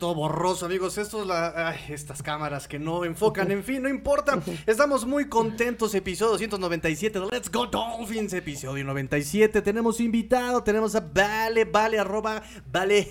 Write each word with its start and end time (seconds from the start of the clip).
todo 0.00 0.14
borroso, 0.16 0.66
amigos. 0.66 0.98
Esto 0.98 1.20
es 1.20 1.28
la... 1.28 1.68
Ay, 1.68 1.78
estas 1.90 2.22
cámaras 2.22 2.66
que 2.66 2.80
no 2.80 3.04
enfocan. 3.04 3.52
En 3.52 3.62
fin, 3.62 3.82
no 3.82 3.88
importa. 3.88 4.40
Estamos 4.66 5.06
muy 5.06 5.28
contentos. 5.28 5.94
Episodio 5.94 6.32
297 6.32 7.20
de 7.20 7.26
Let's 7.26 7.52
Go 7.52 7.66
Dolphins. 7.66 8.32
Episodio 8.32 8.84
97. 8.84 9.62
Tenemos 9.62 10.00
invitado. 10.00 10.64
Tenemos 10.64 10.96
a 10.96 11.00
Vale, 11.00 11.66
Vale, 11.66 12.00
arroba, 12.00 12.42
Vale. 12.72 13.06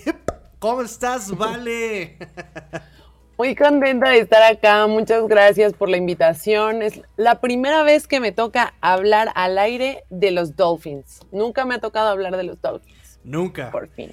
¿Cómo 0.57 0.81
estás, 0.81 1.33
Vale? 1.37 2.17
Muy 3.37 3.55
contenta 3.55 4.09
de 4.09 4.19
estar 4.19 4.43
acá. 4.43 4.85
Muchas 4.87 5.25
gracias 5.27 5.71
por 5.71 5.87
la 5.87 5.95
invitación. 5.95 6.81
Es 6.81 7.01
la 7.15 7.39
primera 7.39 7.83
vez 7.83 8.05
que 8.05 8.19
me 8.19 8.33
toca 8.33 8.73
hablar 8.81 9.31
al 9.35 9.57
aire 9.57 10.03
de 10.09 10.31
los 10.31 10.57
Dolphins. 10.57 11.21
Nunca 11.31 11.63
me 11.63 11.75
ha 11.75 11.79
tocado 11.79 12.09
hablar 12.09 12.35
de 12.35 12.43
los 12.43 12.61
Dolphins. 12.61 13.19
Nunca. 13.23 13.71
Por 13.71 13.87
fin. 13.87 14.11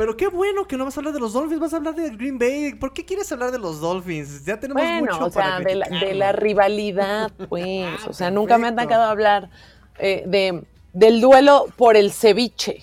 Pero 0.00 0.16
qué 0.16 0.28
bueno 0.28 0.66
que 0.66 0.78
no 0.78 0.86
vas 0.86 0.96
a 0.96 1.00
hablar 1.00 1.12
de 1.12 1.20
los 1.20 1.34
Dolphins, 1.34 1.60
vas 1.60 1.74
a 1.74 1.76
hablar 1.76 1.94
de 1.94 2.08
Green 2.08 2.38
Bay. 2.38 2.72
¿Por 2.72 2.94
qué 2.94 3.04
quieres 3.04 3.30
hablar 3.32 3.50
de 3.50 3.58
los 3.58 3.82
Dolphins? 3.82 4.46
Ya 4.46 4.58
tenemos 4.58 4.82
bueno, 4.82 5.12
mucho 5.12 5.26
o 5.26 5.30
sea, 5.30 5.60
de, 5.60 6.14
la, 6.14 6.32
rivalidad, 6.32 7.30
pues. 7.50 7.84
Ah, 7.86 8.08
o 8.08 8.14
sea, 8.14 8.30
nunca 8.30 8.56
me 8.56 8.68
han 8.68 8.76
tocado 8.76 9.02
hablar 9.02 9.50
eh, 9.98 10.24
de, 10.26 10.64
del 10.94 11.20
duelo 11.20 11.66
por 11.76 11.98
el 11.98 12.12
ceviche. 12.12 12.82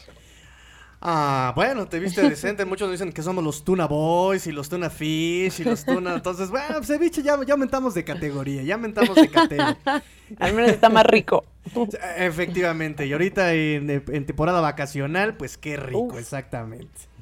Ah, 1.01 1.53
bueno, 1.55 1.87
te 1.87 1.99
viste 1.99 2.21
decente. 2.21 2.65
Muchos 2.65 2.91
dicen 2.91 3.11
que 3.11 3.23
somos 3.23 3.43
los 3.43 3.63
Tuna 3.63 3.87
Boys 3.87 4.45
y 4.45 4.51
los 4.51 4.69
Tuna 4.69 4.89
Fish 4.89 5.59
y 5.61 5.63
los 5.63 5.85
Tuna. 5.85 6.15
Entonces, 6.15 6.51
bueno, 6.51 6.83
ceviche 6.83 7.23
ya, 7.23 7.35
ya 7.45 7.53
aumentamos 7.53 7.93
de 7.95 8.03
categoría, 8.03 8.61
ya 8.61 8.75
aumentamos 8.75 9.15
de 9.15 9.29
categoría. 9.29 9.77
Al 10.39 10.53
menos 10.53 10.69
está 10.71 10.89
más 10.89 11.05
rico. 11.05 11.45
Efectivamente, 12.17 13.05
y 13.05 13.13
ahorita 13.13 13.53
en, 13.53 14.25
temporada 14.25 14.61
vacacional, 14.61 15.35
pues 15.35 15.57
qué 15.57 15.77
rico, 15.77 16.17
exactamente. 16.17 17.16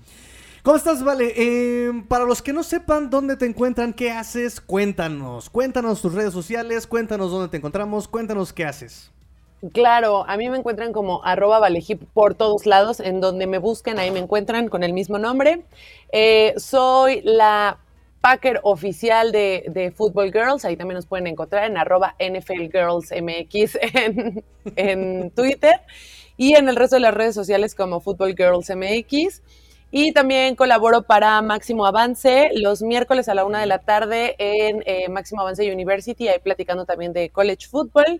¿Cómo 0.66 0.77
estás, 0.77 1.03
Vale? 1.03 1.31
Eh, 1.38 1.91
para 2.08 2.25
los 2.25 2.41
que 2.41 2.52
no 2.52 2.63
sepan 2.63 3.11
dónde 3.11 3.38
te 3.38 3.45
encuentran, 3.45 3.94
qué 3.94 4.09
haces, 4.09 4.59
cuéntanos. 4.59 5.47
Cuéntanos 5.47 6.02
tus 6.02 6.16
redes 6.16 6.33
sociales, 6.33 6.88
cuéntanos 6.88 7.30
dónde 7.30 7.49
te 7.49 7.57
encontramos, 7.57 8.07
cuéntanos 8.07 8.52
qué 8.52 8.66
haces. 8.66 9.11
Claro, 9.73 10.27
a 10.27 10.35
mí 10.38 10.49
me 10.49 10.57
encuentran 10.57 10.91
como 10.91 11.23
arroba 11.23 11.59
valejip 11.59 12.02
por 12.16 12.33
todos 12.33 12.66
lados, 12.66 12.99
en 12.99 13.22
donde 13.22 13.45
me 13.45 13.59
busquen, 13.59 13.99
ahí 13.99 14.09
me 14.09 14.17
encuentran 14.17 14.67
con 14.67 14.81
el 14.83 14.91
mismo 14.91 15.19
nombre. 15.19 15.61
Eh, 16.11 16.55
soy 16.57 17.22
la 17.22 17.77
Packer 18.22 18.59
oficial 18.63 19.31
de, 19.31 19.66
de, 19.67 19.91
Football 19.91 20.31
Girls. 20.31 20.66
Ahí 20.66 20.75
también 20.75 20.95
nos 20.95 21.05
pueden 21.05 21.27
encontrar 21.27 21.66
en 21.66 21.77
arroba 21.77 22.16
NFL 22.17 22.72
Girls 22.72 23.11
MX 23.11 23.77
en, 23.94 24.44
en 24.75 25.29
Twitter 25.29 25.81
y 26.38 26.55
en 26.55 26.67
el 26.69 26.75
resto 26.75 26.95
de 26.95 27.02
las 27.02 27.13
redes 27.13 27.35
sociales 27.35 27.75
como 27.75 28.00
Football 28.02 28.35
Girls 28.35 28.72
MX. 28.75 29.44
Y 29.97 30.11
también 30.11 30.57
colaboro 30.57 31.03
para 31.03 31.41
Máximo 31.41 31.85
Avance 31.85 32.49
los 32.53 32.81
miércoles 32.81 33.29
a 33.29 33.33
la 33.33 33.45
una 33.45 33.61
de 33.61 33.65
la 33.65 33.79
tarde 33.79 34.35
en 34.39 34.83
eh, 34.85 35.07
Máximo 35.07 35.39
Avance 35.39 35.71
University, 35.71 36.27
ahí 36.27 36.38
platicando 36.43 36.83
también 36.83 37.13
de 37.13 37.29
college 37.29 37.67
football. 37.71 38.19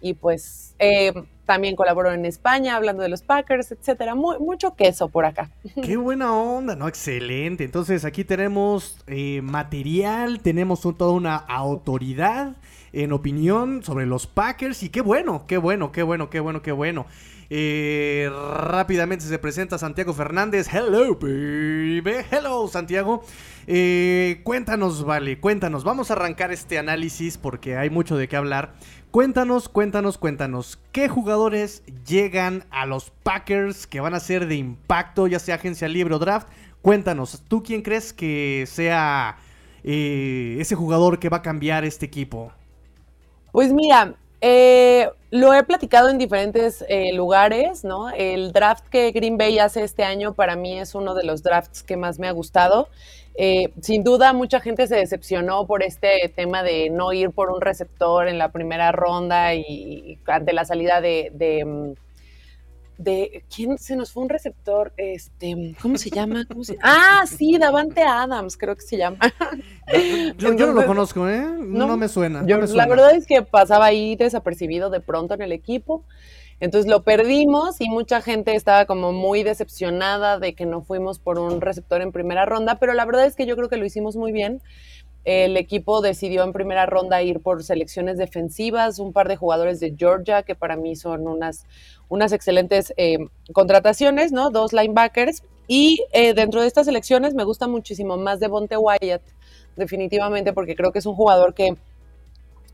Y 0.00 0.14
pues 0.14 0.74
eh, 0.78 1.12
también 1.44 1.76
colaboro 1.76 2.10
en 2.10 2.24
España 2.24 2.74
hablando 2.74 3.02
de 3.02 3.10
los 3.10 3.20
Packers, 3.20 3.70
etcétera. 3.70 4.14
mucho 4.14 4.74
queso 4.74 5.10
por 5.10 5.26
acá. 5.26 5.50
Qué 5.82 5.98
buena 5.98 6.34
onda, 6.34 6.74
¿no? 6.74 6.88
Excelente. 6.88 7.64
Entonces 7.64 8.06
aquí 8.06 8.24
tenemos 8.24 8.96
eh, 9.06 9.42
material, 9.42 10.40
tenemos 10.40 10.80
toda 10.80 11.12
una 11.12 11.36
autoridad 11.36 12.56
en 12.94 13.12
opinión 13.12 13.82
sobre 13.82 14.06
los 14.06 14.26
Packers 14.26 14.82
y 14.82 14.88
qué 14.88 15.02
bueno, 15.02 15.44
qué 15.46 15.58
bueno, 15.58 15.92
qué 15.92 16.02
bueno, 16.02 16.30
qué 16.30 16.40
bueno, 16.40 16.62
qué 16.62 16.72
bueno. 16.72 17.04
Eh, 17.52 18.30
rápidamente 18.32 19.24
se 19.24 19.38
presenta 19.40 19.76
Santiago 19.76 20.14
Fernández. 20.14 20.72
Hello, 20.72 21.16
baby. 21.16 22.24
Hello, 22.30 22.68
Santiago. 22.68 23.24
Eh, 23.66 24.40
cuéntanos, 24.44 25.04
vale, 25.04 25.40
cuéntanos. 25.40 25.82
Vamos 25.82 26.10
a 26.10 26.14
arrancar 26.14 26.52
este 26.52 26.78
análisis 26.78 27.36
porque 27.36 27.76
hay 27.76 27.90
mucho 27.90 28.16
de 28.16 28.28
qué 28.28 28.36
hablar. 28.36 28.74
Cuéntanos, 29.10 29.68
cuéntanos, 29.68 30.16
cuéntanos. 30.16 30.78
¿Qué 30.92 31.08
jugadores 31.08 31.82
llegan 32.06 32.64
a 32.70 32.86
los 32.86 33.10
Packers 33.10 33.88
que 33.88 33.98
van 33.98 34.14
a 34.14 34.20
ser 34.20 34.46
de 34.46 34.54
impacto, 34.54 35.26
ya 35.26 35.40
sea 35.40 35.56
agencia 35.56 35.88
libre 35.88 36.14
o 36.14 36.20
draft? 36.20 36.46
Cuéntanos, 36.82 37.42
¿tú 37.48 37.64
quién 37.64 37.82
crees 37.82 38.12
que 38.12 38.64
sea 38.68 39.38
eh, 39.82 40.56
ese 40.60 40.76
jugador 40.76 41.18
que 41.18 41.28
va 41.28 41.38
a 41.38 41.42
cambiar 41.42 41.84
este 41.84 42.06
equipo? 42.06 42.52
Pues 43.50 43.72
mira, 43.72 44.14
eh, 44.40 45.10
lo 45.30 45.52
he 45.52 45.62
platicado 45.64 46.08
en 46.08 46.18
diferentes 46.18 46.84
eh, 46.88 47.12
lugares, 47.12 47.84
¿no? 47.84 48.10
El 48.10 48.52
draft 48.52 48.86
que 48.88 49.10
Green 49.12 49.36
Bay 49.36 49.58
hace 49.58 49.82
este 49.82 50.02
año 50.02 50.34
para 50.34 50.56
mí 50.56 50.78
es 50.78 50.94
uno 50.94 51.14
de 51.14 51.24
los 51.24 51.42
drafts 51.42 51.82
que 51.82 51.96
más 51.96 52.18
me 52.18 52.26
ha 52.26 52.32
gustado. 52.32 52.88
Eh, 53.36 53.72
sin 53.80 54.02
duda, 54.02 54.32
mucha 54.32 54.60
gente 54.60 54.86
se 54.86 54.96
decepcionó 54.96 55.66
por 55.66 55.82
este 55.82 56.32
tema 56.34 56.62
de 56.62 56.90
no 56.90 57.12
ir 57.12 57.30
por 57.30 57.50
un 57.50 57.60
receptor 57.60 58.28
en 58.28 58.38
la 58.38 58.50
primera 58.50 58.92
ronda 58.92 59.54
y, 59.54 60.18
ante 60.26 60.52
la 60.52 60.64
salida 60.64 61.00
de 61.00 61.64
mm, 61.64 61.92
de 63.00 63.44
quién 63.54 63.78
se 63.78 63.96
nos 63.96 64.12
fue 64.12 64.22
un 64.22 64.28
receptor, 64.28 64.92
este, 64.98 65.74
¿cómo 65.80 65.96
se 65.96 66.10
llama? 66.10 66.46
Ah, 66.82 67.24
sí, 67.26 67.56
Davante 67.56 68.02
Adams, 68.02 68.58
creo 68.58 68.76
que 68.76 68.82
se 68.82 68.98
llama. 68.98 69.18
Yo, 70.36 70.52
no 70.52 70.72
lo 70.72 70.84
conozco, 70.84 71.26
¿eh? 71.26 71.42
No, 71.60 71.96
me 71.96 72.08
suena. 72.08 72.42
La 72.42 72.86
verdad 72.86 73.14
es 73.14 73.26
que 73.26 73.40
pasaba 73.40 73.86
ahí 73.86 74.16
desapercibido 74.16 74.90
de 74.90 75.00
pronto 75.00 75.32
en 75.32 75.40
el 75.40 75.52
equipo. 75.52 76.04
Entonces 76.60 76.90
lo 76.90 77.02
perdimos 77.02 77.80
y 77.80 77.88
mucha 77.88 78.20
gente 78.20 78.54
estaba 78.54 78.84
como 78.84 79.12
muy 79.12 79.42
decepcionada 79.44 80.38
de 80.38 80.54
que 80.54 80.66
no 80.66 80.82
fuimos 80.82 81.18
por 81.18 81.38
un 81.38 81.62
receptor 81.62 82.02
en 82.02 82.12
primera 82.12 82.44
ronda, 82.44 82.78
pero 82.78 82.92
la 82.92 83.06
verdad 83.06 83.24
es 83.24 83.34
que 83.34 83.46
yo 83.46 83.56
creo 83.56 83.70
que 83.70 83.78
lo 83.78 83.86
hicimos 83.86 84.14
muy 84.14 84.30
bien. 84.30 84.60
El 85.24 85.56
equipo 85.56 86.00
decidió 86.00 86.44
en 86.44 86.52
primera 86.52 86.86
ronda 86.86 87.22
ir 87.22 87.40
por 87.40 87.62
selecciones 87.62 88.16
defensivas, 88.16 88.98
un 88.98 89.12
par 89.12 89.28
de 89.28 89.36
jugadores 89.36 89.78
de 89.78 89.94
Georgia, 89.96 90.42
que 90.42 90.54
para 90.54 90.76
mí 90.76 90.96
son 90.96 91.28
unas, 91.28 91.66
unas 92.08 92.32
excelentes 92.32 92.94
eh, 92.96 93.18
contrataciones, 93.52 94.32
¿no? 94.32 94.50
Dos 94.50 94.72
linebackers. 94.72 95.42
Y 95.68 96.04
eh, 96.12 96.34
dentro 96.34 96.62
de 96.62 96.66
estas 96.66 96.86
selecciones 96.86 97.34
me 97.34 97.44
gusta 97.44 97.68
muchísimo 97.68 98.16
más 98.16 98.40
de 98.40 98.48
Bonte 98.48 98.76
Wyatt, 98.76 99.22
definitivamente, 99.76 100.52
porque 100.52 100.74
creo 100.74 100.90
que 100.90 100.98
es 100.98 101.06
un 101.06 101.14
jugador 101.14 101.54
que, 101.54 101.76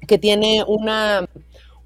que 0.06 0.16
tiene 0.16 0.64
una, 0.66 1.28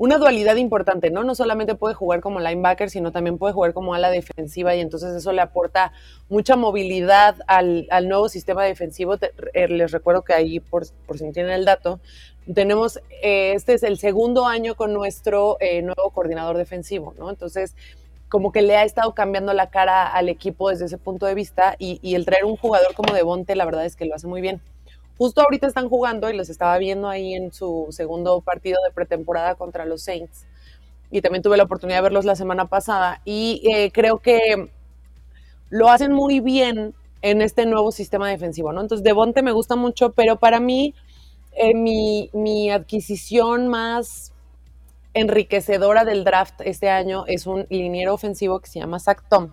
una 0.00 0.16
dualidad 0.16 0.56
importante, 0.56 1.11
¿no? 1.11 1.25
No 1.25 1.34
solamente 1.34 1.75
puede 1.75 1.94
jugar 1.94 2.22
como 2.22 2.41
linebacker, 2.41 2.88
sino 2.88 3.12
también 3.12 3.37
puede 3.37 3.53
jugar 3.53 3.75
como 3.75 3.93
ala 3.93 4.09
defensiva 4.09 4.75
y 4.75 4.81
entonces 4.81 5.15
eso 5.15 5.31
le 5.31 5.43
aporta 5.43 5.93
mucha 6.31 6.56
movilidad 6.56 7.37
al, 7.47 7.87
nuevo 8.09 8.31
sistema 8.31 8.65
defensivo. 8.65 9.16
Eh, 9.53 9.69
les 9.69 9.93
recuerdo 9.93 10.22
que 10.22 10.33
ahí, 10.33 10.59
por, 10.59 10.87
por 11.06 11.19
si 11.19 11.27
no 11.27 11.33
tienen 11.33 11.53
el 11.53 11.66
dato, 11.66 12.00
tenemos, 12.55 12.99
eh, 13.22 13.53
este 13.55 13.75
es 13.75 13.83
el 13.83 13.99
segundo 13.99 14.47
año 14.47 14.75
con 14.75 14.94
nuestro 14.94 15.59
eh, 15.61 15.83
nuevo 15.83 16.09
coordinador 16.15 16.56
defensivo, 16.56 17.12
¿no? 17.19 17.28
Entonces, 17.28 17.77
como 18.31 18.53
que 18.53 18.62
le 18.62 18.78
ha 18.78 18.84
estado 18.84 19.15
cambiando 19.15 19.53
la 19.53 19.69
cara 19.69 20.06
al 20.06 20.31
equipo 20.31 20.71
desde 20.71 20.87
ese 20.87 20.97
punto 20.97 21.27
de 21.27 21.34
vista 21.34 21.77
y, 21.78 21.99
y 22.00 22.15
el 22.15 22.25
traer 22.25 22.47
un 22.47 22.56
jugador 22.56 22.94
como 22.94 23.12
Devonte, 23.12 23.55
la 23.55 23.67
verdad 23.67 23.84
es 23.84 23.97
que 23.97 24.06
lo 24.06 24.15
hace 24.15 24.28
muy 24.28 24.41
bien. 24.41 24.62
Justo 25.20 25.42
ahorita 25.42 25.66
están 25.66 25.91
jugando 25.91 26.31
y 26.31 26.34
los 26.34 26.48
estaba 26.48 26.78
viendo 26.78 27.06
ahí 27.06 27.34
en 27.34 27.53
su 27.53 27.88
segundo 27.91 28.41
partido 28.41 28.78
de 28.88 28.91
pretemporada 28.91 29.54
contra 29.54 29.84
los 29.84 30.00
Saints. 30.00 30.47
Y 31.10 31.20
también 31.20 31.42
tuve 31.42 31.58
la 31.58 31.64
oportunidad 31.64 31.98
de 31.98 32.05
verlos 32.05 32.25
la 32.25 32.37
semana 32.37 32.69
pasada. 32.69 33.20
Y 33.26 33.61
eh, 33.70 33.90
creo 33.93 34.20
que 34.20 34.70
lo 35.69 35.90
hacen 35.90 36.14
muy 36.14 36.40
bien 36.40 36.94
en 37.20 37.43
este 37.43 37.67
nuevo 37.67 37.93
sistema 37.93 38.31
defensivo, 38.31 38.72
¿no? 38.72 38.81
Entonces, 38.81 39.05
Devonte 39.05 39.43
me 39.43 39.52
gusta 39.52 39.76
mucho, 39.76 40.12
pero 40.12 40.37
para 40.37 40.58
mí, 40.58 40.94
eh, 41.52 41.75
mi, 41.75 42.31
mi 42.32 42.70
adquisición 42.70 43.69
más 43.69 44.32
enriquecedora 45.12 46.06
del 46.06 46.25
draft 46.25 46.62
este 46.64 46.88
año 46.88 47.25
es 47.26 47.46
un 47.46 47.66
liniero 47.69 48.14
ofensivo 48.14 48.58
que 48.61 48.70
se 48.70 48.81
llama 48.81 48.99
Zach 48.99 49.23
Tom 49.28 49.50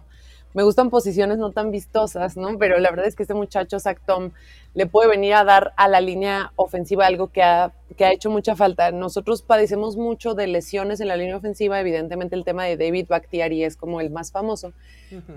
me 0.57 0.63
gustan 0.63 0.89
posiciones 0.89 1.37
no 1.37 1.51
tan 1.51 1.69
vistosas, 1.69 2.35
¿no? 2.35 2.57
Pero 2.57 2.79
la 2.79 2.89
verdad 2.89 3.05
es 3.05 3.15
que 3.15 3.21
este 3.21 3.35
muchacho, 3.35 3.79
Zach 3.79 3.99
Tom, 4.07 4.31
le 4.73 4.87
puede 4.87 5.07
venir 5.07 5.35
a 5.35 5.43
dar 5.43 5.71
a 5.77 5.87
la 5.87 6.01
línea 6.01 6.51
ofensiva 6.55 7.05
algo 7.05 7.27
que 7.27 7.43
ha, 7.43 7.73
que 7.95 8.05
ha 8.05 8.11
hecho 8.11 8.31
mucha 8.31 8.55
falta. 8.55 8.89
Nosotros 8.89 9.43
padecemos 9.43 9.97
mucho 9.97 10.33
de 10.33 10.47
lesiones 10.47 10.99
en 10.99 11.09
la 11.09 11.15
línea 11.15 11.37
ofensiva, 11.37 11.79
evidentemente 11.79 12.35
el 12.35 12.43
tema 12.43 12.65
de 12.65 12.75
David 12.75 13.05
Bakhtiari 13.07 13.63
es 13.63 13.77
como 13.77 14.01
el 14.01 14.09
más 14.09 14.31
famoso, 14.31 14.73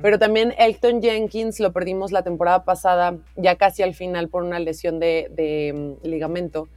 pero 0.01 0.19
también 0.19 0.55
Elton 0.57 1.03
Jenkins 1.03 1.61
lo 1.61 1.75
perdimos 1.75 2.13
la 2.13 2.23
temporada 2.23 2.65
pasada, 2.65 3.19
ya 3.37 3.57
casi 3.57 3.83
al 3.83 3.93
final 3.93 4.31
por 4.31 4.43
una 4.43 4.59
lesión 4.59 5.01
de, 5.01 5.99
mm, 6.03 6.07
ligamento. 6.09 6.69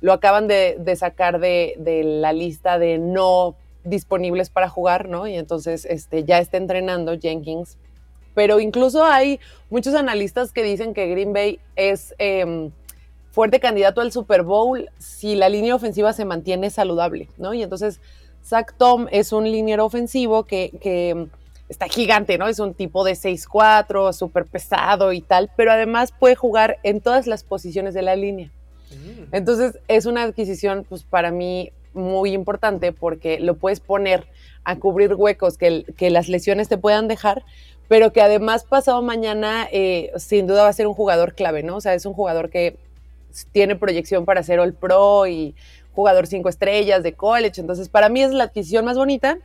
Lo 0.00 0.12
acaban 0.12 0.46
de, 0.46 0.94
sacar 0.94 1.40
de, 1.40 1.74
de 1.76 2.04
la 2.04 2.32
lista 2.32 2.78
de 2.78 2.98
no 2.98 3.56
disponibles 3.84 4.50
para 4.50 4.68
jugar, 4.68 5.08
¿no? 5.08 5.26
Y 5.26 5.36
entonces 5.36 5.84
este, 5.84 6.24
ya 6.24 6.38
está 6.38 6.56
entrenando 6.56 7.18
Jenkins. 7.18 7.78
Pero 8.34 8.60
incluso 8.60 9.04
hay 9.04 9.40
muchos 9.70 9.94
analistas 9.94 10.52
que 10.52 10.62
dicen 10.62 10.94
que 10.94 11.08
Green 11.08 11.32
Bay 11.32 11.58
es 11.76 12.14
em, 12.18 12.70
fuerte 13.30 13.60
candidato 13.60 14.00
al 14.00 14.12
Super 14.12 14.42
Bowl 14.42 14.88
si 14.98 15.34
la 15.34 15.48
línea 15.48 15.74
ofensiva 15.74 16.12
se 16.12 16.24
mantiene 16.24 16.70
saludable, 16.70 17.28
¿no? 17.38 17.54
Y 17.54 17.62
entonces 17.62 18.00
Zach 18.44 18.74
Tom 18.76 19.06
es 19.10 19.32
un 19.32 19.44
liniero 19.44 19.84
ofensivo 19.84 20.44
que, 20.44 21.28
está 21.68 21.86
gigante, 21.86 22.36
¿no? 22.36 22.48
Es 22.48 22.58
un 22.58 22.74
tipo 22.74 23.04
de 23.04 23.12
6'4, 23.12 24.12
súper 24.12 24.44
pesado 24.44 25.12
y 25.12 25.20
tal, 25.20 25.52
pero 25.56 25.70
además 25.70 26.12
puede 26.18 26.34
jugar 26.34 26.78
en 26.82 27.00
todas 27.00 27.28
las 27.28 27.44
posiciones 27.44 27.94
de 27.94 28.02
la 28.02 28.16
línea. 28.16 28.50
Mm. 28.90 29.36
Entonces 29.36 29.78
es 29.86 30.06
una 30.06 30.24
adquisición, 30.24 30.84
pues 30.88 31.04
para 31.04 31.30
mí, 31.30 31.70
muy 31.94 32.32
importante 32.32 32.92
porque 32.92 33.40
lo 33.40 33.56
puedes 33.56 33.80
poner 33.80 34.26
a 34.64 34.76
cubrir 34.76 35.14
huecos 35.14 35.56
que, 35.56 35.84
que 35.96 36.10
las 36.10 36.28
lesiones 36.28 36.68
te 36.68 36.78
puedan 36.78 37.08
dejar, 37.08 37.44
pero 37.88 38.12
que 38.12 38.22
además 38.22 38.64
pasado 38.64 39.02
mañana 39.02 39.66
eh, 39.72 40.12
sin 40.16 40.46
duda 40.46 40.62
va 40.62 40.68
a 40.68 40.72
ser 40.72 40.86
un 40.86 40.94
jugador 40.94 41.34
clave, 41.34 41.62
¿no? 41.62 41.76
O 41.76 41.80
sea, 41.80 41.94
es 41.94 42.06
un 42.06 42.14
jugador 42.14 42.50
que 42.50 42.76
tiene 43.52 43.76
proyección 43.76 44.24
para 44.24 44.42
ser 44.42 44.60
All 44.60 44.74
Pro 44.74 45.26
y 45.26 45.54
jugador 45.92 46.26
cinco 46.26 46.48
estrellas 46.48 47.02
de 47.02 47.14
college, 47.14 47.60
entonces 47.60 47.88
para 47.88 48.08
mí 48.08 48.22
es 48.22 48.32
la 48.32 48.44
adquisición 48.44 48.84
más 48.84 48.96
bonita. 48.96 49.38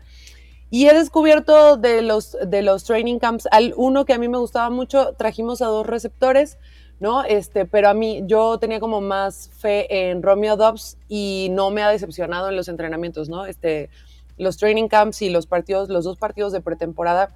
Y 0.72 0.88
he 0.88 0.94
descubierto 0.94 1.78
de 1.78 2.02
los, 2.02 2.38
de 2.46 2.62
los 2.62 2.84
training 2.84 3.20
camps, 3.20 3.48
al 3.52 3.74
uno 3.78 4.06
que 4.06 4.14
a 4.14 4.18
mí 4.18 4.28
me 4.28 4.38
gustaba 4.38 4.70
mucho, 4.70 5.14
trajimos 5.14 5.62
a 5.62 5.68
dos 5.68 5.86
receptores, 5.86 6.58
¿no? 7.00 7.24
Este, 7.24 7.66
pero 7.66 7.90
a 7.90 7.94
mí 7.94 8.24
yo 8.26 8.58
tenía 8.58 8.80
como 8.80 9.02
más 9.02 9.50
fe 9.58 10.10
en 10.10 10.24
Romeo 10.24 10.58
Dobbs 10.58 10.98
y 11.08 11.50
no 11.52 11.72
me 11.72 11.82
ha 11.82 11.90
decepcionado 11.90 12.50
en 12.50 12.56
los 12.56 12.68
entrenamientos, 12.68 13.30
¿no? 13.30 13.46
Este, 13.46 13.90
los 14.38 14.58
training 14.58 14.88
camps 14.88 15.22
y 15.22 15.30
los 15.30 15.48
partidos, 15.48 15.90
los 15.90 16.06
dos 16.06 16.18
partidos 16.18 16.52
de 16.52 16.62
pretemporada, 16.62 17.36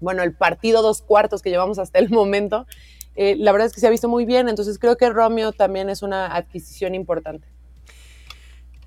bueno, 0.00 0.22
el 0.22 0.34
partido 0.34 0.82
dos 0.82 1.02
cuartos 1.02 1.42
que 1.42 1.50
llevamos 1.50 1.78
hasta 1.78 1.98
el 1.98 2.10
momento, 2.10 2.66
eh, 3.14 3.36
la 3.36 3.52
verdad 3.52 3.66
es 3.66 3.74
que 3.74 3.80
se 3.80 3.86
ha 3.86 3.90
visto 3.90 4.08
muy 4.08 4.24
bien, 4.24 4.48
entonces 4.48 4.78
creo 4.78 4.96
que 4.96 5.08
Romeo 5.10 5.52
también 5.52 5.90
es 5.90 6.02
una 6.02 6.34
adquisición 6.34 6.94
importante. 6.94 7.46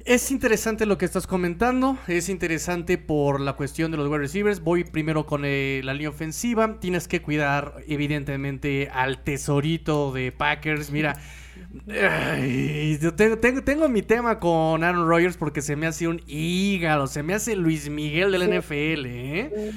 Es 0.06 0.30
interesante 0.30 0.86
lo 0.86 1.00
que 1.00 1.06
estás 1.06 1.26
comentando, 1.26 1.98
es 2.08 2.30
interesante 2.30 3.00
por 3.00 3.42
la 3.42 3.54
cuestión 3.54 3.90
de 3.90 3.98
los 3.98 4.08
wide 4.08 4.20
receivers. 4.20 4.60
Voy 4.62 4.84
primero 4.84 5.26
con 5.26 5.42
eh, 5.46 5.82
la 5.84 5.94
línea 5.94 6.10
ofensiva. 6.10 6.80
Tienes 6.80 7.08
que 7.08 7.24
cuidar, 7.24 7.74
evidentemente, 7.88 8.88
al 8.94 9.24
tesorito 9.24 10.12
de 10.12 10.32
Packers. 10.32 10.92
Mira, 10.92 11.20
yo 11.88 13.16
tengo, 13.16 13.64
tengo, 13.64 13.90
mi 13.90 14.04
tema 14.04 14.40
con 14.40 14.84
Aaron 14.84 15.10
Rodgers 15.10 15.38
porque 15.38 15.64
se 15.64 15.76
me 15.76 15.88
hace 15.88 16.08
un 16.08 16.22
hígado, 16.28 17.08
se 17.08 17.24
me 17.24 17.34
hace 17.34 17.56
Luis 17.56 17.90
Miguel 17.90 18.32
del 18.32 18.60
NFL, 18.60 19.06
¿eh? 19.08 19.72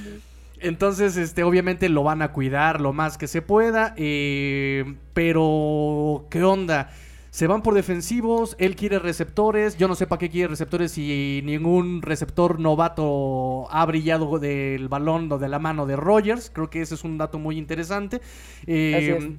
Entonces, 0.61 1.17
este, 1.17 1.43
obviamente 1.43 1.89
lo 1.89 2.03
van 2.03 2.21
a 2.21 2.33
cuidar 2.33 2.83
lo 2.83 2.93
más 2.93 3.17
que 3.17 3.29
se 3.29 3.41
pueda. 3.41 3.95
Eh, 3.97 4.95
pero, 5.15 6.27
¿qué 6.29 6.45
onda? 6.45 6.91
Se 7.31 7.47
van 7.47 7.63
por 7.63 7.75
defensivos, 7.75 8.57
él 8.59 8.75
quiere 8.75 8.99
receptores. 8.99 9.77
Yo 9.77 9.87
no 9.87 9.95
sé 9.95 10.07
para 10.07 10.19
qué 10.19 10.31
quiere 10.31 10.49
receptores 10.49 10.93
si 10.93 11.43
ningún 11.45 12.03
receptor 12.03 12.59
novato 12.59 13.71
ha 13.71 13.85
brillado 13.87 14.39
del 14.39 14.89
balón 14.89 15.31
o 15.31 15.39
de 15.39 15.49
la 15.49 15.59
mano 15.59 15.87
de 15.87 15.97
Rogers. 15.97 16.51
Creo 16.51 16.71
que 16.71 16.81
ese 16.81 16.95
es 16.95 17.05
un 17.05 17.19
dato 17.19 17.39
muy 17.39 17.59
interesante. 17.59 18.21
Eh, 18.67 19.37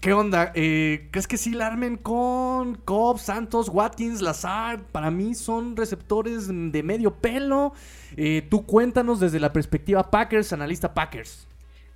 ¿Qué 0.00 0.12
onda? 0.12 0.52
Eh, 0.54 1.08
¿Crees 1.10 1.26
que 1.26 1.38
sí 1.38 1.50
la 1.50 1.66
armen 1.66 1.96
con 1.96 2.76
Cobb, 2.76 3.18
Santos, 3.18 3.68
Watkins, 3.68 4.20
Lazard? 4.20 4.82
Para 4.92 5.10
mí 5.10 5.34
son 5.34 5.76
receptores 5.76 6.48
de 6.48 6.82
medio 6.82 7.14
pelo. 7.14 7.72
Eh, 8.16 8.46
tú 8.48 8.66
cuéntanos 8.66 9.20
desde 9.20 9.40
la 9.40 9.52
perspectiva 9.52 10.10
Packers, 10.10 10.52
analista 10.52 10.92
Packers. 10.92 11.48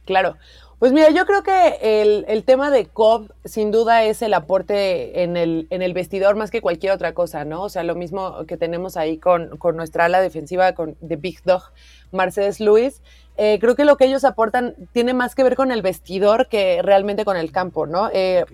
Claro. 0.07 0.37
Pues 0.81 0.95
mira, 0.95 1.11
yo 1.11 1.27
creo 1.27 1.43
que 1.43 2.25
el, 2.27 2.45
tema 2.45 2.71
de 2.71 2.87
Cobb 2.87 3.35
sin 3.45 3.71
duda 3.71 4.05
es 4.05 4.23
el 4.23 4.33
aporte 4.33 5.23
en 5.23 5.37
el, 5.37 5.67
en 5.69 5.83
el 5.83 5.93
vestidor 5.93 6.37
más 6.37 6.51
que 6.51 6.63
cualquier 6.63 6.93
otra 6.93 7.13
cosa, 7.13 7.45
¿no? 7.45 7.65
O 7.65 7.69
sea, 7.69 7.83
lo 7.83 7.95
mismo 7.95 8.47
que 8.47 8.57
tenemos 8.57 8.97
ahí 8.97 9.19
con, 9.19 9.51
nuestra 9.75 10.07
ala 10.07 10.23
defensiva 10.23 10.73
con, 10.73 10.97
de 11.03 11.17
Big 11.17 11.43
Dog, 11.45 11.65
Mercedes 12.13 12.61
Lewis. 12.61 13.03
Eh, 13.37 13.59
creo 13.61 13.77
que 13.77 13.85
lo 13.85 13.99
que 13.99 14.07
ellos 14.07 14.25
aportan 14.25 14.75
tiene 14.95 15.13
más 15.13 15.35
que 15.35 15.43
ver 15.43 15.55
con 15.55 15.71
el 15.71 15.83
vestidor 15.83 16.49
que 16.49 16.81
realmente 16.81 17.27
con 17.27 17.37
el 17.37 17.53
campo, 17.53 17.87
¿no? 17.87 18.09
Eh, 18.15 18.47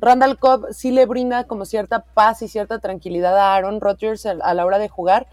Randall 0.00 0.38
Cobb 0.38 0.66
sí 0.70 0.90
le 0.90 1.06
brinda 1.06 1.44
como 1.44 1.64
cierta 1.64 2.00
paz 2.00 2.42
y 2.42 2.48
cierta 2.48 2.78
tranquilidad 2.78 3.38
a 3.38 3.56
Aaron 3.56 3.80
Rodgers 3.80 4.26
a, 4.26 4.52
la 4.52 4.66
hora 4.66 4.78
de 4.78 4.90
jugar, 4.90 5.28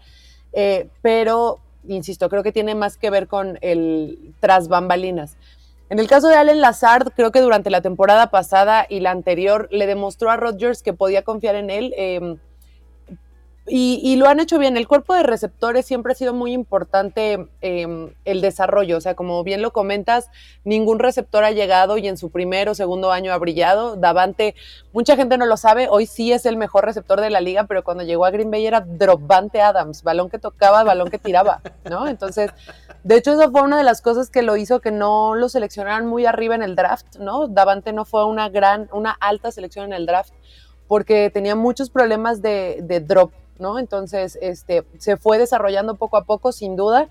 eh, 0.54 0.88
pero, 1.02 1.58
insisto, 1.86 2.30
creo 2.30 2.42
que 2.42 2.52
tiene 2.52 2.74
más 2.74 2.96
que 2.96 3.10
ver 3.10 3.28
con 3.28 3.58
el 3.60 4.32
tras 4.40 4.68
bambalinas. 4.68 5.36
En 5.92 5.98
el 5.98 6.08
caso 6.08 6.28
de 6.28 6.36
Allen 6.36 6.62
Lazard, 6.62 7.12
creo 7.14 7.32
que 7.32 7.42
durante 7.42 7.68
la 7.68 7.82
temporada 7.82 8.30
pasada 8.30 8.86
y 8.88 9.00
la 9.00 9.10
anterior 9.10 9.68
le 9.70 9.86
demostró 9.86 10.30
a 10.30 10.38
Rodgers 10.38 10.82
que 10.82 10.94
podía 10.94 11.20
confiar 11.20 11.54
en 11.54 11.68
él. 11.68 11.92
Em, 11.98 12.38
y, 13.64 14.16
lo 14.16 14.28
han 14.28 14.40
hecho 14.40 14.58
bien. 14.58 14.76
El 14.76 14.88
cuerpo 14.88 15.14
de 15.14 15.22
receptores 15.22 15.86
siempre 15.86 16.12
ha 16.12 16.16
sido 16.16 16.34
muy 16.34 16.52
importante 16.52 17.46
em, 17.60 18.12
el 18.24 18.40
desarrollo. 18.40 18.96
O 18.96 19.00
sea, 19.00 19.14
como 19.14 19.44
bien 19.44 19.62
lo 19.62 19.72
comentas, 19.72 20.30
ningún 20.64 20.98
receptor 20.98 21.44
ha 21.44 21.52
llegado 21.52 21.96
y 21.96 22.08
en 22.08 22.16
su 22.16 22.30
primer 22.30 22.68
o 22.68 22.74
segundo 22.74 23.12
año 23.12 23.32
ha 23.32 23.38
brillado. 23.38 23.94
Davante, 23.94 24.56
mucha 24.92 25.14
gente 25.14 25.38
no 25.38 25.46
lo 25.46 25.56
sabe, 25.56 25.86
hoy 25.88 26.06
sí 26.06 26.32
es 26.32 26.44
el 26.44 26.56
mejor 26.56 26.84
receptor 26.84 27.20
de 27.20 27.30
la 27.30 27.40
liga, 27.40 27.64
pero 27.64 27.84
cuando 27.84 28.02
llegó 28.02 28.24
a 28.24 28.32
Green 28.32 28.50
Bay 28.50 28.66
era 28.66 28.80
Dropante 28.80 29.60
Adams, 29.60 30.02
balón 30.02 30.28
que 30.28 30.40
tocaba, 30.40 30.82
balón 30.82 31.08
que 31.08 31.18
tiraba, 31.18 31.60
¿no? 31.88 32.08
Entonces, 32.08 32.50
de 33.04 33.16
hecho, 33.16 33.32
eso 33.32 33.52
fue 33.52 33.62
una 33.62 33.78
de 33.78 33.84
las 33.84 34.02
cosas 34.02 34.28
que 34.28 34.42
lo 34.42 34.56
hizo 34.56 34.80
que 34.80 34.90
no 34.90 35.36
lo 35.36 35.48
seleccionaran 35.48 36.06
muy 36.06 36.26
arriba 36.26 36.56
en 36.56 36.64
el 36.64 36.74
draft, 36.74 37.16
¿no? 37.20 37.46
Davante 37.46 37.92
no 37.92 38.04
fue 38.06 38.24
una 38.24 38.48
gran, 38.48 38.88
una 38.92 39.12
alta 39.12 39.52
selección 39.52 39.86
en 39.86 39.92
el 39.92 40.06
draft 40.06 40.32
porque 40.88 41.30
tenía 41.30 41.54
muchos 41.54 41.88
problemas 41.88 42.42
de 42.42 43.04
drop 43.06 43.32
¿no? 43.58 43.78
Entonces, 43.78 44.38
este, 44.40 44.84
se 44.98 45.16
fue 45.16 45.38
desarrollando 45.38 45.96
poco 45.96 46.16
a 46.16 46.24
poco, 46.24 46.52
sin 46.52 46.76
duda. 46.76 47.08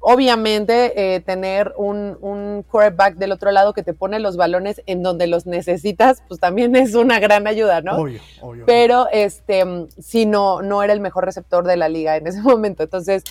Obviamente, 0.00 1.14
eh, 1.14 1.20
tener 1.20 1.72
un, 1.78 2.18
un 2.20 2.62
quarterback 2.70 3.14
del 3.14 3.32
otro 3.32 3.50
lado 3.52 3.72
que 3.72 3.82
te 3.82 3.94
pone 3.94 4.18
los 4.18 4.36
balones 4.36 4.82
en 4.84 5.02
donde 5.02 5.26
los 5.26 5.46
necesitas, 5.46 6.22
pues 6.28 6.40
también 6.40 6.76
es 6.76 6.94
una 6.94 7.20
gran 7.20 7.46
ayuda, 7.46 7.80
¿no? 7.80 7.96
Obvio, 7.96 8.20
obvio. 8.42 8.66
Pero, 8.66 9.08
este, 9.12 9.64
sí, 9.98 10.26
no, 10.26 10.60
no 10.60 10.82
era 10.82 10.92
el 10.92 11.00
mejor 11.00 11.24
receptor 11.24 11.64
de 11.64 11.76
la 11.76 11.88
liga 11.88 12.16
en 12.16 12.26
ese 12.26 12.40
momento. 12.42 12.82
Entonces, 12.82 13.24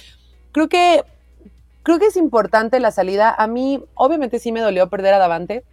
creo 0.51 0.67
que, 0.67 1.03
creo 1.83 1.99
que 1.99 2.07
es 2.07 2.17
importante 2.17 2.79
la 2.79 2.91
salida. 2.91 3.35
A 3.37 3.45
mí, 3.45 3.83
obviamente, 3.93 4.39
sí 4.39 4.51
me 4.51 4.61
dolió 4.61 4.89
perder 4.89 5.13
a 5.13 5.19
Davante, 5.19 5.63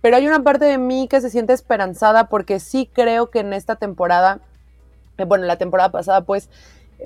pero 0.00 0.16
hay 0.16 0.26
una 0.26 0.42
parte 0.42 0.64
de 0.64 0.78
mí 0.78 1.08
que 1.08 1.20
se 1.20 1.30
siente 1.30 1.52
esperanzada 1.52 2.28
porque 2.28 2.58
sí 2.58 2.88
creo 2.92 3.30
que 3.30 3.40
en 3.40 3.52
esta 3.52 3.76
temporada 3.76 4.40
bueno, 5.24 5.46
la 5.46 5.56
temporada 5.56 5.90
pasada, 5.90 6.22
pues 6.22 6.48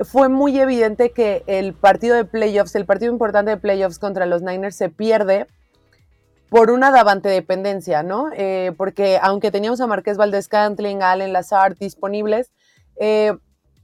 fue 0.02 0.28
muy 0.28 0.58
evidente 0.58 1.10
que 1.10 1.44
el 1.46 1.72
partido 1.72 2.16
de 2.16 2.24
playoffs, 2.24 2.74
el 2.74 2.86
partido 2.86 3.12
importante 3.12 3.52
de 3.52 3.56
playoffs 3.56 3.98
contra 3.98 4.26
los 4.26 4.42
Niners 4.42 4.76
se 4.76 4.88
pierde 4.88 5.46
por 6.48 6.70
una 6.70 6.90
davante 6.90 7.28
dependencia, 7.28 8.02
¿no? 8.02 8.30
Eh, 8.36 8.72
porque 8.76 9.18
aunque 9.22 9.50
teníamos 9.50 9.80
a 9.80 9.86
Marqués 9.86 10.16
Valdez 10.16 10.48
Cantling, 10.48 11.02
a 11.02 11.12
Allen 11.12 11.32
Lazard 11.32 11.76
disponibles, 11.78 12.52
eh, 12.96 13.32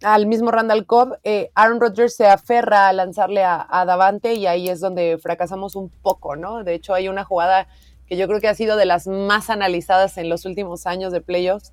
al 0.02 0.26
mismo 0.26 0.50
Randall 0.50 0.86
Cobb, 0.86 1.18
Aaron 1.54 1.80
Rodgers 1.80 2.16
se 2.16 2.26
aferra 2.26 2.88
a 2.88 2.92
lanzarle 2.92 3.44
a, 3.44 3.84
Davante 3.86 4.34
y 4.34 4.46
ahí 4.46 4.68
es 4.68 4.80
donde 4.80 5.18
fracasamos 5.18 5.76
un 5.76 5.90
poco, 5.90 6.36
¿no? 6.36 6.64
De 6.64 6.74
hecho, 6.74 6.94
hay 6.94 7.08
una 7.08 7.24
jugada 7.24 7.66
que 8.06 8.16
yo 8.16 8.26
creo 8.26 8.40
que 8.40 8.48
ha 8.48 8.54
sido 8.54 8.76
de 8.76 8.86
las 8.86 9.06
más 9.06 9.50
analizadas 9.50 10.16
en 10.16 10.28
los 10.28 10.44
últimos 10.44 10.86
años 10.86 11.12
de 11.12 11.20
playoffs, 11.20 11.72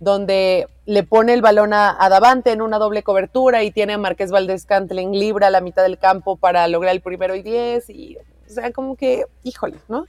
donde 0.00 0.68
le 0.84 1.02
pone 1.02 1.32
el 1.32 1.42
balón 1.42 1.72
a, 1.72 1.96
Davante 2.08 2.52
en 2.52 2.62
una 2.62 2.78
doble 2.78 3.02
cobertura 3.02 3.62
y 3.62 3.70
tiene 3.70 3.94
a 3.94 3.98
Marqués 3.98 4.30
Valdés 4.30 4.66
Cantling 4.66 5.12
libre 5.12 5.46
a 5.46 5.50
la 5.50 5.60
mitad 5.60 5.82
del 5.82 5.98
campo 5.98 6.36
para 6.36 6.68
lograr 6.68 6.94
el 6.94 7.00
primero 7.00 7.34
y 7.34 7.42
diez, 7.42 7.88
y, 7.90 8.16
o 8.16 8.50
sea, 8.50 8.72
como 8.72 8.96
que, 8.96 9.24
híjole, 9.42 9.78
¿no? 9.88 10.06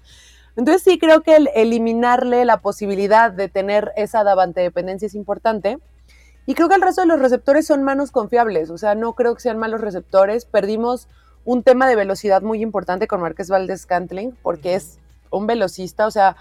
Entonces 0.56 0.84
sí 0.84 0.98
creo 0.98 1.22
que 1.22 1.36
el 1.36 1.50
eliminarle 1.56 2.44
la 2.44 2.58
posibilidad 2.58 3.32
de 3.32 3.48
tener 3.48 3.92
esa 3.96 4.24
Davante 4.24 4.62
dependencia 4.62 5.06
es 5.06 5.16
importante. 5.16 5.78
Y 6.48 6.56
creo 6.56 6.70
que 6.70 6.76
el 6.76 6.82
resto 6.82 7.02
de 7.02 7.08
los 7.08 7.20
receptores 7.20 7.68
son 7.68 7.84
manos 7.84 8.12
confiables, 8.12 8.70
o 8.70 8.78
sea, 8.78 8.96
no 8.96 9.14
creo 9.14 9.36
que 9.36 9.42
sean 9.42 9.58
malos 9.58 9.82
receptores. 9.82 10.46
Perdimos 10.46 11.08
un 11.46 11.62
tema 11.62 11.88
de 11.88 11.96
velocidad 11.96 12.42
muy 12.42 12.62
importante 12.62 13.08
con 13.08 13.22
Marqués 13.22 13.50
Valdés 13.50 13.86
Cantling, 13.86 14.36
porque 14.42 14.76
es 14.76 14.98
un 15.30 15.46
velocista, 15.46 16.08
o 16.08 16.12
sea, 16.12 16.38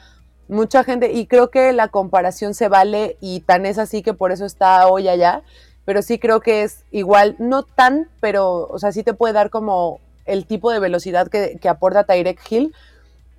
mucha 0.49 0.85
gente, 0.85 1.13
y 1.13 1.27
creo 1.27 1.51
que 1.51 1.73
la 1.73 1.89
comparación 1.89 2.55
se 2.55 2.69
vale 2.69 3.17
y 3.21 3.41
tan 3.41 3.67
es 3.67 3.79
así 3.79 4.03
que 4.03 4.15
por 4.15 4.33
eso 4.33 4.45
está 4.45 4.87
hoy 4.89 5.09
allá, 5.09 5.43
pero 5.85 6.03
sí 6.03 6.19
creo 6.19 6.41
que 6.41 6.63
es 6.63 6.85
igual, 6.91 7.37
no 7.39 7.63
tan, 7.63 8.09
pero, 8.21 8.67
o 8.69 8.79
sea, 8.79 8.93
sí 8.93 9.03
te 9.03 9.15
puede 9.15 9.35
dar 9.35 9.51
como 9.51 10.01
el 10.25 10.47
tipo 10.47 10.71
de 10.73 10.81
velocidad 10.81 11.29
que, 11.29 11.69
aporta 11.69 12.05
Tyrek 12.05 12.41
Hill, 12.51 12.75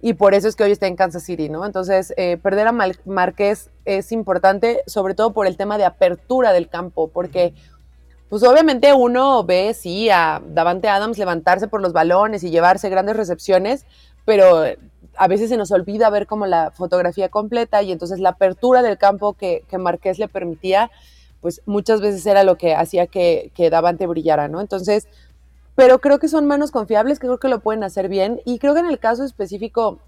y 0.01 0.13
por 0.13 0.33
eso 0.33 0.47
es 0.47 0.55
que 0.55 0.63
hoy 0.63 0.71
está 0.71 0.87
en 0.87 0.95
Kansas 0.95 1.23
City, 1.23 1.49
¿no? 1.49 1.65
Entonces, 1.65 2.13
eh, 2.17 2.37
perder 2.37 2.67
a 2.67 2.75
Márquez 3.05 3.71
es 3.83 4.11
importante, 4.11 4.83
sobre 4.85 5.15
todo 5.15 5.33
por 5.33 5.47
el 5.47 5.57
tema 5.57 5.77
de 5.77 5.85
apertura 5.85 6.53
del 6.53 6.69
campo, 6.69 7.09
porque, 7.09 7.53
pues 8.29 8.43
obviamente 8.43 8.93
uno 8.93 9.43
ve, 9.43 9.73
sí, 9.73 10.09
a 10.09 10.41
Davante 10.45 10.87
Adams 10.87 11.17
levantarse 11.17 11.67
por 11.67 11.81
los 11.81 11.93
balones 11.93 12.43
y 12.43 12.51
llevarse 12.51 12.89
grandes 12.89 13.17
recepciones, 13.17 13.85
pero 14.23 14.65
a 15.15 15.27
veces 15.27 15.49
se 15.49 15.57
nos 15.57 15.71
olvida 15.71 16.09
ver 16.09 16.27
como 16.27 16.45
la 16.45 16.71
fotografía 16.71 17.29
completa 17.29 17.81
y 17.81 17.91
entonces 17.91 18.19
la 18.19 18.29
apertura 18.29 18.81
del 18.81 18.97
campo 18.97 19.33
que, 19.33 19.63
que 19.69 19.77
Marqués 19.77 20.19
le 20.19 20.27
permitía, 20.27 20.91
pues 21.41 21.61
muchas 21.65 22.01
veces 22.01 22.25
era 22.25 22.43
lo 22.43 22.57
que 22.57 22.75
hacía 22.75 23.07
que, 23.07 23.51
que 23.55 23.69
Davante 23.69 24.07
brillara, 24.07 24.47
¿no? 24.47 24.61
Entonces, 24.61 25.07
pero 25.75 25.99
creo 25.99 26.17
que 26.17 26.27
son 26.27 26.47
manos 26.47 26.71
confiables, 26.71 27.19
creo 27.19 27.37
que 27.37 27.49
lo 27.49 27.59
pueden 27.59 27.83
hacer 27.83 28.09
bien. 28.09 28.41
Y 28.45 28.57
creo 28.57 28.73
que 28.73 28.79
en 28.79 28.87
el 28.87 28.97
caso 28.97 29.23
específico 29.23 29.99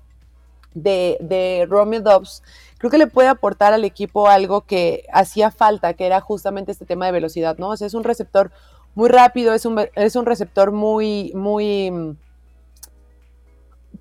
de, 0.74 1.18
de 1.22 1.68
Romeo 1.70 2.02
Dobbs, 2.02 2.42
creo 2.80 2.90
que 2.90 2.98
le 2.98 3.08
puede 3.08 3.28
aportar 3.28 3.74
al 3.74 3.86
equipo 3.86 4.28
algo 4.28 4.62
que 4.62 5.06
hacía 5.14 5.52
falta, 5.52 5.94
que 5.94 6.06
era 6.08 6.22
justamente 6.22 6.72
este 6.72 6.86
tema 6.86 7.06
de 7.06 7.12
velocidad, 7.12 7.58
¿no? 7.60 7.70
O 7.70 7.78
sea, 7.78 7.86
es 7.86 7.94
un 7.94 8.04
receptor 8.04 8.52
muy 8.96 9.10
rápido, 9.10 9.54
es 9.54 9.66
un, 9.66 9.80
es 9.96 10.16
un 10.16 10.26
receptor 10.26 10.72
muy, 10.72 11.32
muy... 11.36 12.18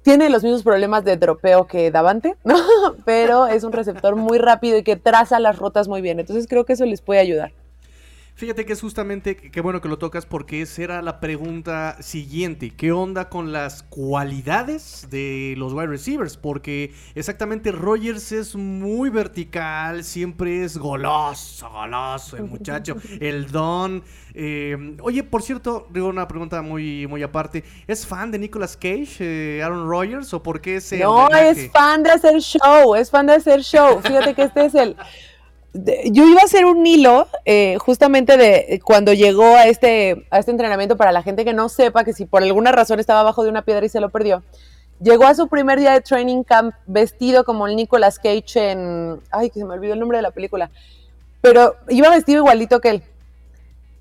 Tiene 0.09 0.31
los 0.31 0.43
mismos 0.43 0.63
problemas 0.63 1.05
de 1.05 1.19
dropeo 1.19 1.67
que 1.67 1.91
Davante, 1.91 2.35
¿no? 2.43 2.57
Pero 3.05 3.47
es 3.47 3.63
un 3.63 3.73
receptor 3.73 4.17
muy 4.17 4.39
rápido 4.39 4.79
y 4.79 4.83
que 4.83 4.97
traza 4.97 5.39
las 5.39 5.59
rutas 5.59 5.87
muy 5.87 6.01
bien. 6.01 6.19
Entonces 6.19 6.47
creo 6.49 6.65
que 6.65 6.73
eso 6.73 6.87
les 6.87 7.03
puede 7.03 7.21
ayudar. 7.21 7.53
Fíjate 8.39 8.65
que 8.65 8.73
es 8.73 8.81
justamente, 8.81 9.35
qué 9.35 9.61
bueno 9.61 9.81
que 9.81 9.89
lo 9.89 9.99
tocas 9.99 10.25
porque 10.25 10.63
esa 10.63 10.81
era 10.81 11.03
la 11.03 11.19
pregunta 11.19 11.97
siguiente. 12.01 12.71
¿Qué 12.71 12.93
onda 12.93 13.29
con 13.29 13.51
las 13.51 13.83
cualidades 13.83 15.09
de 15.11 15.55
los 15.57 15.73
wide 15.73 15.89
receivers? 15.89 16.37
Porque 16.37 16.95
exactamente 17.17 17.73
Rogers 17.73 18.31
es 18.31 18.55
muy 18.55 19.11
vertical, 19.11 20.05
siempre 20.05 20.63
es 20.63 20.79
goloso, 20.79 21.69
goloso 21.69 22.37
el 22.37 22.45
muchacho, 22.45 22.95
el 23.21 23.51
don. 23.51 24.05
Eh, 24.35 24.97
oye, 25.03 25.25
por 25.25 25.43
cierto, 25.43 25.89
digo 25.91 26.07
una 26.07 26.29
pregunta 26.29 26.63
muy, 26.63 27.09
muy 27.09 27.25
aparte. 27.25 27.65
¿Es 27.89 28.07
fan 28.07 28.31
de 28.31 28.39
Nicolas 28.39 28.77
Cage, 28.77 29.17
eh, 29.19 29.63
Aaron 29.65 29.89
Rodgers, 29.89 30.33
o 30.33 30.41
por 30.41 30.61
qué 30.61 30.77
ese 30.77 31.01
No, 31.01 31.29
es 31.31 31.73
fan 31.73 32.05
de 32.05 32.13
hacer 32.13 32.39
show, 32.39 32.95
es 32.95 33.11
fan 33.11 33.27
de 33.27 33.33
hacer 33.33 33.63
show. 33.63 34.01
Fíjate 34.01 34.33
que 34.35 34.45
este 34.45 34.67
es 34.67 34.77
el 34.77 34.95
yo 35.75 36.27
iba 36.27 36.41
a 36.41 36.45
hacer 36.45 36.65
un 36.65 36.87
hilo 36.87 37.29
eh, 37.45 37.77
justamente 37.79 38.37
de 38.37 38.81
cuando 38.85 39.13
llegó 39.13 39.57
a 39.57 39.67
este, 39.67 40.27
a 40.31 40.39
este 40.39 40.51
entrenamiento 40.51 40.97
para 40.97 41.13
la 41.13 41.23
gente 41.23 41.45
que 41.45 41.53
no 41.53 41.69
sepa 41.69 42.05
que 42.05 42.13
si 42.13 42.25
por 42.25 42.43
alguna 42.43 42.73
razón 42.73 43.01
estaba 43.01 43.21
abajo 43.21 43.43
de 43.43 43.51
una 43.51 43.63
piedra 43.63 43.85
y 43.85 43.89
se 43.89 44.01
lo 44.01 44.09
perdió. 44.09 44.43
Llegó 45.01 45.27
a 45.27 45.35
su 45.35 45.47
primer 45.47 45.79
día 45.79 45.93
de 45.93 46.01
training 46.01 46.43
camp 46.43 46.75
vestido 46.87 47.45
como 47.45 47.69
el 47.69 47.77
Nicolas 47.77 48.19
Cage 48.19 48.73
en... 48.73 49.21
Ay, 49.31 49.51
que 49.51 49.61
se 49.61 49.65
me 49.65 49.75
olvidó 49.75 49.93
el 49.93 50.01
nombre 50.01 50.19
de 50.19 50.23
la 50.23 50.33
película. 50.33 50.71
Pero 51.41 51.77
iba 51.89 52.11
vestido 52.11 52.39
igualito 52.39 52.81
que 52.81 52.91
él. 52.91 53.03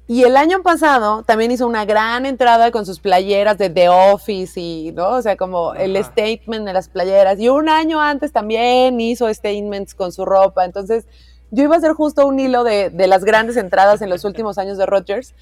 Y 0.08 0.24
el 0.24 0.38
año 0.38 0.64
pasado 0.64 1.24
también 1.24 1.52
hizo 1.52 1.68
una 1.68 1.84
gran 1.84 2.26
entrada 2.26 2.72
con 2.72 2.86
sus 2.86 3.00
playeras 3.00 3.58
de 3.58 3.70
The 3.70 3.90
Office 3.90 4.60
y, 4.60 4.92
¿no? 4.94 5.10
O 5.10 5.22
sea, 5.22 5.36
como 5.36 5.74
el 5.74 6.02
statement 6.04 6.66
de 6.66 6.74
las 6.74 6.88
playeras. 6.88 7.40
Y 7.40 7.50
un 7.50 7.68
año 7.68 8.02
antes 8.02 8.32
también 8.32 9.00
hizo 9.02 9.32
statements 9.32 9.94
con 9.94 10.14
su 10.14 10.24
ropa. 10.24 10.64
Entonces, 10.64 11.06
yo 11.51 11.63
iba 11.63 11.75
a 11.75 11.77
hacer 11.77 11.94
justo 11.94 12.27
un 12.27 12.39
hilo 12.39 12.63
de, 12.63 12.92
las 13.08 13.24
grandes 13.24 13.58
entradas 13.58 14.01
en 14.01 14.10
los 14.10 14.25
últimos 14.25 14.58
años 14.58 14.77
de 14.77 14.86
Rodgers, 14.86 15.34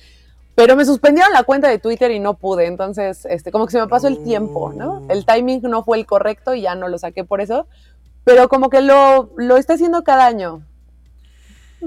pero 0.55 0.75
me 0.75 0.85
suspendieron 0.85 1.33
la 1.33 1.43
cuenta 1.43 1.67
de 1.67 1.79
Twitter 1.79 2.11
y 2.11 2.19
no 2.19 2.35
pude. 2.35 2.67
Entonces, 2.67 3.25
este, 3.25 3.51
como 3.51 3.65
que 3.65 3.73
se 3.73 3.81
me 3.81 3.87
pasó 3.87 4.07
el 4.07 4.23
tiempo, 4.23 4.71
¿no? 4.73 5.01
Oh. 5.05 5.11
El 5.11 5.25
timing 5.25 5.61
no 5.63 5.83
fue 5.83 5.97
el 5.97 6.05
correcto 6.05 6.53
y 6.53 6.61
ya 6.61 6.75
no 6.75 6.87
lo 6.87 6.97
saqué 6.97 7.23
por 7.23 7.41
eso. 7.41 7.67
Pero 8.23 8.47
como 8.47 8.69
que 8.69 8.81
lo, 8.81 9.31
lo 9.35 9.57
está 9.57 9.73
haciendo 9.73 10.03
cada 10.03 10.25
año. 10.25 10.61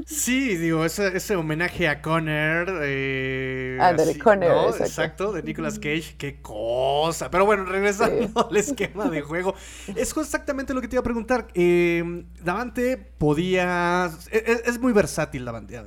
Sí, 0.06 0.56
digo, 0.56 0.84
ese, 0.84 1.16
ese 1.16 1.36
homenaje 1.36 1.88
a 1.88 2.02
Conner. 2.02 2.66
Eh, 2.82 3.78
ah, 3.80 3.92
de 3.92 4.18
Conner. 4.18 4.52
Exacto. 4.80 5.32
de 5.32 5.42
Nicolas 5.42 5.78
Cage. 5.78 6.14
Qué 6.16 6.40
cosa. 6.40 7.30
Pero 7.30 7.46
bueno, 7.46 7.64
regresando 7.64 8.48
al 8.48 8.56
esquema 8.56 9.08
de 9.08 9.22
juego. 9.22 9.54
Es 9.94 10.16
exactamente 10.16 10.74
lo 10.74 10.80
que 10.80 10.88
te 10.88 10.96
iba 10.96 11.00
a 11.00 11.04
preguntar. 11.04 11.48
Eh, 11.54 12.24
Davante 12.42 12.96
podía. 12.96 14.10
E, 14.30 14.38
e, 14.38 14.70
es, 14.70 14.78
muy 14.78 14.92
versátil, 14.92 15.44
Davante 15.44 15.80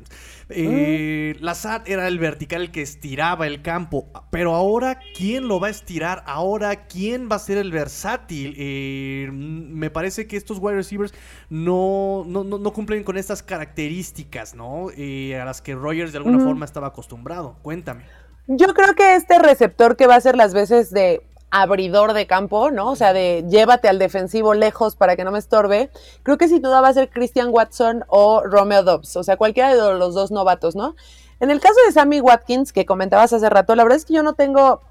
eh, 0.54 1.36
Lazard 1.40 1.84
era 1.86 2.08
el 2.08 2.20
vertical 2.20 2.72
que 2.72 2.82
estiraba 2.82 3.48
el 3.48 3.62
campo, 3.62 4.08
pero 4.30 4.54
ahora, 4.54 5.00
¿quién 5.16 5.48
lo 5.48 5.60
va 5.60 5.68
a 5.68 5.70
estirar? 5.70 6.24
Ahora, 6.26 6.88
¿quién 6.88 7.30
va 7.32 7.36
a 7.36 7.40
ser 7.40 7.58
el 7.58 7.72
versátil? 7.72 8.56
Eh, 8.58 9.30
me 9.32 9.90
parece 9.90 10.28
que 10.28 10.38
estos 10.38 10.60
wide 10.60 10.76
receivers 10.76 11.14
no, 11.50 12.26
no, 12.28 12.74
cumplen 12.74 13.04
con 13.04 13.18
estas 13.18 13.44
características, 13.44 14.56
¿no? 14.56 14.88
Eh, 14.96 15.40
a 15.40 15.46
las 15.46 15.62
que 15.62 15.76
Rogers 15.76 16.12
de 16.12 16.18
alguna 16.20 16.40
forma 16.40 16.66
estaba 16.66 16.88
acostumbrado. 16.88 17.58
Cuéntame. 17.62 18.04
Yo 18.48 18.74
creo 18.74 18.94
que 18.96 19.16
este 19.16 19.40
receptor 19.40 19.96
que 19.96 20.08
va 20.08 20.16
a 20.16 20.18
hacer 20.18 20.36
las 20.36 20.54
veces 20.54 20.92
de 20.92 21.22
abridor 21.52 22.14
de 22.14 22.26
campo, 22.26 22.72
¿no? 22.72 22.90
O 22.90 22.96
sea, 22.96 23.14
de 23.14 23.46
llévate 23.50 23.90
al 23.90 24.00
defensivo 24.00 24.54
lejos 24.54 24.96
para 24.96 25.16
que 25.16 25.26
no 25.26 25.32
me 25.32 25.40
estorbe. 25.40 25.90
Creo 26.24 26.38
que 26.38 26.48
sin 26.48 26.62
duda 26.62 26.82
va 26.82 26.88
a 26.88 26.94
ser 26.94 27.10
Christian 27.10 27.50
Watson 27.52 28.06
o 28.08 28.42
Romeo 28.44 28.84
Dobbs, 28.84 29.18
o 29.18 29.24
sea, 29.24 29.38
cualquiera 29.38 29.76
de 29.76 30.00
los 30.00 30.16
dos 30.16 30.32
novatos, 30.32 30.76
¿no? 30.76 30.96
En 31.42 31.52
el 31.52 31.60
caso 31.60 31.76
de 31.86 31.92
Sammy 31.92 32.22
Watkins, 32.22 32.72
que 32.72 32.86
comentabas 32.86 33.34
hace 33.34 33.50
rato, 33.50 33.76
la 33.76 33.84
verdad 33.84 33.98
es 33.98 34.06
que 34.06 34.14
yo 34.14 34.24
no 34.24 34.34
tengo 34.34 34.82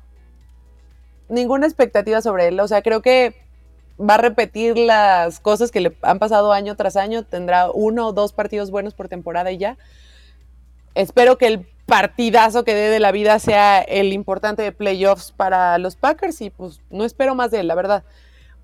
ninguna 1.29 1.67
expectativa 1.67 2.21
sobre 2.21 2.49
él, 2.49 2.61
o 2.61 2.69
sea, 2.69 2.83
creo 2.83 3.01
que 3.03 3.35
va 3.99 4.15
a 4.15 4.19
repetir 4.19 4.77
las 4.77 5.41
cosas 5.41 5.71
que 5.71 5.81
le 5.81 5.97
han 6.03 6.19
pasado 6.19 6.53
año 6.53 6.77
tras 6.77 6.97
año, 6.97 7.23
tendrá 7.23 7.71
uno 7.71 8.09
o 8.09 8.13
dos 8.13 8.33
partidos 8.33 8.71
buenos 8.71 8.95
por 8.95 9.09
temporada 9.09 9.51
y 9.51 9.59
ya. 9.59 9.77
Espero 10.95 11.39
que 11.39 11.47
el 11.47 11.69
partidazo 11.91 12.63
que 12.63 12.73
dé 12.73 12.89
de 12.89 13.01
la 13.01 13.11
vida 13.11 13.41
sea 13.41 13.81
el 13.81 14.13
importante 14.13 14.63
de 14.63 14.71
playoffs 14.71 15.33
para 15.33 15.77
los 15.79 15.97
Packers 15.97 16.41
y 16.41 16.51
pues 16.51 16.81
no 16.89 17.05
espero 17.05 17.35
más 17.35 17.51
de 17.51 17.61
él, 17.61 17.67
la 17.67 17.75
verdad. 17.75 18.05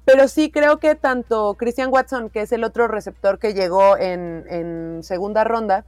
Pero 0.04 0.28
sí 0.28 0.52
creo 0.52 0.78
que 0.78 0.95
tanto 0.95 1.56
Christian 1.59 1.92
Watson, 1.92 2.30
que 2.30 2.42
es 2.42 2.52
el 2.52 2.62
otro 2.62 2.87
receptor 2.87 3.40
que 3.40 3.52
llegó 3.52 3.99
en, 3.99 5.00
segunda 5.02 5.42
ronda, 5.42 5.85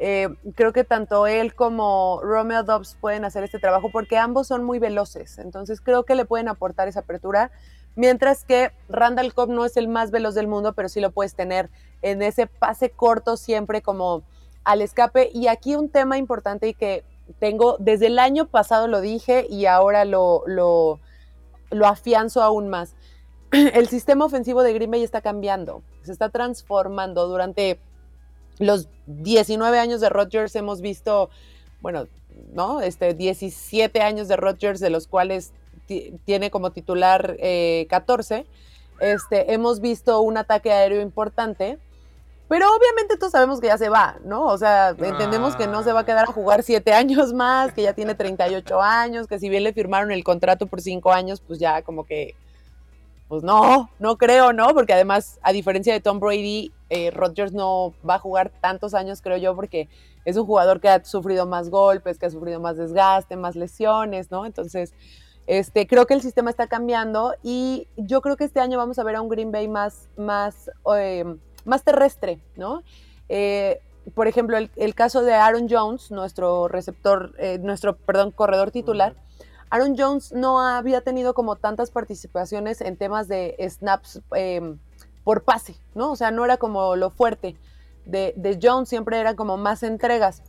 eh, 0.00 0.28
creo 0.56 0.72
que 0.72 0.82
tanto 0.82 1.28
él 1.28 1.54
como 1.54 2.20
Romeo 2.22 2.64
Dobbs 2.64 2.98
pueden 3.00 3.24
hacer 3.24 3.44
este 3.44 3.60
trabajo 3.60 3.90
porque 3.92 4.18
ambos 4.18 4.48
son 4.48 4.64
muy 4.64 4.80
veloces. 4.80 5.38
Entonces 5.38 5.80
creo 5.80 6.02
que 6.02 6.16
le 6.16 6.24
pueden 6.24 6.48
aportar 6.48 6.88
esa 6.88 7.00
apertura. 7.00 7.52
Mientras 7.94 8.44
que 8.44 8.72
Randall 8.88 9.32
Cobb 9.32 9.50
no 9.50 9.64
es 9.64 9.76
el 9.76 9.86
más 9.86 10.10
veloz 10.10 10.34
del 10.34 10.48
mundo, 10.48 10.72
pero 10.72 10.88
sí 10.88 11.00
lo 11.00 11.12
puedes 11.12 11.36
tener 11.36 11.70
en 12.02 12.22
ese 12.22 12.48
pase 12.48 12.90
corto 12.90 13.36
siempre 13.36 13.80
como 13.80 14.24
al 14.66 14.82
escape. 14.82 15.30
Y 15.32 15.46
aquí 15.46 15.76
un 15.76 15.88
tema 15.88 16.18
importante 16.18 16.68
y 16.68 16.74
que 16.74 17.04
tengo, 17.38 17.76
desde 17.78 18.08
el 18.08 18.18
año 18.18 18.46
pasado 18.48 18.88
lo 18.88 19.00
dije 19.00 19.46
y 19.48 19.66
ahora 19.66 20.04
lo, 20.04 20.42
lo, 20.46 21.00
afianzo 21.86 22.42
aún 22.42 22.68
más. 22.68 22.94
El 23.52 23.88
sistema 23.88 24.24
ofensivo 24.24 24.62
de 24.62 24.74
Green 24.74 24.90
Bay 24.90 25.02
está 25.02 25.20
cambiando, 25.20 25.82
se 26.02 26.12
está 26.12 26.28
transformando. 26.28 27.28
Durante 27.28 27.78
los 28.58 28.88
19 29.06 29.78
años 29.78 30.00
de 30.00 30.08
Rodgers 30.08 30.54
hemos 30.56 30.80
visto, 30.80 31.30
bueno, 31.80 32.08
¿no? 32.52 32.80
Este, 32.80 33.14
17 33.14 34.00
años 34.02 34.28
de 34.28 34.36
Rodgers, 34.36 34.80
de 34.80 34.90
los 34.90 35.06
cuales 35.06 35.52
tiene 36.24 36.50
como 36.50 36.72
titular 36.72 37.36
14. 37.88 38.34
Eh, 38.36 38.46
este, 38.98 39.52
hemos 39.52 39.80
visto 39.80 40.20
un 40.22 40.36
ataque 40.36 40.72
aéreo 40.72 41.00
importante 41.00 41.78
pero 42.48 42.66
obviamente 42.74 43.16
todos 43.16 43.32
sabemos 43.32 43.60
que 43.60 43.66
ya 43.66 43.78
se 43.78 43.88
va, 43.88 44.18
¿no? 44.24 44.46
O 44.46 44.56
sea, 44.56 44.90
entendemos 44.90 45.56
que 45.56 45.66
no 45.66 45.82
se 45.82 45.92
va 45.92 46.00
a 46.00 46.06
quedar 46.06 46.24
a 46.24 46.32
jugar 46.32 46.62
siete 46.62 46.92
años 46.92 47.32
más, 47.32 47.72
que 47.72 47.82
ya 47.82 47.92
tiene 47.92 48.14
38 48.14 48.80
años, 48.80 49.26
que 49.26 49.38
si 49.38 49.48
bien 49.48 49.64
le 49.64 49.72
firmaron 49.72 50.12
el 50.12 50.22
contrato 50.22 50.66
por 50.66 50.80
cinco 50.80 51.12
años, 51.12 51.40
pues 51.40 51.58
ya 51.58 51.82
como 51.82 52.04
que, 52.04 52.36
pues 53.26 53.42
no, 53.42 53.90
no 53.98 54.16
creo, 54.16 54.52
¿no? 54.52 54.68
Porque 54.74 54.92
además, 54.92 55.40
a 55.42 55.52
diferencia 55.52 55.92
de 55.92 56.00
Tom 56.00 56.20
Brady, 56.20 56.72
eh, 56.88 57.10
Rodgers 57.10 57.52
no 57.52 57.94
va 58.08 58.14
a 58.14 58.20
jugar 58.20 58.52
tantos 58.60 58.94
años, 58.94 59.22
creo 59.22 59.38
yo, 59.38 59.56
porque 59.56 59.88
es 60.24 60.36
un 60.36 60.46
jugador 60.46 60.80
que 60.80 60.88
ha 60.88 61.04
sufrido 61.04 61.46
más 61.46 61.68
golpes, 61.68 62.16
que 62.18 62.26
ha 62.26 62.30
sufrido 62.30 62.60
más 62.60 62.76
desgaste, 62.76 63.34
más 63.36 63.56
lesiones, 63.56 64.30
¿no? 64.30 64.46
Entonces, 64.46 64.94
este, 65.48 65.86
creo 65.86 66.06
que 66.06 66.14
el 66.14 66.22
sistema 66.22 66.50
está 66.50 66.68
cambiando 66.68 67.34
y 67.42 67.88
yo 67.96 68.20
creo 68.20 68.36
que 68.36 68.44
este 68.44 68.60
año 68.60 68.78
vamos 68.78 68.98
a 68.98 69.04
ver 69.04 69.16
a 69.16 69.20
un 69.20 69.28
Green 69.28 69.52
Bay 69.52 69.68
más, 69.68 70.08
más 70.16 70.70
eh, 70.96 71.24
más 71.66 71.82
terrestre, 71.82 72.40
¿no? 72.56 72.82
Eh, 73.28 73.80
por 74.14 74.28
ejemplo, 74.28 74.56
el, 74.56 74.94
caso 74.94 75.22
de 75.22 75.34
Aaron 75.34 75.66
Jones, 75.68 76.10
nuestro 76.10 76.68
receptor, 76.68 77.34
eh, 77.38 77.58
nuestro, 77.58 77.96
perdón, 77.96 78.30
corredor 78.30 78.70
titular, 78.70 79.16
Aaron 79.68 79.96
Jones 79.98 80.32
no 80.32 80.60
había 80.60 81.00
tenido 81.00 81.34
como 81.34 81.56
tantas 81.56 81.90
participaciones 81.90 82.80
en 82.80 82.96
temas 82.96 83.26
de 83.26 83.56
snaps 83.68 84.20
em, 84.34 84.78
por 85.24 85.42
pase, 85.42 85.76
¿no? 85.94 86.12
O 86.12 86.16
sea, 86.16 86.30
no 86.30 86.44
era 86.44 86.56
como 86.56 86.94
lo 86.94 87.10
fuerte 87.10 87.56
de, 88.04 88.32
de, 88.36 88.58
Jones, 88.62 88.88
siempre 88.88 89.18
era 89.18 89.34
como 89.34 89.56
más 89.56 89.82
entregas. 89.82 90.42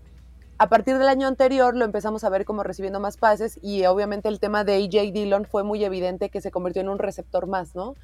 A 0.60 0.70
partir 0.70 0.98
del 1.00 1.08
año 1.08 1.28
anterior 1.28 1.76
lo 1.76 1.86
empezamos 1.86 2.24
a 2.24 2.30
ver 2.30 2.46
como 2.46 2.62
recibiendo 2.62 3.00
más 3.00 3.18
pases 3.18 3.60
y 3.64 3.86
obviamente 3.86 4.28
el 4.28 4.40
tema 4.40 4.64
de 4.64 4.76
AJ 4.76 5.14
Dillon 5.14 5.46
fue 5.46 5.64
muy 5.64 5.84
evidente 5.84 6.30
que 6.30 6.42
se 6.42 6.52
convirtió 6.52 6.82
en 6.84 6.90
un 6.90 7.00
receptor 7.00 7.48
más, 7.48 7.76
¿no? 7.76 7.96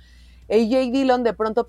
AJ 0.50 0.92
Dillon 0.92 1.24
de 1.24 1.34
pronto 1.34 1.68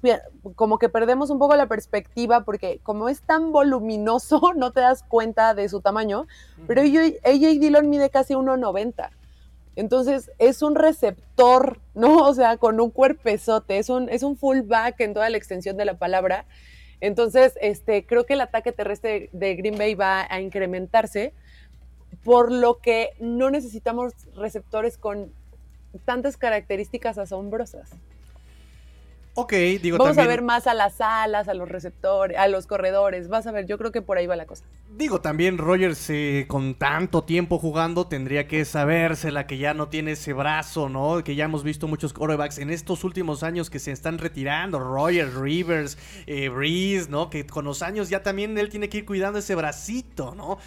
como 0.57 0.79
que 0.79 0.89
perdemos 0.89 1.31
un 1.31 1.39
poco 1.39 1.55
la 1.57 1.67
perspectiva 1.67 2.45
porque 2.45 2.81
como 2.83 3.09
es 3.09 3.21
tan 3.21 3.53
voluminoso 3.53 4.41
no 4.57 4.73
te 4.73 4.81
das 4.81 5.03
cuenta 5.03 5.55
de 5.55 5.69
su 5.69 5.81
tamaño, 5.81 6.27
pero 6.67 6.83
AJ, 6.83 7.61
Dillon 7.61 7.89
mide 7.89 8.11
casi 8.11 8.35
1,90. 8.35 9.11
Entonces 9.77 10.31
es 10.39 10.63
un 10.63 10.75
receptor, 10.75 11.81
¿no? 11.95 12.27
O 12.27 12.35
sea, 12.35 12.57
con 12.57 12.81
un 12.81 12.91
cuerpezote, 12.91 13.79
es 13.79 13.89
un, 13.89 14.09
es 14.09 14.23
un 14.23 14.37
fullback 14.37 15.01
en 15.01 15.15
toda 15.15 15.31
la 15.31 15.37
extensión 15.37 15.77
de 15.77 15.85
la 15.85 15.99
palabra. 15.99 16.45
Entonces, 17.01 17.59
este, 17.61 18.07
creo 18.07 18.25
que 18.25 18.35
el 18.35 18.41
ataque 18.41 18.73
terrestre 18.73 19.29
de 19.33 19.57
Green 19.57 19.77
Bay 19.77 19.95
va 19.95 20.27
a 20.31 20.41
incrementarse 20.41 21.35
por 22.23 22.51
lo 22.51 22.79
que 22.79 23.11
no 23.21 23.51
necesitamos 23.51 24.13
receptores 24.37 24.97
con 24.97 25.33
tantas 26.05 26.37
características 26.37 27.19
asombrosas. 27.19 27.91
Ok, 29.37 29.53
digo 29.83 29.99
Vamos 29.99 30.17
a 30.17 30.27
ver 30.29 30.43
más 30.43 30.69
a 30.69 30.75
las 30.75 31.01
alas, 31.01 31.49
a 31.49 31.55
los 31.55 31.69
receptores, 31.69 32.39
a 32.39 32.47
los 32.47 32.69
corredores. 32.69 33.29
Vas 33.29 33.49
a 33.49 33.53
ver, 33.53 33.67
yo 33.67 33.79
creo 33.79 33.91
que 33.91 34.01
por 34.01 34.17
ahí 34.17 34.29
va 34.29 34.37
la 34.37 34.47
cosa. 34.47 34.65
Digo, 34.97 35.21
también 35.21 35.59
Rogers 35.59 36.09
eh, 36.11 36.45
con 36.47 36.77
tanto 36.77 37.25
tiempo 37.25 37.59
jugando 37.59 38.07
tendría 38.07 38.47
que 38.47 38.65
sabérsela 38.65 39.49
que 39.49 39.59
ya 39.59 39.75
no 39.75 39.89
tiene 39.89 40.13
ese 40.13 40.33
brazo, 40.33 40.89
¿no? 40.89 41.25
Que 41.25 41.35
ya 41.35 41.47
hemos 41.47 41.65
visto 41.65 41.89
muchos 41.89 42.13
quarterbacks 42.13 42.59
en 42.59 42.71
estos 42.71 43.03
últimos 43.03 43.43
años 43.43 43.71
que 43.71 43.81
se 43.81 43.91
están 43.91 44.19
retirando. 44.19 44.79
Rogers, 44.79 45.35
Rivers, 45.35 45.99
eh, 46.27 46.49
Breeze, 46.49 47.11
¿no? 47.11 47.29
Que 47.29 47.45
con 47.45 47.65
los 47.65 47.83
años 47.83 48.09
ya 48.09 48.23
también 48.23 48.57
él 48.57 48.69
tiene 48.69 48.89
que 48.89 48.99
ir 48.99 49.05
cuidando 49.05 49.41
ese 49.41 49.57
bracito, 49.57 50.37
¿no? 50.37 50.59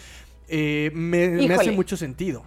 Eh, 0.50 0.92
me 0.94 1.54
hace 1.54 1.72
mucho 1.72 1.96
sentido. 1.96 2.44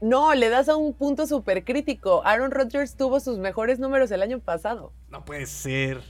No, 0.00 0.34
le 0.34 0.48
das 0.48 0.68
a 0.68 0.76
un 0.76 0.94
punto 0.94 1.26
súper 1.26 1.64
crítico. 1.64 2.22
Aaron 2.24 2.50
Rodgers 2.50 2.94
tuvo 2.96 3.20
sus 3.20 3.38
mejores 3.38 3.78
números 3.78 4.10
el 4.10 4.22
año 4.22 4.38
pasado. 4.38 4.92
No 5.10 5.24
puede 5.24 5.46
ser. 5.46 6.00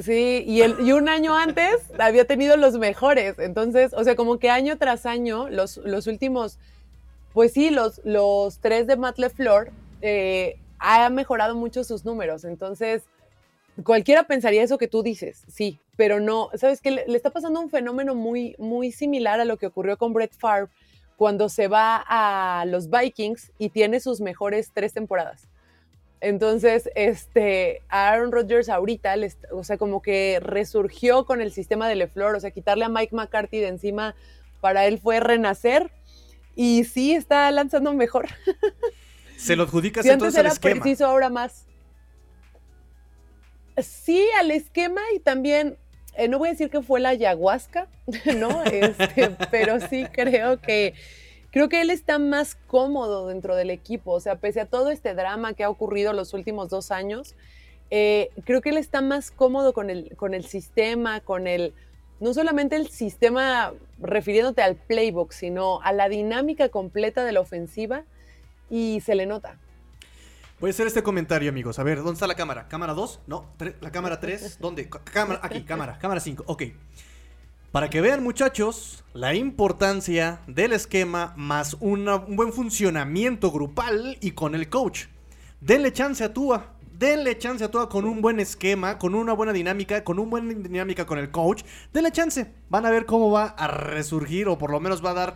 Sí, 0.00 0.42
y, 0.46 0.62
el, 0.62 0.80
y 0.80 0.90
un 0.90 1.08
año 1.08 1.36
antes 1.36 1.76
había 1.98 2.24
tenido 2.26 2.56
los 2.56 2.76
mejores. 2.78 3.38
Entonces, 3.38 3.92
o 3.94 4.02
sea, 4.02 4.16
como 4.16 4.38
que 4.38 4.50
año 4.50 4.76
tras 4.78 5.06
año, 5.06 5.48
los, 5.48 5.76
los 5.78 6.08
últimos, 6.08 6.58
pues 7.32 7.52
sí, 7.52 7.70
los, 7.70 8.00
los 8.04 8.58
tres 8.58 8.88
de 8.88 8.96
Matt 8.96 9.18
LeFleur 9.18 9.70
eh, 10.02 10.58
ha 10.80 11.08
mejorado 11.10 11.54
mucho 11.54 11.84
sus 11.84 12.04
números. 12.04 12.44
Entonces, 12.44 13.04
cualquiera 13.84 14.24
pensaría 14.24 14.64
eso 14.64 14.78
que 14.78 14.88
tú 14.88 15.04
dices, 15.04 15.44
sí, 15.48 15.78
pero 15.96 16.18
no, 16.18 16.50
¿sabes 16.54 16.80
qué? 16.80 16.90
Le, 16.90 17.06
le, 17.06 17.16
está 17.16 17.30
pasando 17.30 17.60
un 17.60 17.70
fenómeno 17.70 18.16
muy, 18.16 18.56
muy 18.58 18.90
similar 18.90 19.38
a 19.38 19.44
lo 19.44 19.56
que 19.58 19.66
ocurrió 19.66 19.96
con 19.96 20.12
Brett 20.12 20.34
Favre 20.36 20.70
cuando 21.16 21.48
se 21.48 21.68
va 21.68 22.04
a 22.06 22.64
los 22.66 22.90
Vikings 22.90 23.52
y 23.58 23.70
tiene 23.70 24.00
sus 24.00 24.20
mejores 24.20 24.70
tres 24.72 24.92
temporadas. 24.92 25.48
Entonces, 26.20 26.88
este, 26.94 27.82
Aaron 27.88 28.32
Rodgers 28.32 28.70
ahorita, 28.70 29.14
o 29.52 29.62
sea, 29.62 29.76
como 29.76 30.00
que 30.00 30.38
resurgió 30.40 31.26
con 31.26 31.42
el 31.42 31.52
sistema 31.52 31.86
de 31.86 31.96
LeFleur, 31.96 32.34
o 32.34 32.40
sea, 32.40 32.50
quitarle 32.50 32.86
a 32.86 32.88
Mike 32.88 33.14
McCarthy 33.14 33.60
de 33.60 33.68
encima 33.68 34.14
para 34.62 34.86
él 34.86 34.98
fue 34.98 35.20
renacer 35.20 35.90
y 36.56 36.84
sí 36.84 37.12
está 37.12 37.50
lanzando 37.50 37.92
mejor. 37.92 38.28
¿Se 39.36 39.56
lo 39.56 39.64
adjudicas 39.64 40.06
entonces 40.06 40.40
al 40.40 40.46
esquema? 40.46 40.80
preciso 40.80 41.04
ahora 41.04 41.28
más. 41.28 41.66
Sí, 43.76 44.26
al 44.40 44.50
esquema 44.52 45.02
y 45.14 45.18
también 45.18 45.76
eh, 46.16 46.28
no 46.28 46.38
voy 46.38 46.48
a 46.48 46.52
decir 46.52 46.70
que 46.70 46.82
fue 46.82 47.00
la 47.00 47.10
ayahuasca, 47.10 47.88
¿no? 48.36 48.62
Este, 48.64 49.30
pero 49.50 49.80
sí 49.80 50.06
creo 50.12 50.60
que 50.60 50.94
creo 51.50 51.68
que 51.68 51.80
él 51.80 51.90
está 51.90 52.18
más 52.18 52.56
cómodo 52.66 53.28
dentro 53.28 53.54
del 53.54 53.70
equipo. 53.70 54.12
O 54.12 54.20
sea, 54.20 54.36
pese 54.36 54.60
a 54.60 54.66
todo 54.66 54.90
este 54.90 55.14
drama 55.14 55.54
que 55.54 55.62
ha 55.62 55.70
ocurrido 55.70 56.12
los 56.12 56.34
últimos 56.34 56.68
dos 56.68 56.90
años, 56.90 57.36
eh, 57.90 58.30
creo 58.44 58.60
que 58.60 58.70
él 58.70 58.76
está 58.76 59.02
más 59.02 59.30
cómodo 59.30 59.72
con 59.72 59.88
el, 59.88 60.16
con 60.16 60.34
el 60.34 60.44
sistema, 60.44 61.20
con 61.20 61.46
el, 61.46 61.72
no 62.18 62.34
solamente 62.34 62.74
el 62.74 62.88
sistema 62.88 63.72
refiriéndote 64.00 64.62
al 64.62 64.74
playbook, 64.74 65.32
sino 65.32 65.80
a 65.82 65.92
la 65.92 66.08
dinámica 66.08 66.70
completa 66.70 67.24
de 67.24 67.30
la 67.30 67.40
ofensiva 67.40 68.02
y 68.68 69.00
se 69.04 69.14
le 69.14 69.26
nota. 69.26 69.58
Voy 70.64 70.70
a 70.70 70.72
hacer 70.72 70.86
este 70.86 71.02
comentario, 71.02 71.50
amigos. 71.50 71.78
A 71.78 71.82
ver, 71.82 71.98
¿dónde 71.98 72.14
está 72.14 72.26
la 72.26 72.36
cámara? 72.36 72.68
¿Cámara 72.68 72.94
2? 72.94 73.20
No, 73.26 73.52
la 73.82 73.92
cámara 73.92 74.18
3. 74.18 74.60
¿Dónde? 74.60 74.88
Cámara, 74.88 75.38
aquí, 75.42 75.62
cámara, 75.62 75.98
cámara 75.98 76.20
5. 76.20 76.44
Ok. 76.46 76.62
Para 77.70 77.90
que 77.90 78.00
vean, 78.00 78.22
muchachos, 78.22 79.04
la 79.12 79.34
importancia 79.34 80.40
del 80.46 80.72
esquema 80.72 81.34
más 81.36 81.76
un 81.80 82.06
buen 82.28 82.50
funcionamiento 82.54 83.52
grupal 83.52 84.16
y 84.22 84.30
con 84.30 84.54
el 84.54 84.70
coach. 84.70 85.04
Denle 85.60 85.92
chance 85.92 86.24
a 86.24 86.32
Tua. 86.32 86.76
Denle 86.98 87.36
chance 87.36 87.62
a 87.62 87.70
Tua 87.70 87.90
con 87.90 88.06
un 88.06 88.22
buen 88.22 88.40
esquema, 88.40 88.98
con 88.98 89.14
una 89.14 89.34
buena 89.34 89.52
dinámica, 89.52 90.02
con 90.02 90.18
una 90.18 90.30
buena 90.30 90.54
dinámica 90.54 91.04
con 91.04 91.18
el 91.18 91.30
coach. 91.30 91.62
Denle 91.92 92.10
chance. 92.10 92.54
Van 92.70 92.86
a 92.86 92.90
ver 92.90 93.04
cómo 93.04 93.30
va 93.30 93.48
a 93.48 93.66
resurgir 93.66 94.48
o 94.48 94.56
por 94.56 94.70
lo 94.70 94.80
menos 94.80 95.04
va 95.04 95.10
a 95.10 95.14
dar 95.14 95.34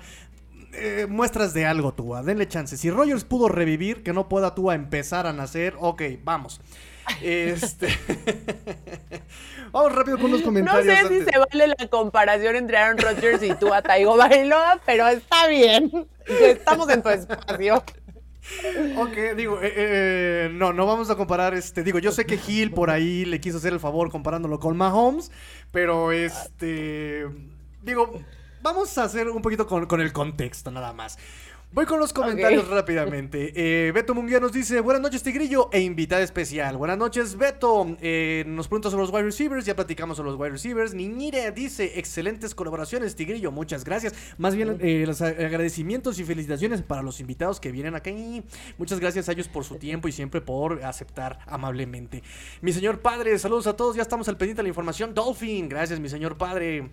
eh, 0.80 1.06
muestras 1.06 1.54
de 1.54 1.66
algo, 1.66 1.92
Tua. 1.94 2.22
Denle 2.22 2.48
chance. 2.48 2.76
Si 2.76 2.90
Rogers 2.90 3.24
pudo 3.24 3.48
revivir, 3.48 4.02
que 4.02 4.12
no 4.12 4.28
pueda 4.28 4.54
Tua 4.54 4.74
empezar 4.74 5.26
a 5.26 5.32
nacer, 5.32 5.74
ok, 5.78 6.02
vamos. 6.24 6.60
Este. 7.22 7.88
Vamos 9.72 9.94
rápido 9.94 10.18
con 10.18 10.30
los 10.30 10.42
comentarios. 10.42 11.02
No 11.02 11.08
sé 11.08 11.18
si 11.18 11.24
se 11.24 11.38
vale 11.38 11.74
la 11.78 11.88
comparación 11.88 12.56
entre 12.56 12.78
Aaron 12.78 12.98
Rodgers 12.98 13.42
y 13.42 13.54
Tua 13.54 13.82
Taigo 13.82 14.16
Bailoa, 14.16 14.80
pero 14.86 15.06
está 15.08 15.46
bien. 15.48 16.08
Estamos 16.26 16.88
en 16.88 17.02
tu 17.02 17.10
espacio. 17.10 17.82
Ok, 18.96 19.36
digo, 19.36 19.60
eh, 19.62 19.72
eh, 19.76 20.50
no, 20.52 20.72
no 20.72 20.86
vamos 20.86 21.10
a 21.10 21.16
comparar, 21.16 21.52
este, 21.52 21.82
digo, 21.82 21.98
yo 21.98 22.12
sé 22.12 22.24
que 22.24 22.38
Gil 22.38 22.72
por 22.72 22.88
ahí 22.88 23.26
le 23.26 23.40
quiso 23.40 23.58
hacer 23.58 23.74
el 23.74 23.80
favor 23.80 24.10
comparándolo 24.10 24.58
con 24.58 24.74
Mahomes, 24.74 25.30
pero 25.70 26.12
este, 26.12 27.26
digo, 27.82 28.22
vamos 28.62 28.96
a 28.98 29.04
hacer 29.04 29.28
un 29.28 29.42
poquito 29.42 29.66
con, 29.66 30.00
el 30.00 30.12
contexto 30.12 30.70
nada 30.70 30.92
más. 30.92 31.18
Voy 31.70 31.84
con 31.84 32.00
los 32.00 32.14
comentarios 32.14 32.66
rápidamente. 32.68 33.52
Eh, 33.60 33.92
Beto 33.92 34.14
Munguía 34.14 34.40
nos 34.40 34.52
dice, 34.52 34.80
buenas 34.80 35.02
noches 35.02 35.22
Tigrillo 35.22 35.68
e 35.72 35.80
invitada 35.80 36.22
especial. 36.22 36.76
Buenas 36.76 36.96
noches 36.96 37.36
Beto. 37.36 37.96
Eh, 38.00 38.44
nos 38.46 38.68
pregunta 38.68 38.88
sobre 38.88 39.02
los 39.02 39.12
wide 39.12 39.24
receivers, 39.24 39.66
ya 39.66 39.74
platicamos 39.74 40.16
sobre 40.16 40.30
los 40.30 40.40
wide 40.40 40.50
receivers. 40.50 40.94
Niñire 40.94 41.50
dice, 41.52 41.98
excelentes 41.98 42.54
colaboraciones 42.54 43.16
Tigrillo, 43.16 43.50
muchas 43.52 43.84
gracias. 43.84 44.14
Más 44.38 44.54
bien 44.54 44.78
eh, 44.80 45.04
los 45.06 45.20
agradecimientos 45.20 46.18
y 46.18 46.24
felicitaciones 46.24 46.82
para 46.82 47.02
los 47.02 47.20
invitados 47.20 47.60
que 47.60 47.72
vienen 47.72 47.94
acá. 47.94 48.10
Muchas 48.78 49.00
gracias 49.00 49.28
a 49.28 49.32
ellos 49.32 49.48
por 49.48 49.64
su 49.64 49.76
tiempo 49.76 50.08
y 50.08 50.12
siempre 50.12 50.40
por 50.40 50.84
aceptar 50.84 51.40
amablemente. 51.46 52.22
Mi 52.62 52.72
señor 52.72 53.00
padre, 53.00 53.38
saludos 53.38 53.66
a 53.66 53.76
todos, 53.76 53.96
ya 53.96 54.02
estamos 54.02 54.28
al 54.28 54.36
pendiente 54.36 54.60
de 54.60 54.64
la 54.64 54.68
información. 54.70 55.14
Dolphin, 55.14 55.68
gracias 55.68 56.00
mi 56.00 56.08
señor 56.08 56.38
padre 56.38 56.88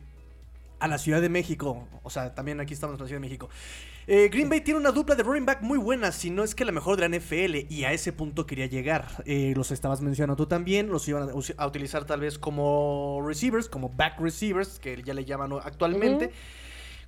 a 0.79 0.87
la 0.87 0.97
Ciudad 0.97 1.21
de 1.21 1.29
México. 1.29 1.87
O 2.03 2.09
sea, 2.09 2.33
también 2.33 2.59
aquí 2.59 2.73
estamos 2.73 2.95
en 2.95 3.01
la 3.01 3.07
Ciudad 3.07 3.21
de 3.21 3.27
México. 3.27 3.49
Eh, 4.07 4.29
Green 4.31 4.49
Bay 4.49 4.61
tiene 4.61 4.79
una 4.79 4.91
dupla 4.91 5.15
de 5.15 5.23
running 5.23 5.45
back 5.45 5.61
muy 5.61 5.79
buena, 5.79 6.11
si 6.11 6.29
no 6.29 6.43
es 6.43 6.53
que 6.53 6.63
la 6.63 6.71
mejor 6.71 6.95
de 6.95 7.09
la 7.09 7.17
NFL, 7.17 7.71
y 7.73 7.85
a 7.85 7.91
ese 7.91 8.13
punto 8.13 8.45
quería 8.45 8.67
llegar. 8.67 9.07
Eh, 9.25 9.53
los 9.55 9.71
estabas 9.71 10.01
mencionando 10.01 10.35
tú 10.35 10.47
también, 10.47 10.89
los 10.89 11.07
iban 11.07 11.29
a, 11.57 11.65
utilizar 11.65 12.05
tal 12.05 12.19
vez 12.19 12.37
como 12.37 13.23
receivers, 13.25 13.67
como 13.67 13.89
back 13.89 14.19
receivers, 14.19 14.79
que 14.79 15.01
ya 15.03 15.13
le 15.13 15.25
llaman 15.25 15.53
actualmente. 15.53 16.31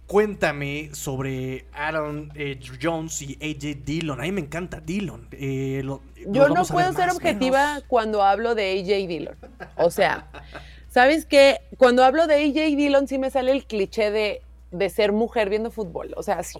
Cuéntame 0.07 0.89
sobre 0.93 1.67
Aaron 1.73 2.31
eh, 2.33 2.57
Jones 2.81 3.21
y 3.21 3.37
AJ 3.41 3.83
Dillon. 3.83 4.19
A 4.21 4.23
mí 4.23 4.31
me 4.31 4.41
encanta 4.41 4.79
Dillon. 4.79 5.27
Yo 5.31 6.47
no 6.47 6.65
puedo 6.65 6.93
ser 6.93 7.09
objetiva 7.09 7.81
cuando 7.87 8.23
hablo 8.23 8.55
de 8.55 8.79
AJ 8.79 9.07
Dillon. 9.07 9.35
O 9.75 9.91
sea, 9.91 10.29
¿Sabes 10.97 11.27
qué? 11.27 11.61
Cuando 11.77 12.03
hablo 12.03 12.25
de 12.25 12.43
AJ 12.43 12.75
Dillon 12.75 13.07
sí 13.07 13.19
me 13.19 13.29
sale 13.29 13.51
el 13.51 13.65
cliché 13.65 14.09
de, 14.09 14.89
ser 14.89 15.11
mujer 15.11 15.47
viendo 15.47 15.69
fútbol. 15.69 16.11
O 16.17 16.23
sea, 16.23 16.41
sí, 16.41 16.57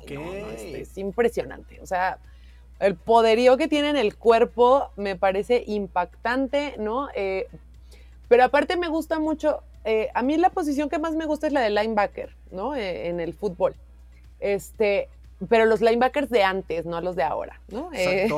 es, 0.76 0.95
impresionante. 1.00 1.82
O 1.82 1.88
sea, 1.88 2.19
el 2.80 2.95
poderío 2.95 3.58
que 3.58 3.67
tiene 3.67 3.89
en 3.89 3.97
el 3.97 4.15
cuerpo 4.15 4.91
me 4.95 5.15
parece 5.15 5.63
impactante, 5.65 6.76
¿no? 6.78 7.10
Eh, 7.15 7.47
pero 8.28 8.43
aparte 8.43 8.78
me 8.78 8.89
gusta 8.89 9.17
mucho, 9.17 9.63
eh, 9.86 10.10
a 10.13 10.21
mí 10.21 10.38
la 10.38 10.52
posición 10.52 10.88
que 10.88 11.00
más 11.00 11.15
me 11.15 11.26
gusta 11.26 11.47
es 11.47 11.54
la 11.54 11.62
de 11.62 11.71
linebacker, 11.71 12.36
¿no? 12.52 12.76
Eh, 12.76 13.08
en 13.08 13.19
el 13.19 13.34
fútbol. 13.34 13.73
Este, 14.39 15.10
pero 15.50 15.65
los 15.65 15.82
linebackers 15.82 16.30
de 16.30 16.43
antes, 16.43 16.86
no 16.86 17.02
los 17.02 17.15
de 17.15 17.23
ahora, 17.23 17.60
¿no? 17.69 17.89
Este, 17.93 18.30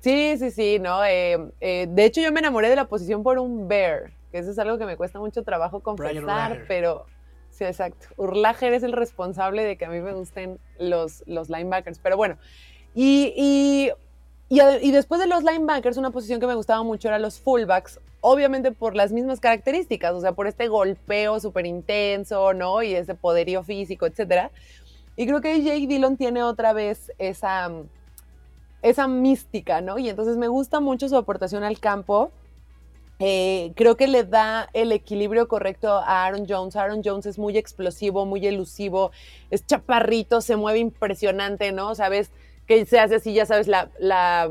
Sí, 0.00 0.36
sí, 0.38 0.50
sí, 0.50 0.78
no. 0.78 1.04
Eh, 1.04 1.38
eh, 1.60 1.86
de 1.88 2.04
hecho, 2.04 2.20
yo 2.20 2.32
me 2.32 2.40
enamoré 2.40 2.68
de 2.68 2.76
la 2.76 2.86
posición 2.86 3.22
por 3.22 3.38
un 3.38 3.68
bear, 3.68 4.10
que 4.32 4.38
eso 4.38 4.50
es 4.50 4.58
algo 4.58 4.78
que 4.78 4.86
me 4.86 4.96
cuesta 4.96 5.18
mucho 5.18 5.42
trabajo 5.42 5.80
confesar, 5.80 6.64
pero 6.66 7.06
sí, 7.50 7.64
exacto. 7.64 8.06
Urlacher 8.16 8.72
es 8.72 8.82
el 8.82 8.92
responsable 8.92 9.62
de 9.62 9.76
que 9.76 9.84
a 9.84 9.90
mí 9.90 10.00
me 10.00 10.12
gusten 10.14 10.58
los, 10.78 11.22
los 11.26 11.50
linebackers. 11.50 11.98
Pero 11.98 12.16
bueno, 12.16 12.38
y, 12.94 13.34
y, 13.36 13.90
y, 14.48 14.90
después 14.90 15.20
de 15.20 15.26
los 15.26 15.44
linebackers, 15.44 15.98
una 15.98 16.10
posición 16.10 16.40
que 16.40 16.46
me 16.46 16.54
gustaba 16.54 16.82
mucho 16.82 17.08
era 17.08 17.18
los 17.18 17.38
fullbacks, 17.38 18.00
obviamente 18.22 18.72
por 18.72 18.96
las 18.96 19.12
mismas 19.12 19.38
características, 19.38 20.14
o 20.14 20.20
sea, 20.22 20.32
por 20.32 20.46
este 20.46 20.68
golpeo 20.68 21.38
súper 21.40 21.66
intenso, 21.66 22.54
¿no? 22.54 22.82
Y 22.82 22.94
ese 22.94 23.14
poderío 23.14 23.62
físico, 23.62 24.06
etcétera. 24.06 24.50
Y 25.16 25.26
creo 25.26 25.42
que 25.42 25.62
Jake 25.62 25.86
Dillon 25.86 26.16
tiene 26.16 26.42
otra 26.42 26.72
vez 26.72 27.12
esa 27.18 27.70
esa 28.82 29.08
mística, 29.08 29.80
¿no? 29.80 29.98
Y 29.98 30.08
entonces 30.08 30.36
me 30.36 30.48
gusta 30.48 30.80
mucho 30.80 31.08
su 31.08 31.16
aportación 31.16 31.64
al 31.64 31.78
campo. 31.78 32.30
Eh, 33.18 33.72
creo 33.76 33.96
que 33.96 34.08
le 34.08 34.24
da 34.24 34.68
el 34.72 34.92
equilibrio 34.92 35.46
correcto 35.48 35.92
a 35.92 36.24
Aaron 36.24 36.46
Jones. 36.48 36.76
Aaron 36.76 37.02
Jones 37.04 37.26
es 37.26 37.38
muy 37.38 37.58
explosivo, 37.58 38.24
muy 38.24 38.46
elusivo, 38.46 39.10
es 39.50 39.66
chaparrito, 39.66 40.40
se 40.40 40.56
mueve 40.56 40.78
impresionante, 40.78 41.72
¿no? 41.72 41.94
Sabes 41.94 42.30
que 42.66 42.86
se 42.86 42.98
hace 42.98 43.16
así, 43.16 43.34
ya 43.34 43.44
sabes, 43.44 43.68
la, 43.68 43.90
la, 43.98 44.50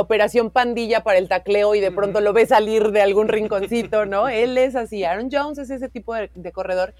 operación 0.00 0.50
pandilla 0.50 1.02
para 1.02 1.18
el 1.18 1.28
tacleo 1.28 1.74
y 1.74 1.80
de 1.80 1.90
pronto 1.90 2.20
lo 2.20 2.34
ve 2.34 2.46
salir 2.46 2.92
de 2.92 3.00
algún 3.00 3.26
rinconcito, 3.26 4.06
¿no? 4.06 4.28
Él 4.28 4.58
es 4.58 4.76
así. 4.76 5.02
Aaron 5.02 5.30
Jones 5.32 5.58
es 5.58 5.70
ese 5.70 5.88
tipo 5.88 6.14
de 6.14 6.52
corredor 6.52 6.94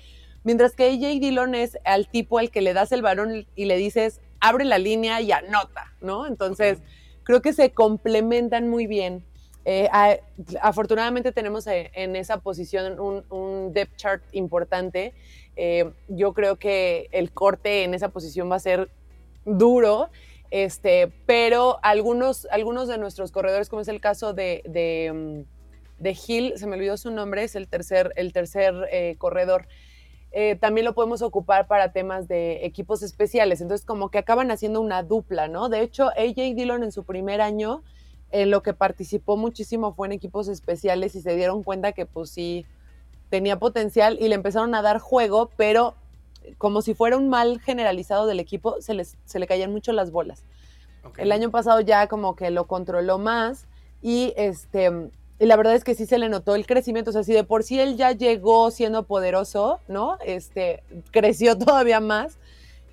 Mientras 0.44 0.74
que 0.74 0.84
AJ 0.84 1.20
Dillon 1.20 1.54
es 1.54 1.78
al 1.84 2.08
tipo 2.08 2.38
al 2.38 2.50
que 2.50 2.62
le 2.62 2.72
das 2.72 2.92
el 2.92 3.02
varón 3.02 3.46
y 3.54 3.64
le 3.64 3.76
dices, 3.76 4.20
abre 4.40 4.64
la 4.64 4.78
línea 4.78 5.20
y 5.20 5.32
anota, 5.32 5.92
¿no? 6.00 6.26
Entonces, 6.26 6.78
creo 7.24 7.42
que 7.42 7.52
se 7.52 7.70
complementan 7.72 8.68
muy 8.68 8.86
bien. 8.86 9.24
Eh, 9.70 9.86
afortunadamente 10.62 11.30
tenemos 11.30 11.66
eh, 11.66 11.90
en 11.92 12.16
esa 12.16 12.38
posición 12.38 12.98
un, 12.98 13.72
depth 13.74 13.96
chart 13.96 14.22
importante. 14.32 15.12
Eh, 15.56 15.90
yo 16.08 16.32
creo 16.32 16.56
que 16.56 17.10
el 17.12 17.30
corte 17.32 17.84
en 17.84 17.92
esa 17.92 18.08
posición 18.08 18.50
va 18.50 18.56
a 18.56 18.60
ser 18.60 18.88
duro, 19.44 20.08
este, 20.50 21.12
pero 21.26 21.80
algunos, 21.82 22.46
algunos 22.50 22.88
de 22.88 22.96
nuestros 22.96 23.30
corredores, 23.30 23.68
como 23.68 23.82
es 23.82 23.88
el 23.88 24.00
caso 24.00 24.32
de, 24.32 24.62
de, 24.64 25.44
mm, 26.00 26.06
Hill, 26.26 26.54
se 26.56 26.66
me 26.66 26.76
olvidó 26.76 26.96
su 26.96 27.10
nombre, 27.10 27.44
es 27.44 27.54
el 27.54 27.68
tercer, 27.68 28.14
el 28.16 28.32
tercer 28.32 29.18
corredor. 29.18 29.68
También 30.60 30.84
lo 30.84 30.94
podemos 30.94 31.22
ocupar 31.22 31.66
para 31.66 31.92
temas 31.92 32.28
de 32.28 32.64
equipos 32.64 33.02
especiales. 33.02 33.60
Entonces, 33.60 33.86
como 33.86 34.10
que 34.10 34.18
acaban 34.18 34.50
haciendo 34.50 34.80
una 34.80 35.02
dupla, 35.02 35.48
¿no? 35.48 35.68
De 35.68 35.80
hecho, 35.80 36.08
AJ 36.10 36.54
Dillon 36.54 36.84
en 36.84 36.92
su 36.92 37.04
primer 37.04 37.40
año 37.40 37.82
en 38.30 38.50
lo 38.50 38.62
que 38.62 38.74
participó 38.74 39.36
muchísimo 39.36 39.94
fue 39.94 40.06
en 40.08 40.12
equipos 40.12 40.48
especiales 40.48 41.14
y 41.14 41.22
se 41.22 41.34
dieron 41.34 41.62
cuenta 41.62 41.92
que 41.92 42.06
pues 42.06 42.30
sí 42.30 42.66
tenía 43.30 43.58
potencial 43.58 44.18
y 44.20 44.28
le 44.28 44.34
empezaron 44.34 44.74
a 44.74 44.82
dar 44.82 44.98
juego, 44.98 45.50
pero 45.56 45.94
como 46.56 46.82
si 46.82 46.94
fuera 46.94 47.16
un 47.16 47.28
mal 47.28 47.60
generalizado 47.60 48.26
del 48.26 48.40
equipo, 48.40 48.80
se, 48.80 48.94
les, 48.94 49.16
se 49.24 49.38
le 49.38 49.46
caían 49.46 49.72
mucho 49.72 49.92
las 49.92 50.10
bolas. 50.10 50.44
El 51.16 51.32
año 51.32 51.50
pasado 51.50 51.80
ya 51.80 52.06
como 52.06 52.36
que 52.36 52.50
lo 52.50 52.66
controló 52.66 53.18
más 53.18 53.66
y 54.02 54.34
este 54.36 55.10
y 55.38 55.46
la 55.46 55.56
verdad 55.56 55.74
es 55.74 55.84
que 55.84 55.94
sí 55.94 56.06
se 56.06 56.18
le 56.18 56.28
notó 56.28 56.54
el 56.54 56.66
crecimiento, 56.66 57.10
o 57.10 57.12
sea, 57.12 57.22
si 57.22 57.32
de 57.32 57.44
por 57.44 57.62
sí 57.62 57.78
él 57.78 57.96
ya 57.96 58.12
llegó 58.12 58.70
siendo 58.70 59.04
poderoso, 59.04 59.80
¿no? 59.88 60.18
Este, 60.24 60.82
creció 61.10 61.56
todavía 61.58 62.00
más 62.00 62.38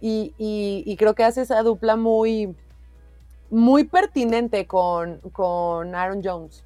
y, 0.01 0.33
y 0.37 0.95
creo 0.97 1.15
que 1.15 1.23
hace 1.23 1.41
esa 1.41 1.63
dupla 1.63 1.95
muy, 1.95 2.55
muy 3.49 3.85
pertinente 3.85 4.65
con, 4.67 5.19
con 5.31 5.95
Aaron 5.95 6.21
Jones. 6.23 6.63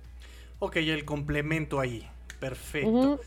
Ok, 0.59 0.77
el 0.77 1.05
complemento 1.05 1.79
ahí. 1.79 2.05
Perfecto. 2.39 3.19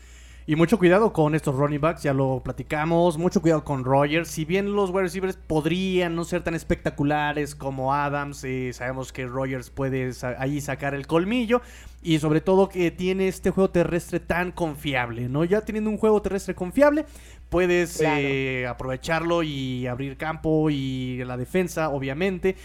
Y 0.45 0.57
mucho 0.57 0.77
cuidado 0.77 1.13
con 1.13 1.35
estos 1.35 1.55
running 1.55 1.79
backs, 1.79 2.03
ya 2.03 2.13
lo 2.13 2.41
platicamos. 2.43 3.17
Mucho 3.17 3.41
cuidado 3.41 3.63
con 3.63 3.85
Rogers. 3.85 4.27
Si 4.27 4.43
bien 4.43 4.73
los 4.73 4.89
wide 4.89 5.03
receivers 5.03 5.37
podrían 5.37 6.15
no 6.15 6.25
ser 6.25 6.43
tan 6.43 6.53
espectaculares 6.53 7.55
como 7.55 7.93
Adams, 7.93 8.43
eh, 8.43 8.71
sabemos 8.73 9.13
que 9.13 9.25
Rogers 9.25 9.69
puede 9.69 10.11
ahí 10.37 10.59
sacar 10.59 10.95
el 10.95 11.07
colmillo. 11.07 11.61
Y 12.01 12.19
sobre 12.19 12.41
todo 12.41 12.67
que 12.67 12.91
tiene 12.91 13.29
este 13.29 13.51
juego 13.51 13.69
terrestre 13.69 14.19
tan 14.19 14.51
confiable, 14.51 15.29
¿no? 15.29 15.45
Ya 15.45 15.61
teniendo 15.61 15.89
un 15.89 15.97
juego 15.97 16.21
terrestre 16.21 16.53
confiable, 16.53 17.05
puedes 17.47 18.01
eh, 18.01 18.67
aprovecharlo 18.67 19.43
y 19.43 19.87
abrir 19.87 20.17
campo 20.17 20.69
y 20.69 21.23
la 21.23 21.37
defensa, 21.37 21.87
obviamente. 21.87 22.57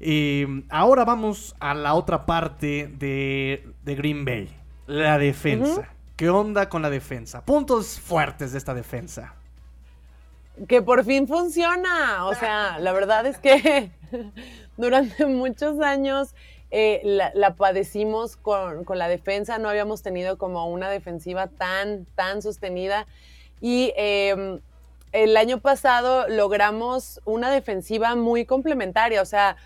Eh, 0.00 0.64
ahora 0.70 1.04
vamos 1.04 1.54
a 1.60 1.74
la 1.74 1.94
otra 1.94 2.26
parte 2.26 2.90
de, 2.98 3.62
Green 3.84 4.24
Bay, 4.24 4.48
la 4.88 5.18
defensa. 5.18 5.88
¿Qué 6.22 6.30
onda 6.30 6.68
con 6.68 6.82
la 6.82 6.88
defensa? 6.88 7.44
Puntos 7.44 7.98
fuertes 7.98 8.52
de 8.52 8.58
esta 8.58 8.74
defensa. 8.74 9.34
Que 10.68 10.80
por 10.80 11.04
fin 11.04 11.26
funciona. 11.26 12.26
O 12.26 12.34
sea, 12.36 12.78
la 12.78 12.92
verdad 12.92 13.26
es 13.26 13.38
que 13.38 13.90
durante 14.76 15.26
muchos 15.26 15.80
años 15.80 16.36
eh, 16.70 17.00
la, 17.34 17.56
padecimos 17.56 18.36
con, 18.36 18.84
la 18.88 19.08
defensa. 19.08 19.58
No 19.58 19.68
habíamos 19.68 20.02
tenido 20.02 20.38
como 20.38 20.68
una 20.70 20.88
defensiva 20.90 21.48
tan, 21.48 22.04
tan 22.14 22.40
sostenida. 22.40 23.08
Y 23.60 23.92
em, 23.96 24.60
el 25.10 25.36
año 25.36 25.58
pasado 25.58 26.28
logramos 26.28 27.20
una 27.24 27.50
defensiva 27.50 28.14
muy 28.14 28.44
complementaria. 28.44 29.22
O 29.22 29.26
sea, 29.26 29.56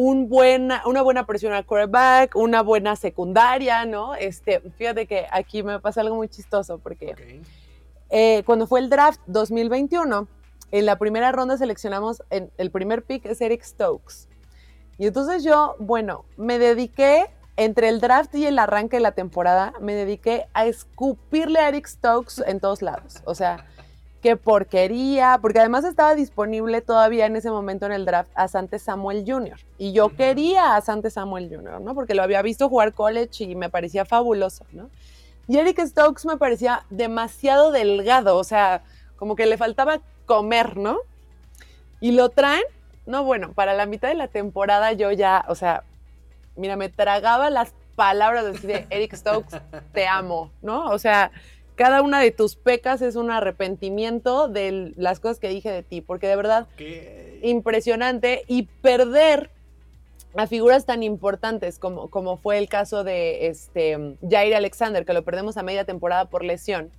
un 0.00 0.28
buena, 0.28 0.82
una 0.86 1.02
buena 1.02 1.26
presión 1.26 1.52
al 1.52 1.66
quarterback, 1.66 2.36
una 2.36 2.62
buena 2.62 2.94
secundaria, 2.94 3.84
¿no? 3.84 4.14
Este, 4.14 4.60
fíjate 4.60 5.06
que 5.06 5.26
aquí 5.28 5.64
me 5.64 5.80
pasa 5.80 6.02
algo 6.02 6.14
muy 6.14 6.28
chistoso 6.28 6.78
porque 6.78 7.42
eh, 8.08 8.44
cuando 8.46 8.68
fue 8.68 8.78
el 8.78 8.90
draft 8.90 9.20
2021, 9.26 10.28
en 10.70 10.86
la 10.86 11.00
primera 11.00 11.32
ronda 11.32 11.56
seleccionamos, 11.56 12.22
en, 12.30 12.48
el 12.58 12.70
primer 12.70 13.02
pick 13.02 13.26
es 13.26 13.40
Eric 13.40 13.64
Stokes. 13.64 14.28
Y 14.98 15.08
entonces 15.08 15.42
yo, 15.42 15.74
bueno, 15.80 16.24
me 16.36 16.60
dediqué, 16.60 17.26
entre 17.56 17.88
el 17.88 18.00
draft 18.00 18.32
y 18.36 18.46
el 18.46 18.60
arranque 18.60 18.98
de 18.98 19.02
la 19.02 19.12
temporada, 19.12 19.72
me 19.80 19.94
dediqué 19.94 20.46
a 20.54 20.66
escupirle 20.66 21.58
a 21.58 21.70
Eric 21.70 21.88
Stokes 21.88 22.40
en 22.46 22.60
todos 22.60 22.82
lados. 22.82 23.20
O 23.24 23.34
sea, 23.34 23.66
qué 24.22 24.36
porquería, 24.36 25.38
porque 25.40 25.60
además 25.60 25.84
estaba 25.84 26.14
disponible 26.14 26.80
todavía 26.80 27.26
en 27.26 27.36
ese 27.36 27.50
momento 27.50 27.86
en 27.86 27.92
el 27.92 28.04
draft 28.04 28.30
a 28.34 28.48
Sante 28.48 28.78
Samuel 28.78 29.24
Jr. 29.26 29.58
Y 29.78 29.92
yo 29.92 30.08
quería 30.10 30.76
a 30.76 30.80
Sante 30.80 31.10
Samuel 31.10 31.48
Jr., 31.48 31.80
¿no? 31.80 31.94
Porque 31.94 32.14
lo 32.14 32.22
había 32.22 32.42
visto 32.42 32.68
jugar 32.68 32.94
college 32.94 33.44
y 33.44 33.54
me 33.54 33.70
parecía 33.70 34.04
fabuloso, 34.04 34.64
¿no? 34.72 34.90
Y 35.46 35.56
Eric 35.56 35.80
Stokes 35.80 36.26
me 36.26 36.36
parecía 36.36 36.84
demasiado 36.90 37.70
delgado, 37.70 38.36
o 38.36 38.44
sea, 38.44 38.82
como 39.16 39.34
que 39.34 39.46
le 39.46 39.56
faltaba 39.56 40.00
comer, 40.26 40.76
¿no? 40.76 40.98
Y 42.00 42.12
lo 42.12 42.28
traen, 42.28 42.64
no, 43.06 43.24
bueno, 43.24 43.52
para 43.52 43.72
la 43.74 43.86
mitad 43.86 44.08
de 44.08 44.14
la 44.14 44.28
temporada 44.28 44.92
yo 44.92 45.10
ya, 45.10 45.44
o 45.48 45.54
sea, 45.54 45.84
mira, 46.56 46.76
me 46.76 46.88
tragaba 46.88 47.50
las 47.50 47.72
palabras 47.96 48.62
de 48.62 48.86
Eric 48.90 49.14
Stokes, 49.14 49.60
te 49.92 50.06
amo, 50.06 50.52
¿no? 50.60 50.90
O 50.90 50.98
sea, 50.98 51.32
cada 51.78 52.02
una 52.02 52.20
de 52.20 52.32
tus 52.32 52.56
pecas 52.56 53.02
es 53.02 53.14
un 53.14 53.30
arrepentimiento 53.30 54.48
de 54.48 54.92
las 54.96 55.20
cosas 55.20 55.38
que 55.38 55.48
dije 55.48 55.70
de 55.70 55.84
ti, 55.84 56.00
porque 56.00 56.26
de 56.26 56.34
verdad, 56.34 56.66
impresionante. 57.40 58.42
Y 58.48 58.64
perder 58.64 59.52
a 60.34 60.48
figuras 60.48 60.86
tan 60.86 61.04
importantes 61.04 61.78
como, 61.78 62.10
como 62.10 62.36
fue 62.36 62.58
el 62.58 62.68
caso 62.68 63.04
de 63.04 63.46
este, 63.46 64.16
Jair 64.28 64.56
Alexander, 64.56 65.04
que 65.04 65.12
lo 65.12 65.22
perdemos 65.22 65.56
a 65.56 65.62
media 65.62 65.84
temporada 65.84 66.24
por 66.24 66.44
lesión. 66.44 66.90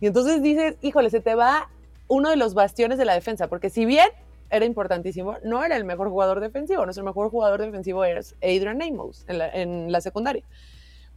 Y 0.00 0.06
entonces 0.06 0.40
dices, 0.44 0.76
híjole, 0.80 1.10
se 1.10 1.20
te 1.20 1.34
va 1.34 1.68
uno 2.06 2.30
de 2.30 2.36
los 2.36 2.54
bastiones 2.54 2.98
de 2.98 3.06
la 3.06 3.14
defensa, 3.14 3.48
porque 3.48 3.68
si 3.68 3.84
bien 3.84 4.08
era 4.48 4.64
importantísimo, 4.64 5.38
no 5.42 5.64
era 5.64 5.76
el 5.76 5.82
mejor 5.84 6.08
jugador 6.08 6.38
defensivo, 6.38 6.84
nuestro 6.84 7.04
mejor 7.04 7.30
jugador 7.30 7.60
defensivo 7.62 8.04
era 8.04 8.20
Adrian 8.42 8.80
Amos 8.80 9.24
en 9.26 9.38
la, 9.38 9.48
en 9.48 9.90
la 9.90 10.00
secundaria. 10.00 10.44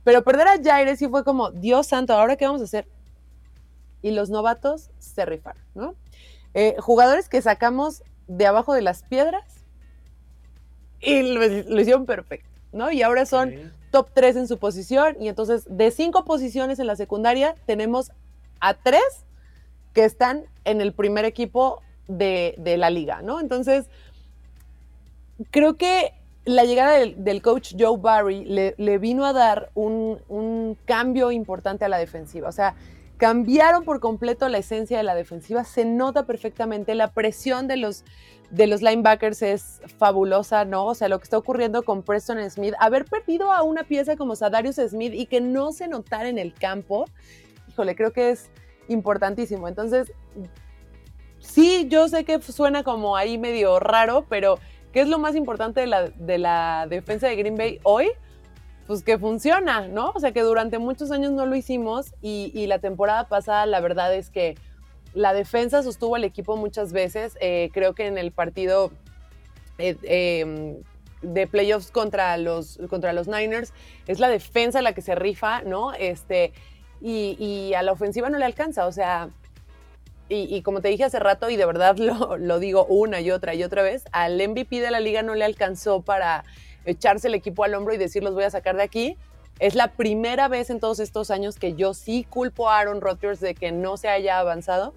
Pero 0.03 0.23
perder 0.23 0.47
a 0.47 0.61
Jair 0.61 0.97
sí 0.97 1.07
fue 1.07 1.23
como, 1.23 1.51
Dios 1.51 1.85
santo, 1.85 2.13
¿ahora 2.13 2.35
qué 2.37 2.45
vamos 2.45 2.61
a 2.61 2.65
hacer? 2.65 2.87
Y 4.03 4.11
los 4.11 4.29
novatos 4.29 4.91
se 4.99 5.25
rifaron, 5.25 5.63
¿no? 5.73 5.95
Eh, 6.53 6.75
jugadores 6.77 7.29
que 7.29 7.41
sacamos 7.41 8.03
de 8.27 8.45
abajo 8.45 8.73
de 8.73 8.83
las 8.83 9.01
piedras 9.01 9.65
y 11.01 11.23
lo, 11.23 11.79
hicieron 11.79 12.05
perfecto, 12.05 12.49
¿no? 12.71 12.91
Y 12.91 13.01
ahora 13.01 13.25
son 13.25 13.73
top 13.91 14.09
3 14.13 14.35
en 14.35 14.47
su 14.47 14.59
posición 14.59 15.15
y 15.19 15.29
entonces 15.29 15.65
de 15.67 15.89
cinco 15.89 16.25
posiciones 16.25 16.77
en 16.79 16.87
la 16.87 16.95
secundaria 16.95 17.55
tenemos 17.65 18.11
a 18.59 18.75
tres 18.75 19.03
que 19.93 20.05
están 20.05 20.43
en 20.65 20.81
el 20.81 20.93
primer 20.93 21.25
equipo 21.25 21.81
de, 22.07 22.55
la 22.77 22.89
liga, 22.89 23.21
¿no? 23.21 23.39
Entonces, 23.39 23.85
creo 25.51 25.75
que 25.75 26.13
la 26.45 26.65
llegada 26.65 26.97
del, 26.97 27.41
coach 27.41 27.75
Joe 27.77 27.97
Barry 27.97 28.45
le, 28.45 28.97
vino 28.97 29.25
a 29.25 29.33
dar 29.33 29.69
un, 29.75 30.19
un, 30.27 30.77
cambio 30.85 31.31
importante 31.31 31.85
a 31.85 31.89
la 31.89 31.97
defensiva. 31.97 32.49
O 32.49 32.51
sea, 32.51 32.75
cambiaron 33.23 33.85
por 33.85 34.01
completo 34.01 34.49
la 34.49 34.57
esencia 34.57 34.97
de 34.97 35.03
la 35.03 35.15
defensiva. 35.15 35.63
Se 35.63 35.85
nota 35.85 36.25
perfectamente 36.25 36.93
la 36.93 37.13
presión 37.13 37.69
de 37.69 37.77
los, 37.77 38.03
de 38.51 38.67
los 38.67 38.81
linebackers 38.81 39.41
es 39.43 39.79
fabulosa, 39.97 40.65
¿no? 40.65 40.87
O 40.87 40.93
sea, 40.93 41.07
lo 41.07 41.19
que 41.19 41.23
está 41.23 41.37
ocurriendo 41.37 41.83
con 41.83 42.03
Preston 42.03 42.37
Smith, 42.51 42.73
haber 42.79 43.05
perdido 43.05 43.53
a 43.53 43.63
una 43.63 43.83
pieza 43.85 44.17
como 44.17 44.35
Sadarius 44.35 44.75
Smith 44.75 45.13
y 45.13 45.27
que 45.27 45.39
no 45.39 45.71
se 45.71 45.87
notara 45.87 46.27
en 46.27 46.37
el 46.37 46.53
campo, 46.53 47.05
híjole, 47.69 47.95
creo 47.95 48.11
que 48.11 48.31
es 48.31 48.49
importantísimo. 48.89 49.69
Entonces, 49.69 50.11
sí, 51.39 51.87
yo 51.87 52.09
sé 52.09 52.25
que 52.25 52.41
suena 52.41 52.83
como 52.83 53.15
ahí 53.15 53.37
medio 53.37 53.79
raro, 53.79 54.25
pero 54.27 54.59
¿qué 54.91 54.99
es 54.99 55.07
lo 55.07 55.17
más 55.17 55.37
importante 55.37 55.79
de 55.79 55.87
la, 55.87 56.09
de 56.09 56.39
la 56.39 56.87
defensa 56.89 57.27
de 57.27 57.37
Green 57.37 57.55
Bay 57.55 57.79
hoy? 57.83 58.09
Pues 58.87 59.03
que 59.03 59.17
funciona, 59.17 59.87
¿no? 59.87 60.11
O 60.13 60.19
sea 60.19 60.31
que 60.31 60.41
durante 60.41 60.77
muchos 60.77 61.11
años 61.11 61.31
no 61.31 61.45
lo 61.45 61.55
hicimos 61.55 62.13
y, 62.21 62.67
la 62.67 62.79
temporada 62.79 63.27
pasada 63.27 63.65
la 63.65 63.79
verdad 63.79 64.13
es 64.13 64.29
que 64.29 64.55
la 65.13 65.33
defensa 65.33 65.83
sostuvo 65.83 66.15
al 66.15 66.23
equipo 66.23 66.57
muchas 66.57 66.91
veces. 66.91 67.37
Eh, 67.39 67.69
creo 67.73 67.93
que 67.93 68.07
en 68.07 68.17
el 68.17 68.31
partido 68.31 68.91
eh, 69.77 69.95
em, 70.03 70.77
de 71.21 71.47
playoffs 71.47 71.91
contra 71.91 72.37
los, 72.37 72.79
contra 72.89 73.13
los 73.13 73.27
Niners 73.27 73.73
es 74.07 74.19
la 74.19 74.27
defensa 74.27 74.81
la 74.81 74.93
que 74.93 75.01
se 75.01 75.15
rifa, 75.15 75.61
¿no? 75.61 75.93
Este, 75.93 76.51
y, 76.99 77.73
a 77.75 77.83
la 77.83 77.91
ofensiva 77.91 78.29
no 78.29 78.37
le 78.37 78.45
alcanza, 78.45 78.87
o 78.87 78.91
sea, 78.91 79.29
y, 80.29 80.61
como 80.63 80.81
te 80.81 80.87
dije 80.87 81.03
hace 81.03 81.19
rato, 81.19 81.49
y 81.49 81.57
de 81.57 81.65
verdad 81.65 81.95
lo, 81.99 82.37
lo 82.37 82.59
digo 82.59 82.85
una 82.85 83.21
y 83.21 83.31
otra 83.31 83.53
y 83.53 83.63
otra 83.63 83.83
vez, 83.83 84.05
al 84.11 84.35
MVP 84.35 84.81
de 84.81 84.91
la 84.91 84.99
liga 84.99 85.21
no 85.21 85.35
le 85.35 85.45
alcanzó 85.45 86.01
para 86.01 86.43
echarse 86.85 87.27
el 87.27 87.35
equipo 87.35 87.63
al 87.63 87.73
hombro 87.73 87.93
y 87.93 87.97
decir 87.97 88.23
los 88.23 88.33
voy 88.33 88.43
a 88.43 88.49
sacar 88.49 88.75
de 88.75 88.83
aquí. 88.83 89.17
Es 89.59 89.75
la 89.75 89.93
primera 89.93 90.47
vez 90.47 90.69
en 90.69 90.79
todos 90.79 90.99
estos 90.99 91.31
años 91.31 91.57
que 91.57 91.73
yo 91.73 91.93
sí 91.93 92.25
culpo 92.29 92.69
a 92.69 92.79
Aaron 92.79 93.01
Rodgers 93.01 93.39
de 93.39 93.53
que 93.53 93.71
no 93.71 93.97
se 93.97 94.09
haya 94.09 94.39
avanzado, 94.39 94.95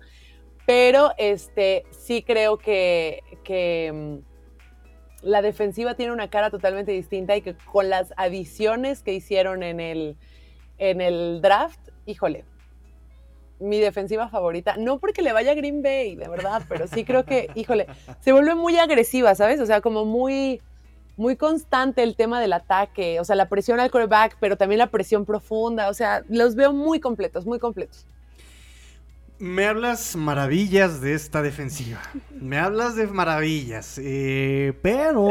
pero 0.66 1.12
este, 1.18 1.84
sí 1.90 2.22
creo 2.22 2.58
que, 2.58 3.22
que 3.44 3.92
mm, 3.92 5.26
la 5.26 5.42
defensiva 5.42 5.94
tiene 5.94 6.12
una 6.12 6.28
cara 6.30 6.50
totalmente 6.50 6.92
distinta 6.92 7.36
y 7.36 7.42
que 7.42 7.54
con 7.70 7.90
las 7.90 8.14
adiciones 8.16 9.02
que 9.02 9.12
hicieron 9.12 9.62
en 9.62 9.80
el, 9.80 10.16
en 10.78 11.00
el 11.00 11.40
draft, 11.42 11.80
híjole, 12.06 12.44
mi 13.58 13.80
defensiva 13.80 14.28
favorita, 14.28 14.76
no 14.76 14.98
porque 14.98 15.22
le 15.22 15.32
vaya 15.32 15.52
a 15.52 15.54
Green 15.54 15.82
Bay, 15.82 16.14
de 16.14 16.28
verdad, 16.28 16.62
pero 16.68 16.86
sí 16.86 17.04
creo 17.04 17.24
que, 17.24 17.48
híjole, 17.54 17.86
se 18.20 18.32
vuelve 18.32 18.54
muy 18.54 18.78
agresiva, 18.78 19.34
¿sabes? 19.34 19.60
O 19.60 19.66
sea, 19.66 19.80
como 19.80 20.04
muy, 20.04 20.60
muy 21.16 21.36
constante 21.36 22.02
el 22.02 22.14
tema 22.16 22.40
del 22.40 22.52
ataque, 22.52 23.20
o 23.20 23.24
sea, 23.24 23.36
la 23.36 23.48
presión 23.48 23.80
al 23.80 23.90
quarterback, 23.90 24.36
pero 24.40 24.56
también 24.56 24.78
la 24.78 24.90
presión 24.90 25.24
profunda, 25.24 25.88
o 25.88 25.94
sea, 25.94 26.22
los 26.28 26.54
veo 26.54 26.72
muy 26.72 27.00
completos, 27.00 27.46
muy 27.46 27.58
completos. 27.58 28.06
Me 29.38 29.66
hablas 29.66 30.16
maravillas 30.16 31.02
de 31.02 31.12
esta 31.12 31.42
defensiva. 31.42 32.00
Me 32.40 32.56
hablas 32.58 32.96
de 32.96 33.06
maravillas. 33.06 34.00
Eh, 34.02 34.72
pero 34.80 35.28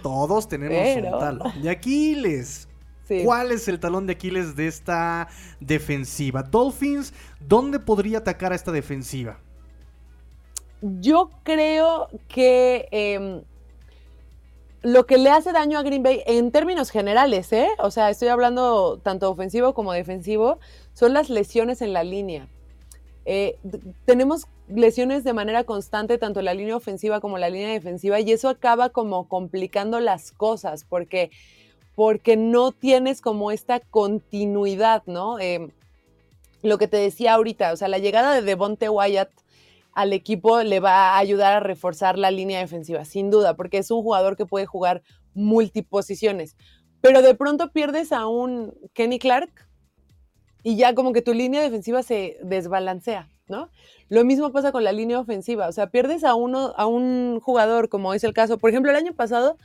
todos 0.00 0.46
tenemos 0.46 0.96
un 0.96 1.18
talón 1.18 1.62
de 1.62 1.70
Aquiles. 1.70 2.68
¿Cuál 3.24 3.52
es 3.52 3.66
el 3.66 3.80
talón 3.80 4.06
de 4.06 4.12
Aquiles 4.12 4.54
de 4.54 4.68
esta 4.68 5.28
defensiva? 5.58 6.42
Dolphins, 6.42 7.12
¿dónde 7.40 7.80
podría 7.80 8.18
atacar 8.18 8.52
a 8.52 8.54
esta 8.54 8.70
defensiva? 8.70 9.38
Yo 10.80 11.30
creo 11.42 12.08
que 12.28 12.86
em, 12.92 13.42
lo 14.82 15.06
que 15.06 15.18
le 15.18 15.30
hace 15.30 15.52
daño 15.52 15.78
a 15.78 15.82
Green 15.82 16.02
Bay 16.02 16.22
en 16.26 16.52
términos 16.52 16.90
generales, 16.90 17.52
¿eh? 17.52 17.68
O 17.78 17.90
sea, 17.90 18.10
estoy 18.10 18.28
hablando 18.28 18.98
tanto 18.98 19.30
ofensivo 19.30 19.74
como 19.74 19.92
defensivo, 19.92 20.58
son 20.94 21.12
las 21.12 21.30
lesiones 21.30 21.82
en 21.82 21.92
la 21.92 22.04
línea. 22.04 22.48
Eh, 23.24 23.58
tenemos 24.04 24.46
lesiones 24.68 25.24
de 25.24 25.32
manera 25.32 25.64
constante, 25.64 26.16
tanto 26.16 26.38
en 26.38 26.46
la 26.46 26.54
línea 26.54 26.76
ofensiva 26.76 27.20
como 27.20 27.38
la 27.38 27.50
línea 27.50 27.72
defensiva, 27.72 28.20
y 28.20 28.30
eso 28.30 28.48
acaba 28.48 28.90
como 28.90 29.28
complicando 29.28 30.00
las 30.00 30.30
cosas, 30.30 30.84
porque, 30.84 31.30
porque 31.94 32.36
no 32.36 32.72
tienes 32.72 33.20
como 33.20 33.50
esta 33.50 33.80
continuidad, 33.80 35.02
¿no? 35.06 35.40
Em, 35.40 35.72
lo 36.62 36.78
que 36.78 36.88
te 36.88 36.96
decía 36.96 37.34
ahorita, 37.34 37.72
o 37.72 37.76
sea, 37.76 37.88
la 37.88 37.98
llegada 37.98 38.34
de 38.34 38.42
Devonte 38.42 38.88
Wyatt 38.88 39.30
al 39.98 40.12
equipo 40.12 40.62
le 40.62 40.78
va 40.78 41.10
a 41.10 41.18
ayudar 41.18 41.54
a 41.54 41.60
reforzar 41.60 42.18
la 42.18 42.30
línea 42.30 42.60
defensiva, 42.60 43.04
sin 43.04 43.32
duda, 43.32 43.56
porque 43.56 43.78
es 43.78 43.90
un 43.90 44.00
jugador 44.00 44.36
que 44.36 44.46
puede 44.46 44.64
jugar 44.64 45.02
multiposiciones. 45.34 46.56
Pero 47.00 47.20
de 47.20 47.34
pronto 47.34 47.72
pierdes 47.72 48.12
a 48.12 48.28
un 48.28 48.74
Kenny 48.92 49.18
Clark, 49.18 49.50
y 50.62 50.76
ya 50.76 50.94
como 50.94 51.12
que 51.12 51.20
tu 51.20 51.34
línea 51.34 51.60
defensiva 51.62 52.04
se 52.04 52.38
desbalancea, 52.44 53.28
¿no? 53.48 53.70
Lo 54.08 54.24
mismo 54.24 54.52
pasa 54.52 54.70
con 54.70 54.84
la 54.84 54.92
línea 54.92 55.18
ofensiva, 55.18 55.66
o 55.66 55.72
sea, 55.72 55.88
pierdes 55.90 56.22
a 56.22 56.36
uno, 56.36 56.74
a 56.76 56.86
un 56.86 57.40
jugador, 57.40 57.88
como 57.88 58.14
es 58.14 58.22
el 58.22 58.32
caso, 58.32 58.56
por 58.56 58.70
ejemplo, 58.70 58.92
el 58.92 58.96
año 58.96 59.14
pasado, 59.14 59.58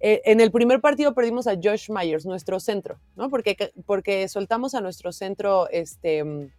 eh, 0.00 0.20
en 0.26 0.42
el 0.42 0.50
primer 0.50 0.82
partido 0.82 1.14
perdimos 1.14 1.46
a 1.46 1.54
Josh 1.54 1.88
Myers, 1.88 2.26
nuestro 2.26 2.60
centro, 2.60 3.00
¿no? 3.16 3.30
Porque, 3.30 3.56
porque 3.86 4.28
soltamos 4.28 4.74
a 4.74 4.82
nuestro 4.82 5.10
centro 5.10 5.70
este, 5.70 6.52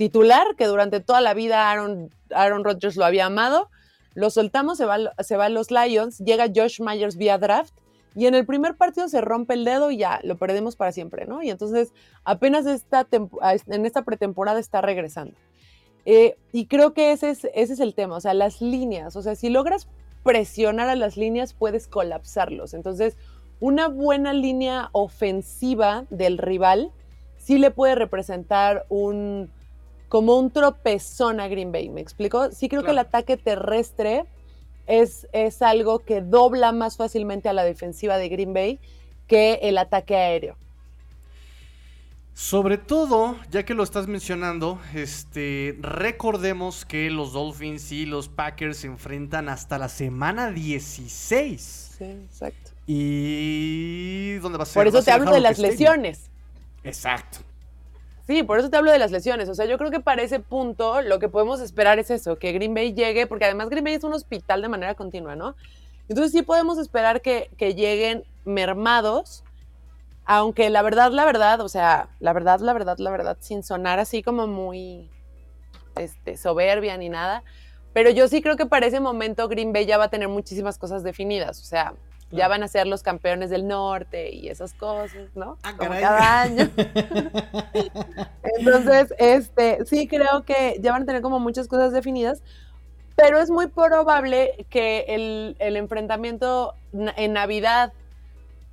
titular, 0.00 0.56
que 0.56 0.64
durante 0.64 1.00
toda 1.00 1.20
la 1.20 1.34
vida 1.34 1.70
Aaron, 1.70 2.08
Aaron 2.30 2.64
Rodgers 2.64 2.96
lo 2.96 3.04
había 3.04 3.26
amado, 3.26 3.68
lo 4.14 4.30
soltamos, 4.30 4.78
se 4.78 4.86
va, 4.86 4.96
se 5.18 5.36
va 5.36 5.44
a 5.44 5.48
los 5.50 5.70
Lions, 5.70 6.20
llega 6.20 6.46
Josh 6.46 6.80
Myers 6.80 7.18
vía 7.18 7.36
draft, 7.36 7.74
y 8.16 8.24
en 8.24 8.34
el 8.34 8.46
primer 8.46 8.76
partido 8.76 9.10
se 9.10 9.20
rompe 9.20 9.52
el 9.52 9.66
dedo 9.66 9.90
y 9.90 9.98
ya 9.98 10.18
lo 10.22 10.38
perdemos 10.38 10.74
para 10.74 10.90
siempre, 10.90 11.26
¿no? 11.26 11.42
Y 11.42 11.50
entonces 11.50 11.92
apenas 12.24 12.64
esta 12.64 13.06
en 13.10 13.84
esta 13.84 14.00
pretemporada 14.00 14.58
está 14.58 14.80
regresando. 14.80 15.34
Eh, 16.06 16.38
y 16.50 16.64
creo 16.64 16.94
que 16.94 17.12
ese 17.12 17.28
es, 17.28 17.44
ese 17.52 17.74
es 17.74 17.80
el 17.80 17.94
tema, 17.94 18.16
o 18.16 18.20
sea, 18.22 18.32
las 18.32 18.62
líneas, 18.62 19.16
o 19.16 19.22
sea, 19.22 19.34
si 19.34 19.50
logras 19.50 19.86
presionar 20.22 20.88
a 20.88 20.96
las 20.96 21.18
líneas 21.18 21.52
puedes 21.52 21.86
colapsarlos. 21.86 22.72
Entonces, 22.72 23.18
una 23.60 23.88
buena 23.88 24.32
línea 24.32 24.88
ofensiva 24.92 26.06
del 26.08 26.38
rival 26.38 26.90
sí 27.36 27.58
le 27.58 27.70
puede 27.70 27.96
representar 27.96 28.86
un 28.88 29.50
como 30.10 30.36
un 30.36 30.50
tropezón 30.50 31.38
a 31.38 31.46
Green 31.46 31.70
Bay, 31.70 31.88
¿me 31.88 32.00
explico? 32.00 32.50
Sí 32.50 32.68
creo 32.68 32.82
que 32.82 32.90
el 32.90 32.98
ataque 32.98 33.36
terrestre 33.36 34.24
es, 34.88 35.62
algo 35.62 36.00
que 36.00 36.20
dobla 36.20 36.72
más 36.72 36.96
fácilmente 36.96 37.48
a 37.48 37.52
la 37.52 37.62
defensiva 37.62 38.18
de 38.18 38.28
Green 38.28 38.52
Bay 38.52 38.80
que 39.28 39.60
el 39.62 39.78
ataque 39.78 40.16
aéreo. 40.16 40.56
Sobre 42.34 42.76
todo, 42.76 43.36
ya 43.52 43.64
que 43.64 43.72
lo 43.74 43.84
estás 43.84 44.08
mencionando, 44.08 44.80
este, 44.94 45.78
recordemos 45.80 46.84
que 46.84 47.08
los 47.08 47.32
Dolphins 47.32 47.92
y 47.92 48.04
los 48.04 48.28
Packers 48.28 48.78
se 48.78 48.88
enfrentan 48.88 49.48
hasta 49.48 49.78
la 49.78 49.88
semana 49.88 50.50
16. 50.50 51.94
Sí, 51.98 52.04
exacto. 52.04 52.72
Y 52.84 54.32
¿dónde 54.38 54.58
va 54.58 54.64
a 54.64 54.66
ser? 54.66 54.74
Por 54.74 54.88
eso 54.88 55.04
te 55.04 55.12
hablo 55.12 55.30
de 55.30 55.40
las 55.40 55.60
lesiones. 55.60 56.30
Exacto. 56.82 57.49
Sí, 58.30 58.44
por 58.44 58.60
eso 58.60 58.70
te 58.70 58.76
hablo 58.76 58.92
de 58.92 58.98
las 59.00 59.10
lesiones. 59.10 59.48
O 59.48 59.56
sea, 59.56 59.66
yo 59.66 59.76
creo 59.76 59.90
que 59.90 59.98
para 59.98 60.22
ese 60.22 60.38
punto 60.38 61.02
lo 61.02 61.18
que 61.18 61.28
podemos 61.28 61.60
esperar 61.60 61.98
es 61.98 62.12
eso, 62.12 62.38
que 62.38 62.52
Green 62.52 62.74
Bay 62.74 62.92
llegue, 62.92 63.26
porque 63.26 63.44
además 63.44 63.70
Green 63.70 63.82
Bay 63.82 63.94
es 63.94 64.04
un 64.04 64.12
hospital 64.12 64.62
de 64.62 64.68
manera 64.68 64.94
continua, 64.94 65.34
¿no? 65.34 65.56
Entonces 66.08 66.30
sí 66.30 66.42
podemos 66.42 66.78
esperar 66.78 67.22
que, 67.22 67.50
lleguen 67.58 68.22
mermados, 68.44 69.42
aunque 70.26 70.70
la 70.70 70.82
verdad, 70.82 71.10
la 71.10 71.24
verdad, 71.24 71.60
o 71.60 71.68
sea, 71.68 72.08
la 72.20 72.32
verdad, 72.32 72.60
la 72.60 72.72
verdad, 72.72 72.98
la 72.98 73.10
verdad, 73.10 73.36
sin 73.40 73.64
sonar 73.64 73.98
así 73.98 74.22
como 74.22 74.46
muy 74.46 75.10
este, 75.96 76.36
soberbia 76.36 76.96
ni 76.98 77.08
nada, 77.08 77.42
pero 77.92 78.10
yo 78.10 78.28
sí 78.28 78.42
creo 78.42 78.56
que 78.56 78.66
para 78.66 78.86
ese 78.86 79.00
momento 79.00 79.48
Green 79.48 79.72
Bay 79.72 79.86
ya 79.86 79.98
va 79.98 80.04
a 80.04 80.10
tener 80.10 80.28
muchísimas 80.28 80.78
cosas 80.78 81.02
definidas, 81.02 81.58
o 81.58 81.64
sea, 81.64 81.94
ya 82.30 82.48
van 82.48 82.62
a 82.62 82.68
ser 82.68 82.86
los 82.86 83.02
campeones 83.02 83.50
del 83.50 83.66
norte 83.66 84.30
y 84.32 84.48
esas 84.48 84.72
cosas, 84.74 85.28
¿no? 85.34 85.58
Ah, 85.62 85.74
Como 85.76 85.90
cada 85.90 86.42
año. 86.42 86.70
Entonces, 88.58 89.12
este, 89.18 89.84
sí 89.86 90.06
creo 90.06 90.44
que 90.44 90.78
ya 90.80 90.92
van 90.92 91.02
a 91.02 91.06
tener 91.06 91.22
como 91.22 91.40
muchas 91.40 91.66
cosas 91.66 91.92
definidas, 91.92 92.42
pero 93.16 93.38
es 93.40 93.50
muy 93.50 93.66
probable 93.66 94.66
que 94.70 95.04
el, 95.08 95.76
enfrentamiento 95.76 96.74
en 96.92 97.32
Navidad 97.32 97.92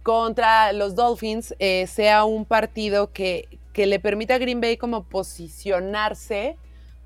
contra 0.03 0.71
los 0.71 0.95
Dolphins 0.95 1.55
eh, 1.59 1.87
sea 1.87 2.23
un 2.23 2.45
partido 2.45 3.11
que, 3.11 3.59
que 3.73 3.87
le 3.87 3.99
permita 3.99 4.35
a 4.35 4.37
Green 4.37 4.61
Bay 4.61 4.77
como 4.77 5.03
posicionarse 5.03 6.57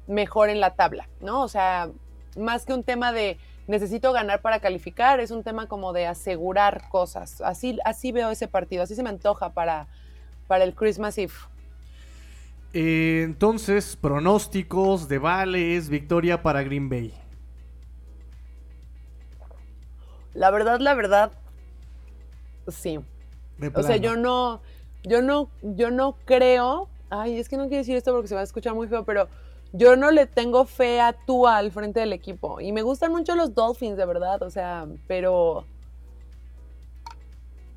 mejor 0.08 0.50
en 0.50 0.60
la 0.60 0.76
tabla, 0.76 1.08
¿no? 1.20 1.42
O 1.42 1.48
sea, 1.48 1.90
más 2.38 2.66
que 2.66 2.74
un 2.74 2.84
tema 2.84 3.12
de 3.12 3.38
necesito 3.72 4.14
ganar 4.14 4.42
para 4.42 4.60
calificar, 4.60 5.20
es 5.20 5.32
un 5.32 5.44
tema 5.44 5.68
como 5.68 5.94
de 5.94 6.06
asegurar 6.06 6.90
cosas. 6.90 7.42
Así, 7.42 7.80
así 7.86 8.12
veo 8.12 8.30
ese 8.30 8.48
partido, 8.48 8.84
así 8.84 8.94
se 8.94 9.02
me 9.02 9.10
antoja 9.10 9.54
para, 9.54 9.88
para 10.48 10.64
el 10.64 10.76
Christmas 10.76 11.18
Eve. 11.18 11.34
Eh, 12.74 13.22
entonces, 13.24 13.96
pronósticos 13.96 15.08
de 15.08 15.18
Vales, 15.18 15.90
victoria 15.90 16.44
para 16.44 16.62
Green 16.64 16.90
Bay. 16.90 17.14
La 20.34 20.52
verdad, 20.52 20.80
la 20.80 20.94
verdad, 20.94 21.32
sí. 22.68 23.00
O 23.74 23.84
sea, 23.84 23.98
yo 23.98 24.16
no, 24.16 24.62
yo 25.04 25.22
no, 25.22 25.50
yo 25.62 25.92
no 25.92 26.16
creo. 26.26 26.90
Ay, 27.10 27.38
es 27.38 27.50
que 27.50 27.58
no 27.58 27.64
quiero 27.64 27.80
decir 27.80 27.98
esto 27.98 28.14
porque 28.14 28.30
se 28.30 28.36
va 28.36 28.42
a 28.42 28.46
escuchar 28.46 28.74
muy 28.74 28.88
feo, 28.88 29.04
pero 29.04 29.28
yo 29.74 29.96
no 29.96 30.12
le 30.12 30.26
tengo 30.26 30.66
fe 30.66 31.00
a 31.00 31.14
Tua 31.14 31.58
al 31.58 31.72
frente 31.72 32.00
del 32.00 32.14
equipo. 32.14 32.60
Y 32.60 32.72
me 32.72 32.82
gustan 32.82 33.12
mucho 33.12 33.36
los 33.36 33.56
Dolphins, 33.56 33.98
de 33.98 34.06
verdad. 34.06 34.42
O 34.44 34.50
sea, 34.50 34.88
pero. 35.08 35.66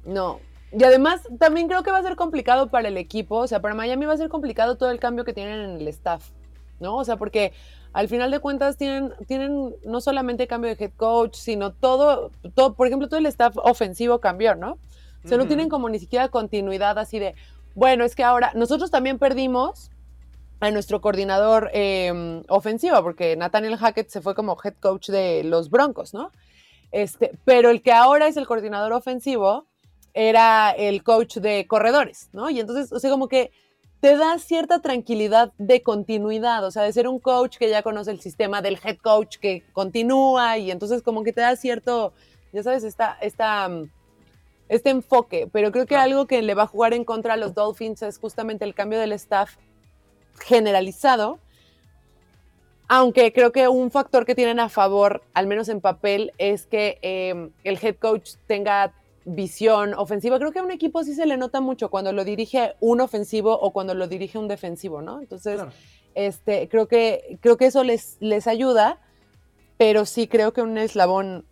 No. 0.04 0.40
Y 0.72 0.82
además, 0.82 1.22
también 1.38 1.68
creo 1.68 1.82
que 1.84 1.92
va 1.92 1.98
a 1.98 2.02
ser 2.02 2.16
complicado 2.16 2.68
para 2.68 2.88
el 2.88 2.96
equipo. 2.96 3.36
O 3.36 3.46
sea, 3.46 3.60
para 3.60 3.74
Miami 3.74 4.06
va 4.06 4.14
a 4.14 4.16
ser 4.16 4.28
complicado 4.28 4.76
todo 4.76 4.90
el 4.90 4.98
cambio 4.98 5.24
que 5.24 5.32
tienen 5.32 5.60
en 5.60 5.80
el 5.80 5.88
staff. 5.88 6.30
¿No? 6.80 6.96
O 6.96 7.04
sea, 7.04 7.16
porque 7.16 7.52
al 7.92 8.08
final 8.08 8.32
de 8.32 8.40
cuentas 8.40 8.76
tienen, 8.76 9.12
tienen 9.28 9.76
no 9.84 10.00
solamente 10.00 10.48
cambio 10.48 10.74
de 10.74 10.84
head 10.84 10.90
coach, 10.96 11.36
sino 11.36 11.72
todo, 11.72 12.32
todo, 12.54 12.74
por 12.74 12.88
ejemplo, 12.88 13.08
todo 13.08 13.20
el 13.20 13.26
staff 13.26 13.56
ofensivo 13.56 14.18
cambió, 14.18 14.56
¿no? 14.56 14.78
O 15.24 15.28
sea, 15.28 15.38
no 15.38 15.46
tienen 15.46 15.70
como 15.70 15.88
ni 15.88 15.98
siquiera 15.98 16.28
continuidad 16.28 16.98
así 16.98 17.18
de, 17.18 17.34
bueno, 17.74 18.04
es 18.04 18.14
que 18.14 18.24
ahora 18.24 18.52
nosotros 18.54 18.90
también 18.90 19.18
perdimos 19.18 19.90
a 20.60 20.70
nuestro 20.70 21.00
coordinador 21.00 21.70
em, 21.72 22.42
ofensivo, 22.48 23.02
porque 23.02 23.36
Nathaniel 23.36 23.76
Hackett 23.76 24.08
se 24.08 24.20
fue 24.20 24.34
como 24.34 24.56
head 24.62 24.74
coach 24.80 25.10
de 25.10 25.44
los 25.44 25.70
Broncos, 25.70 26.14
¿no? 26.14 26.30
Este, 26.92 27.32
pero 27.44 27.70
el 27.70 27.82
que 27.82 27.92
ahora 27.92 28.28
es 28.28 28.36
el 28.36 28.46
coordinador 28.46 28.92
ofensivo 28.92 29.66
era 30.14 30.70
el 30.70 31.02
coach 31.02 31.38
de 31.38 31.66
corredores, 31.66 32.28
¿no? 32.32 32.50
Y 32.50 32.60
entonces, 32.60 32.92
o 32.92 33.00
sea, 33.00 33.10
como 33.10 33.28
que 33.28 33.50
te 34.00 34.16
da 34.16 34.38
cierta 34.38 34.80
tranquilidad 34.80 35.52
de 35.58 35.82
continuidad, 35.82 36.64
o 36.64 36.70
sea, 36.70 36.82
de 36.82 36.92
ser 36.92 37.08
un 37.08 37.18
coach 37.18 37.56
que 37.56 37.68
ya 37.68 37.82
conoce 37.82 38.10
el 38.10 38.20
sistema 38.20 38.62
del 38.62 38.78
head 38.84 38.98
coach 38.98 39.38
que 39.38 39.64
continúa 39.72 40.58
y 40.58 40.70
entonces 40.70 41.02
como 41.02 41.24
que 41.24 41.32
te 41.32 41.40
da 41.40 41.56
cierto, 41.56 42.12
ya 42.52 42.62
sabes, 42.62 42.84
esta, 42.84 43.16
esta, 43.20 43.70
este 44.68 44.90
enfoque, 44.90 45.48
pero 45.50 45.72
creo 45.72 45.86
que 45.86 45.96
algo 45.96 46.26
que 46.26 46.42
le 46.42 46.54
va 46.54 46.64
a 46.64 46.66
jugar 46.66 46.94
en 46.94 47.04
contra 47.04 47.34
a 47.34 47.36
los 47.36 47.54
Dolphins 47.54 48.02
es 48.02 48.18
justamente 48.18 48.64
el 48.64 48.74
cambio 48.74 49.00
del 49.00 49.12
staff 49.12 49.56
generalizado. 50.38 51.38
Aunque 52.86 53.32
creo 53.32 53.50
que 53.50 53.66
un 53.68 53.90
factor 53.90 54.26
que 54.26 54.34
tienen 54.34 54.60
a 54.60 54.68
favor, 54.68 55.22
al 55.32 55.46
menos 55.46 55.68
en 55.68 55.80
papel, 55.80 56.32
es 56.38 56.66
que 56.66 56.98
em, 57.02 57.50
el 57.64 57.78
head 57.82 57.96
coach 57.96 58.32
tenga 58.46 58.92
visión 59.24 59.94
ofensiva. 59.94 60.38
Creo 60.38 60.52
que 60.52 60.58
a 60.58 60.62
un 60.62 60.70
equipo 60.70 61.02
sí 61.02 61.14
se 61.14 61.26
le 61.26 61.36
nota 61.36 61.60
mucho 61.60 61.90
cuando 61.90 62.12
lo 62.12 62.24
dirige 62.24 62.74
un 62.80 63.00
ofensivo 63.00 63.58
o 63.58 63.72
cuando 63.72 63.94
lo 63.94 64.06
dirige 64.06 64.38
un 64.38 64.48
defensivo, 64.48 65.00
¿no? 65.00 65.20
Entonces, 65.20 65.62
este, 66.14 66.68
creo 66.68 66.86
que, 66.86 67.38
creo 67.40 67.56
que 67.56 67.66
eso 67.66 67.84
les, 67.84 68.18
les 68.20 68.46
ayuda, 68.46 69.00
pero 69.78 70.04
sí 70.04 70.28
creo 70.28 70.52
que 70.52 70.60
un 70.60 70.76
eslabón 70.76 71.46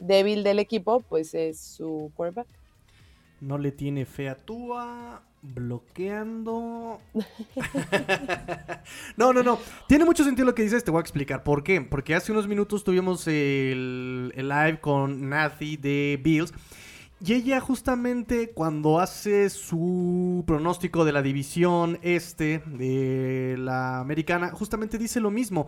débil 0.00 0.42
del 0.42 0.58
equipo, 0.58 1.00
pues 1.00 1.34
es 1.34 1.60
su 1.60 2.10
quarterback. 2.16 2.48
No 3.40 3.56
le 3.56 3.72
tiene 3.72 4.04
fe 4.04 4.28
a 4.28 4.34
Tua 4.34 5.22
bloqueando. 5.42 7.00
no, 9.16 9.32
no, 9.32 9.42
no. 9.42 9.58
Tiene 9.88 10.04
mucho 10.04 10.24
sentido 10.24 10.46
lo 10.46 10.54
que 10.54 10.62
dices, 10.62 10.84
te 10.84 10.90
voy 10.90 10.98
a 10.98 11.02
explicar 11.02 11.42
por 11.42 11.62
qué. 11.62 11.80
Porque 11.80 12.14
hace 12.14 12.32
unos 12.32 12.46
minutos 12.46 12.84
tuvimos 12.84 13.26
el, 13.26 14.32
live 14.36 14.80
con 14.80 15.28
Nathy 15.28 15.76
de 15.76 16.20
Bills. 16.22 16.52
Y 17.22 17.34
ella 17.34 17.60
justamente 17.60 18.50
cuando 18.52 18.98
hace 18.98 19.50
su 19.50 20.42
pronóstico 20.46 21.04
de 21.04 21.12
la 21.12 21.20
división 21.20 21.98
este 22.00 22.62
de 22.64 23.56
la 23.58 24.00
americana, 24.00 24.52
justamente 24.52 24.96
dice 24.96 25.20
lo 25.20 25.30
mismo. 25.30 25.66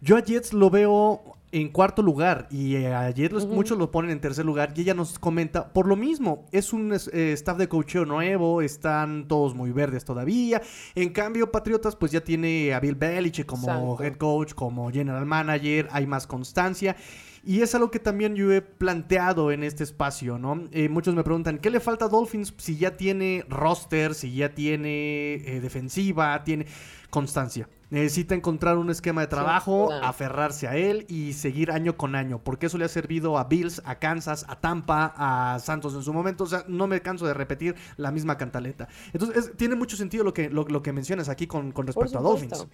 Yo 0.00 0.16
a 0.16 0.20
Jets 0.20 0.54
lo 0.54 0.70
veo 0.70 1.22
en 1.52 1.68
cuarto 1.68 2.00
lugar 2.02 2.48
y 2.50 2.76
a 2.86 3.10
Jets 3.10 3.46
muchos 3.46 3.76
lo 3.76 3.90
ponen 3.90 4.12
en 4.12 4.20
tercer 4.20 4.46
lugar 4.46 4.72
y 4.74 4.80
ella 4.80 4.94
nos 4.94 5.18
comenta 5.18 5.74
por 5.74 5.86
lo 5.86 5.94
mismo. 5.94 6.46
Es 6.52 6.72
un 6.72 6.94
eh, 6.94 7.32
staff 7.32 7.58
de 7.58 7.68
coacheo 7.68 8.06
nuevo, 8.06 8.62
están 8.62 9.28
todos 9.28 9.54
muy 9.54 9.72
verdes 9.72 10.06
todavía. 10.06 10.62
En 10.94 11.10
cambio, 11.10 11.52
Patriotas 11.52 11.96
pues 11.96 12.12
ya 12.12 12.22
tiene 12.22 12.72
a 12.72 12.80
Bill 12.80 12.94
Belichick 12.94 13.44
como 13.46 14.00
head 14.00 14.16
coach, 14.16 14.54
como 14.54 14.90
general 14.90 15.26
manager, 15.26 15.86
hay 15.92 16.06
más 16.06 16.26
constancia. 16.26 16.96
Y 17.46 17.60
es 17.60 17.74
algo 17.74 17.90
que 17.90 17.98
también 17.98 18.34
yo 18.34 18.50
he 18.52 18.62
planteado 18.62 19.52
en 19.52 19.64
este 19.64 19.84
espacio, 19.84 20.38
¿no? 20.38 20.64
Eh, 20.72 20.88
muchos 20.88 21.14
me 21.14 21.22
preguntan, 21.22 21.58
¿qué 21.58 21.70
le 21.70 21.78
falta 21.78 22.06
a 22.06 22.08
Dolphins 22.08 22.54
si 22.56 22.78
ya 22.78 22.96
tiene 22.96 23.44
roster, 23.48 24.14
si 24.14 24.34
ya 24.34 24.54
tiene 24.54 25.34
eh, 25.34 25.60
defensiva, 25.60 26.42
tiene 26.42 26.66
constancia? 27.10 27.68
Necesita 27.90 28.34
encontrar 28.34 28.78
un 28.78 28.88
esquema 28.88 29.20
de 29.20 29.26
trabajo, 29.26 29.92
aferrarse 29.92 30.66
a 30.66 30.76
él 30.76 31.04
y 31.08 31.34
seguir 31.34 31.70
año 31.70 31.96
con 31.96 32.14
año, 32.16 32.40
porque 32.42 32.66
eso 32.66 32.78
le 32.78 32.86
ha 32.86 32.88
servido 32.88 33.38
a 33.38 33.44
Bills, 33.44 33.82
a 33.84 33.98
Kansas, 33.98 34.46
a 34.48 34.58
Tampa, 34.58 35.12
a 35.16 35.58
Santos 35.58 35.94
en 35.94 36.02
su 36.02 36.12
momento. 36.14 36.44
O 36.44 36.46
sea, 36.46 36.64
no 36.66 36.86
me 36.86 37.02
canso 37.02 37.26
de 37.26 37.34
repetir 37.34 37.76
la 37.98 38.10
misma 38.10 38.38
cantaleta. 38.38 38.88
Entonces, 39.12 39.52
tiene 39.56 39.74
mucho 39.74 39.96
sentido 39.96 40.24
lo 40.24 40.32
que, 40.32 40.48
lo, 40.48 40.82
que 40.82 40.92
mencionas 40.92 41.28
aquí 41.28 41.46
con, 41.46 41.72
con 41.72 41.86
respecto 41.86 42.18
a 42.18 42.22
Dolphins. 42.22 42.66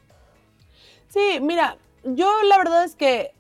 Sí, 1.09 1.41
mira, 1.43 1.77
yo 2.05 2.31
la 2.45 2.57
verdad 2.57 2.85
es 2.85 2.95
que 2.95 3.33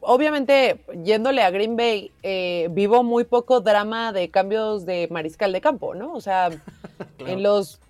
obviamente, 0.00 0.84
yéndole 1.04 1.42
a 1.42 1.50
Green 1.50 1.76
Bay, 1.76 2.10
eh, 2.22 2.68
vivo 2.70 3.02
muy 3.02 3.24
poco 3.24 3.60
drama 3.60 4.12
de 4.12 4.30
cambios 4.30 4.86
de 4.86 5.08
mariscal 5.10 5.52
de 5.52 5.60
campo, 5.60 5.94
¿no? 5.94 6.12
O 6.12 6.20
sea, 6.20 6.50
en, 7.18 7.42
los, 7.42 7.80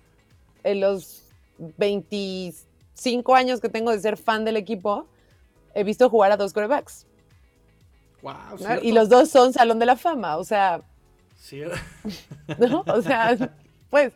en 0.63 0.81
los 0.81 1.23
25 1.57 3.35
años 3.35 3.61
que 3.61 3.69
tengo 3.69 3.91
de 3.91 3.99
ser 3.99 4.17
fan 4.17 4.45
del 4.45 4.57
equipo, 4.57 5.07
he 5.73 5.83
visto 5.83 6.09
jugar 6.09 6.31
a 6.31 6.37
dos 6.37 6.53
quarterbacks. 6.53 7.05
Wow, 8.21 8.33
y 8.83 8.91
los 8.91 9.09
dos 9.09 9.29
son 9.29 9.51
Salón 9.51 9.79
de 9.79 9.87
la 9.87 9.95
Fama, 9.95 10.37
o 10.37 10.43
sea. 10.43 10.81
Sí. 11.39 11.63
¿No? 12.59 12.83
O 12.87 13.01
sea, 13.01 13.35
pues, 13.89 14.13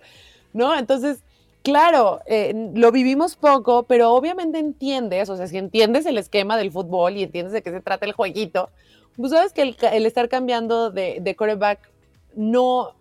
¿no? 0.53 0.77
Entonces, 0.77 1.19
Claro, 1.65 2.19
eh, 2.28 2.54
lo 2.75 2.91
vivimos 2.91 3.36
poco, 3.36 3.88
pero 3.88 4.13
obviamente 4.13 4.60
entiendes, 4.60 5.32
o 5.32 5.36
sea, 5.36 5.47
si 5.47 5.58
entiendes 5.58 6.06
el 6.06 6.19
esquema 6.19 6.58
del 6.58 6.71
fútbol 6.71 7.17
y 7.17 7.23
entiendes 7.23 7.54
de 7.54 7.63
qué 7.63 7.71
se 7.71 7.82
trata 7.82 8.06
el 8.06 8.12
jueguito, 8.12 8.69
pues 9.17 9.32
sabes 9.32 9.51
que 9.51 9.63
el, 9.63 10.06
estar 10.06 10.30
cambiando 10.30 10.91
de, 10.91 11.17
de 11.21 11.36
quarterback 11.36 11.80
no, 12.36 12.93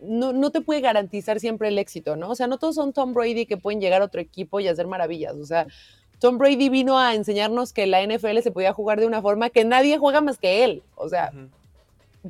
no, 0.00 0.50
te 0.50 0.62
puede 0.62 0.80
garantizar 0.80 1.38
siempre 1.38 1.68
el 1.68 1.78
éxito, 1.78 2.16
¿no? 2.16 2.30
O 2.30 2.34
sea, 2.34 2.48
no 2.48 2.58
todos 2.58 2.74
son 2.74 2.92
Tom 2.92 3.14
Brady 3.14 3.46
que 3.46 3.56
pueden 3.56 3.80
llegar 3.80 4.02
a 4.02 4.06
otro 4.06 4.20
equipo 4.20 4.58
y 4.58 4.66
hacer 4.66 4.88
maravillas, 4.88 5.36
o 5.36 5.46
sea, 5.46 5.68
Tom 6.18 6.38
Brady 6.38 6.68
vino 6.68 6.98
a 6.98 7.14
enseñarnos 7.14 7.72
que 7.72 7.86
la 7.86 8.04
NFL 8.04 8.40
se 8.40 8.50
podía 8.50 8.72
jugar 8.72 8.98
de 8.98 9.06
una 9.06 9.22
forma 9.22 9.48
que 9.50 9.64
nadie 9.64 9.96
juega 9.98 10.20
más 10.20 10.38
que 10.38 10.64
él, 10.64 10.82
o 10.96 11.08
sea, 11.08 11.30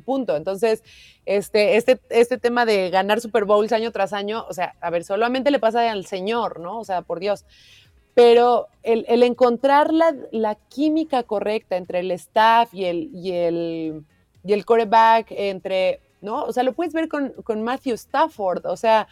punto. 0.01 0.35
Entonces, 0.35 0.83
este, 1.25 1.77
este, 1.77 1.99
este 2.09 2.37
tema 2.37 2.65
de 2.65 2.89
ganar 2.89 3.21
Super 3.21 3.45
Bowls 3.45 3.71
año 3.71 3.91
tras 3.91 4.13
año, 4.13 4.45
o 4.49 4.53
sea, 4.53 4.75
a 4.81 4.89
ver, 4.89 5.03
solamente 5.03 5.51
le 5.51 5.59
pasa 5.59 5.91
al 5.91 6.05
señor, 6.05 6.59
¿no? 6.59 6.79
O 6.79 6.85
sea, 6.85 7.01
por 7.01 7.19
Dios. 7.19 7.45
Pero 8.13 8.67
el, 8.81 9.21
encontrar 9.21 9.93
la, 9.93 10.55
química 10.69 11.21
correcta 11.21 11.77
entre 11.77 11.99
el 11.99 12.09
staff 12.11 12.73
y 12.73 12.85
el, 12.85 13.11
y 13.13 13.31
el, 13.31 14.03
y 14.43 14.53
el 14.53 14.65
quarterback, 14.65 15.27
entre, 15.29 15.99
¿no? 16.21 16.45
O 16.45 16.51
sea, 16.51 16.63
lo 16.63 16.73
puedes 16.73 16.93
ver 16.93 17.09
con, 17.09 17.61
Matthew 17.61 17.93
Stafford, 17.93 18.65
o 18.65 18.75
sea, 18.75 19.07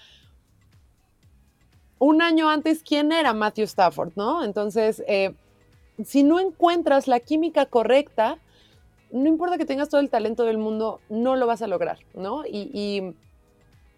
un 1.99 2.21
año 2.23 2.49
antes, 2.49 2.81
¿quién 2.81 3.11
era 3.11 3.33
Matthew 3.33 3.65
Stafford, 3.65 4.13
no? 4.15 4.43
Entonces, 4.43 5.03
eh, 5.07 5.35
si 6.03 6.23
no 6.23 6.39
encuentras 6.39 7.07
la 7.07 7.19
química 7.19 7.65
correcta, 7.65 8.37
no 9.15 9.29
importa 9.29 9.57
que 9.57 9.65
tengas 9.65 9.89
todo 9.89 10.01
el 10.01 10.09
talento 10.09 10.43
del 10.43 10.57
mundo, 10.57 10.99
no 11.09 11.35
lo 11.35 11.47
vas 11.47 11.61
a 11.61 11.67
lograr, 11.67 11.99
¿no? 12.13 12.43
Y, 12.45 13.13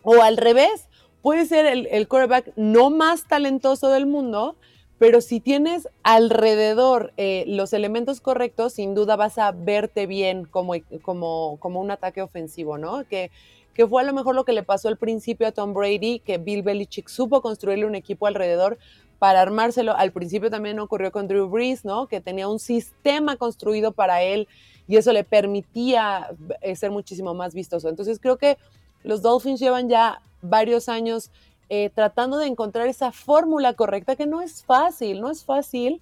o 0.03 0.21
al 0.21 0.37
revés, 0.37 0.87
puede 1.21 1.45
ser 1.45 1.65
el, 1.65 1.87
el 1.87 2.07
quarterback 2.07 2.53
no 2.55 2.89
más 2.89 3.27
talentoso 3.27 3.89
del 3.89 4.05
mundo, 4.05 4.55
pero 4.99 5.21
si 5.21 5.39
tienes 5.39 5.87
alrededor 6.03 7.13
eh, 7.17 7.43
los 7.47 7.73
elementos 7.73 8.21
correctos, 8.21 8.73
sin 8.73 8.95
duda 8.95 9.15
vas 9.15 9.37
a 9.37 9.51
verte 9.51 10.07
bien 10.07 10.45
como, 10.45 10.73
como, 11.01 11.57
como 11.59 11.81
un 11.81 11.91
ataque 11.91 12.21
ofensivo, 12.21 12.77
¿no? 12.77 13.03
Que, 13.07 13.31
que 13.73 13.87
fue 13.87 14.01
a 14.01 14.05
lo 14.05 14.13
mejor 14.13 14.35
lo 14.35 14.45
que 14.45 14.53
le 14.53 14.63
pasó 14.63 14.87
al 14.87 14.97
principio 14.97 15.47
a 15.47 15.51
Tom 15.51 15.73
Brady, 15.73 16.19
que 16.19 16.37
Bill 16.37 16.63
Belichick 16.63 17.09
supo 17.09 17.41
construirle 17.41 17.85
un 17.85 17.95
equipo 17.95 18.25
alrededor 18.25 18.77
para 19.19 19.41
armárselo. 19.41 19.95
Al 19.95 20.11
principio 20.11 20.49
también 20.49 20.79
ocurrió 20.79 21.11
con 21.11 21.27
Drew 21.27 21.47
Brees, 21.47 21.85
¿no? 21.85 22.07
Que 22.07 22.21
tenía 22.21 22.47
un 22.47 22.59
sistema 22.59 23.35
construido 23.35 23.91
para 23.91 24.23
él 24.23 24.47
y 24.87 24.97
eso 24.97 25.11
le 25.13 25.23
permitía 25.23 26.29
eh, 26.61 26.75
ser 26.75 26.91
muchísimo 26.91 27.33
más 27.33 27.53
vistoso. 27.53 27.89
Entonces 27.89 28.19
creo 28.19 28.37
que 28.37 28.57
los 29.03 29.21
Dolphins 29.21 29.59
llevan 29.59 29.89
ya 29.89 30.21
varios 30.41 30.89
años 30.89 31.29
eh, 31.69 31.89
tratando 31.93 32.37
de 32.37 32.47
encontrar 32.47 32.87
esa 32.87 33.11
fórmula 33.11 33.73
correcta 33.73 34.15
que 34.15 34.25
no 34.25 34.41
es 34.41 34.63
fácil, 34.63 35.19
no 35.19 35.29
es 35.29 35.43
fácil. 35.43 36.01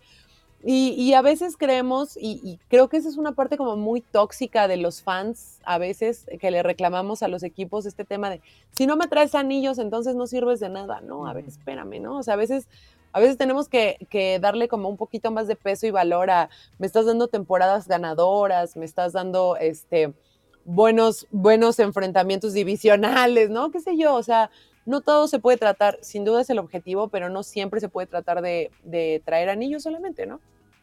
Y, 0.67 1.13
a 1.13 1.21
veces 1.21 1.57
creemos, 1.57 2.17
y, 2.19 2.59
creo 2.69 2.89
que 2.89 2.97
esa 2.97 3.07
es 3.07 3.17
una 3.17 3.33
parte 3.33 3.55
como 3.55 3.75
muy 3.75 4.01
tóxica 4.01 4.67
de 4.67 4.77
los 4.77 5.03
fans, 5.03 5.59
a 5.63 5.77
veces 5.77 6.25
que 6.39 6.49
le 6.49 6.63
reclamamos 6.63 7.21
a 7.21 7.27
los 7.27 7.43
equipos 7.43 7.85
este 7.85 8.03
tema 8.03 8.31
de, 8.31 8.41
si 8.71 8.87
no 8.87 8.97
me 8.97 9.07
traes 9.07 9.35
anillos, 9.35 9.77
entonces 9.77 10.15
no 10.15 10.25
sirves 10.25 10.59
de 10.59 10.69
nada. 10.69 11.01
No, 11.01 11.27
a 11.27 11.33
ver, 11.33 11.45
espérame, 11.45 12.01
¿no? 12.01 12.17
O 12.17 12.23
sea, 12.23 12.33
a 12.33 12.37
veces 12.37 12.67
a 13.15 13.21
veces 13.21 13.37
tenemos 13.37 13.69
que, 13.69 14.39
darle 14.41 14.67
como 14.67 14.89
un 14.89 14.97
poquito 14.97 15.31
más 15.31 15.47
de 15.47 15.55
peso 15.55 15.87
y 15.87 15.91
valor 15.91 16.29
a, 16.29 16.49
me 16.79 16.85
estás 16.85 17.05
dando 17.05 17.29
temporadas 17.29 17.87
ganadoras, 17.87 18.75
me 18.75 18.83
estás 18.83 19.13
dando 19.13 19.55
este, 19.55 20.13
buenos, 20.65 21.25
buenos 21.31 21.79
enfrentamientos 21.79 22.51
divisionales, 22.51 23.49
¿no? 23.49 23.71
¿Qué 23.71 23.79
sé 23.79 23.95
yo? 23.95 24.15
O 24.15 24.21
sea, 24.21 24.51
no 24.85 24.99
todo 24.99 25.29
se 25.29 25.39
puede 25.39 25.57
tratar, 25.57 25.97
sin 26.01 26.25
duda 26.25 26.41
es 26.41 26.49
el 26.49 26.59
objetivo, 26.59 27.07
pero 27.07 27.29
no 27.29 27.43
siempre 27.43 27.79
se 27.79 27.87
puede 27.87 28.05
tratar 28.05 28.41
de, 28.41 29.21
traer 29.23 29.47
anillos 29.47 29.83
solamente, 29.83 30.25
¿no? 30.25 30.41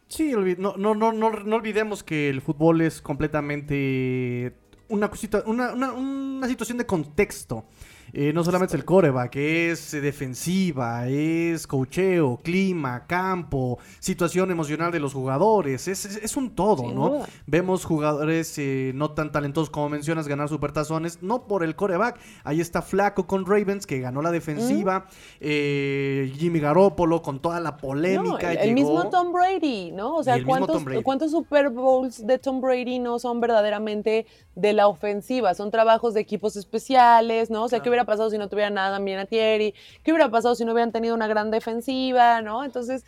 Sí, 0.09 0.33
no, 0.57 0.74
no, 0.78 0.95
no, 0.95 1.12
no, 1.12 1.26
olvidemos 1.57 2.03
que 2.03 2.30
el 2.30 2.41
fútbol 2.41 2.80
es 2.80 3.03
completamente 3.03 4.55
una, 4.89 5.11
cosita, 5.11 5.43
una, 5.45 5.74
una 5.74 6.49
situación 6.49 6.78
de 6.78 6.87
contexto. 6.87 7.66
Eh, 8.14 8.32
no 8.34 8.44
solamente 8.44 8.74
es 8.74 8.78
el 8.78 8.84
coreback, 8.84 9.36
es 9.36 9.94
eh, 9.94 10.02
defensiva, 10.02 11.08
es 11.08 11.66
cocheo, 11.66 12.38
clima, 12.42 13.06
campo, 13.06 13.78
situación 14.00 14.50
emocional 14.50 14.92
de 14.92 15.00
los 15.00 15.14
jugadores, 15.14 15.88
es, 15.88 16.36
un 16.36 16.54
todo, 16.54 16.92
¿no? 16.92 17.22
Vemos 17.46 17.86
jugadores 17.86 18.58
eh, 18.58 18.92
no 18.94 19.12
tan 19.12 19.32
talentosos 19.32 19.70
como 19.70 19.88
mencionas 19.88 20.28
ganar 20.28 20.50
supertazones, 20.50 21.22
no 21.22 21.46
por 21.46 21.64
el 21.64 21.74
coreback, 21.74 22.20
ahí 22.44 22.60
está 22.60 22.82
Flaco 22.82 23.26
con 23.26 23.46
Ravens 23.46 23.86
que 23.86 24.00
ganó 24.00 24.20
la 24.20 24.30
defensiva, 24.30 25.06
Jimmy 25.40 26.60
Garoppolo 26.60 27.22
con 27.22 27.40
toda 27.40 27.60
la 27.60 27.78
polémica. 27.78 28.52
el, 28.52 28.74
mismo 28.74 29.08
Tom 29.08 29.32
Brady, 29.32 29.90
¿no? 29.90 30.16
O 30.16 30.22
sea, 30.22 30.42
¿cuántos, 30.44 30.82
¿cuántos 31.02 31.30
Super 31.30 31.70
Bowls 31.70 32.26
de 32.26 32.38
Tom 32.38 32.60
Brady 32.60 32.98
no 32.98 33.18
son 33.18 33.40
verdaderamente 33.40 34.26
de 34.54 34.72
la 34.74 34.86
ofensiva? 34.86 35.54
Son 35.54 35.70
trabajos 35.70 36.12
de 36.12 36.20
equipos 36.20 36.56
especiales, 36.56 37.48
¿no? 37.48 37.64
O 37.64 37.68
sea, 37.68 37.80
que 37.80 37.88
hubiera 37.88 38.01
pasado 38.05 38.30
si 38.30 38.38
no 38.38 38.48
tuvieran 38.48 38.74
nada 38.74 38.98
bien 38.98 39.18
a 39.18 39.26
Thierry? 39.26 39.74
¿Qué 40.03 40.12
hubiera 40.12 40.30
pasado 40.30 40.55
si 40.55 40.64
no 40.64 40.72
hubieran 40.72 40.92
tenido 40.92 41.14
una 41.14 41.26
gran 41.26 41.50
defensiva? 41.50 42.42
¿no? 42.42 42.64
Entonces, 42.64 43.05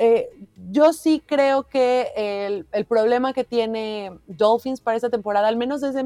eh, 0.00 0.28
yo 0.70 0.92
sí 0.92 1.22
creo 1.24 1.64
que 1.64 2.12
el, 2.72 2.84
problema 2.84 3.32
que 3.32 3.44
tiene 3.44 4.12
Dolphins 4.26 4.80
para 4.80 4.96
esta 4.96 5.10
temporada, 5.10 5.48
al 5.48 5.56
menos 5.56 5.80
desde, 5.80 6.04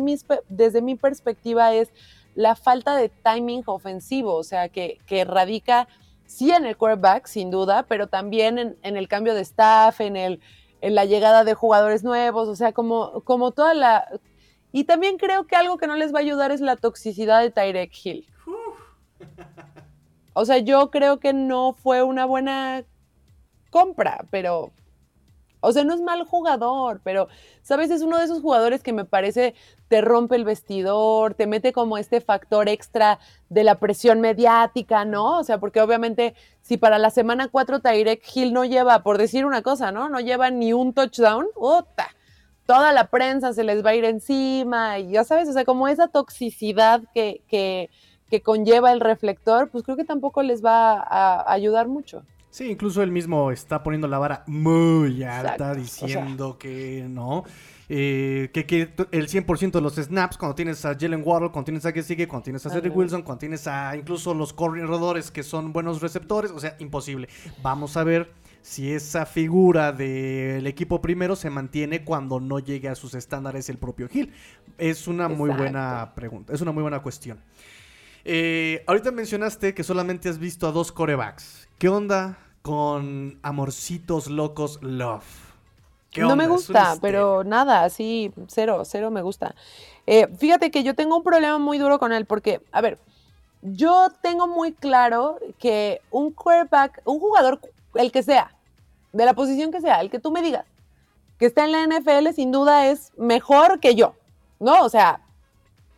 desde 0.49 0.81
mi 0.81 0.95
perspectiva, 0.95 1.75
es 1.75 1.91
la 2.35 2.57
falta 2.57 2.97
de 2.97 3.11
timing 3.11 3.63
ofensivo, 3.67 4.35
o 4.35 4.45
sea, 4.45 4.71
que, 4.71 4.99
que 5.07 5.25
radica 5.25 5.89
sí 6.27 6.51
en 6.51 6.65
el 6.65 6.77
quarterback, 6.77 7.27
sin 7.27 7.51
duda, 7.51 7.85
pero 7.85 8.07
también 8.07 8.79
en, 8.83 8.97
el 8.97 9.09
cambio 9.09 9.35
de 9.35 9.43
staff, 9.43 10.01
en, 10.01 10.17
el, 10.17 10.41
en 10.81 10.95
la 10.95 11.05
llegada 11.05 11.45
de 11.45 11.55
jugadores 11.55 12.03
nuevos, 12.03 12.49
o 12.49 12.57
sea, 12.57 12.73
como, 12.73 13.21
como 13.25 13.51
toda 13.51 13.75
la... 13.75 14.09
Y 14.73 14.85
también 14.85 15.19
creo 15.19 15.47
que 15.47 15.57
algo 15.57 15.77
que 15.77 15.87
no 15.87 15.97
les 15.97 16.13
va 16.15 16.19
a 16.19 16.23
ayudar 16.23 16.51
es 16.51 16.61
la 16.61 16.77
toxicidad 16.77 17.41
de 17.41 17.51
Tyrek 17.51 17.93
Hill. 18.05 18.27
O 20.33 20.45
sea, 20.45 20.59
yo 20.59 20.91
creo 20.91 21.21
que 21.21 21.33
no 21.33 21.75
fue 21.75 22.03
una 22.03 22.25
buena 22.25 22.85
compra, 23.71 24.25
pero 24.31 24.73
o 25.65 25.73
sea, 25.73 25.85
no 25.85 25.95
es 25.95 26.01
mal 26.01 26.25
jugador, 26.25 27.01
pero, 27.05 27.29
¿sabes? 27.63 27.91
Es 27.93 28.03
uno 28.03 28.19
de 28.19 28.25
esos 28.25 28.41
jugadores 28.41 28.83
que 28.83 28.93
me 28.93 29.05
parece 29.05 29.55
te 29.87 30.01
rompe 30.01 30.35
el 30.35 30.45
vestidor, 30.45 31.35
te 31.35 31.47
mete 31.47 31.73
como 31.73 31.99
este 31.99 32.21
factor 32.21 32.69
extra 32.69 33.21
de 33.49 33.63
la 33.63 33.77
presión 33.77 34.21
mediática, 34.21 35.05
¿no? 35.05 35.39
O 35.39 35.45
sea, 35.45 35.59
porque 35.59 35.81
obviamente 35.81 36.35
si 36.63 36.79
para 36.79 36.99
la 36.99 37.11
semana 37.11 37.47
4 37.47 37.79
Tyrek 37.79 38.25
Hill 38.35 38.53
no 38.53 38.65
lleva, 38.65 39.05
por 39.05 39.19
decir 39.19 39.47
una 39.47 39.63
cosa, 39.63 39.93
¿no? 39.93 40.09
No 40.09 40.19
lleva 40.19 40.51
ni 40.51 40.73
un 40.73 40.95
touchdown, 40.95 41.47
¡Ota! 41.55 42.09
Toda 42.67 42.93
la 42.93 43.09
prensa 43.09 43.53
se 43.53 43.65
les 43.65 43.85
va 43.85 43.91
a 43.91 43.95
ir 43.95 44.05
encima, 44.05 44.99
y 44.99 45.13
ya 45.13 45.25
sabes, 45.25 45.49
o 45.49 45.53
sea, 45.53 45.65
como 45.65 45.89
esa 45.89 46.09
toxicidad 46.09 47.03
que, 47.15 47.43
que, 47.49 47.91
que 48.31 48.41
conlleva 48.41 48.93
el 48.93 49.01
reflector, 49.01 49.69
pues 49.71 49.85
creo 49.85 49.97
que 49.97 50.05
tampoco 50.05 50.43
les 50.43 50.65
va 50.65 50.95
a 51.01 51.53
ayudar 51.53 51.89
mucho. 51.89 52.23
Sí, 52.53 52.71
incluso 52.71 53.03
él 53.03 53.11
mismo 53.11 53.51
está 53.51 53.83
poniendo 53.83 54.07
la 54.09 54.19
vara 54.19 54.45
muy 54.47 55.23
alta 55.23 55.75
diciendo 55.75 56.59
que 56.59 57.07
no. 57.09 57.45
Eh, 57.89 58.51
que, 58.53 58.93
el 59.11 59.29
100% 59.29 59.73
de 59.73 59.81
los 59.81 59.95
snaps, 59.95 60.37
cuando 60.37 60.55
tienes 60.55 60.85
a 60.85 60.95
Jalen 60.95 61.23
Waddle, 61.25 61.51
cuando 61.51 61.65
tienes 61.65 61.87
a 61.87 62.03
sigue, 62.03 62.29
cuando 62.29 62.45
tienes 62.45 62.67
a 62.67 62.71
Cedric 62.71 62.95
Wilson, 62.95 63.23
cuando 63.23 63.39
tienes 63.41 63.67
a 63.67 63.97
incluso 63.97 64.35
los 64.35 64.53
corredores 64.53 65.31
que 65.31 65.43
son 65.43 65.73
buenos 65.73 66.03
receptores, 66.03 66.51
o 66.51 66.61
sea, 66.61 66.77
imposible. 66.79 67.27
Vamos 67.63 67.97
a 67.97 68.05
ver 68.05 68.31
si 68.63 68.93
esa 68.93 69.27
figura 69.27 69.93
del 69.93 70.67
equipo 70.67 71.03
primero 71.03 71.37
se 71.37 71.51
mantiene 71.51 72.05
cuando 72.05 72.41
no 72.41 72.61
llegue 72.61 72.89
a 72.89 72.95
sus 72.95 73.15
estándares 73.15 73.69
el 73.69 73.77
propio 73.77 74.09
Hill. 74.11 74.33
Es 74.79 75.09
una 75.09 75.29
muy 75.29 75.51
buena 75.51 76.13
pregunta, 76.15 76.53
es 76.53 76.61
una 76.61 76.73
muy 76.73 76.83
buena 76.83 77.03
cuestión. 77.03 77.43
Eh, 78.25 78.85
ahorita 78.87 79.11
mencionaste 79.11 79.75
que 79.75 79.83
solamente 79.83 80.29
has 80.29 80.39
visto 80.39 80.69
a 80.69 80.73
dos 80.73 80.93
corebacks. 80.93 81.69
¿Qué 81.79 81.89
onda 81.89 82.39
con 82.63 83.39
Amorcitos 83.43 84.29
Locos 84.29 84.79
Love? 84.81 85.53
No 86.17 86.37
me 86.37 86.47
gusta, 86.47 86.97
pero 87.01 87.43
nada, 87.43 87.85
así, 87.85 88.33
cero, 88.47 88.83
cero 88.85 89.11
me 89.11 89.23
gusta. 89.23 89.55
Eh, 90.07 90.29
fíjate 90.37 90.71
que 90.71 90.83
yo 90.83 90.95
tengo 90.95 91.17
un 91.17 91.23
problema 91.23 91.59
muy 91.59 91.79
duro 91.79 91.99
con 91.99 92.13
él 92.13 92.27
porque, 92.27 92.61
a 92.71 92.81
ver, 92.81 92.99
yo 93.63 94.09
tengo 94.21 94.47
muy 94.47 94.73
claro 94.73 95.39
que 95.59 96.01
un 96.11 96.33
quarterback, 96.33 97.01
un 97.05 97.19
jugador, 97.19 97.61
el 97.95 98.13
que 98.13 98.23
sea, 98.23 98.55
de 99.13 99.25
la 99.25 99.35
posición 99.35 99.71
que 99.71 99.81
sea, 99.81 100.01
el 100.01 100.11
que 100.11 100.19
tú 100.19 100.31
me 100.31 100.43
digas, 100.43 100.65
que 101.39 101.47
está 101.47 101.65
en 101.65 101.73
la 101.73 101.87
NFL, 101.87 102.33
sin 102.35 102.53
duda 102.53 102.87
es 102.87 103.13
mejor 103.17 103.81
que 103.81 103.95
yo, 103.95 104.15
¿no? 104.61 104.85
O 104.85 104.89
sea, 104.89 105.21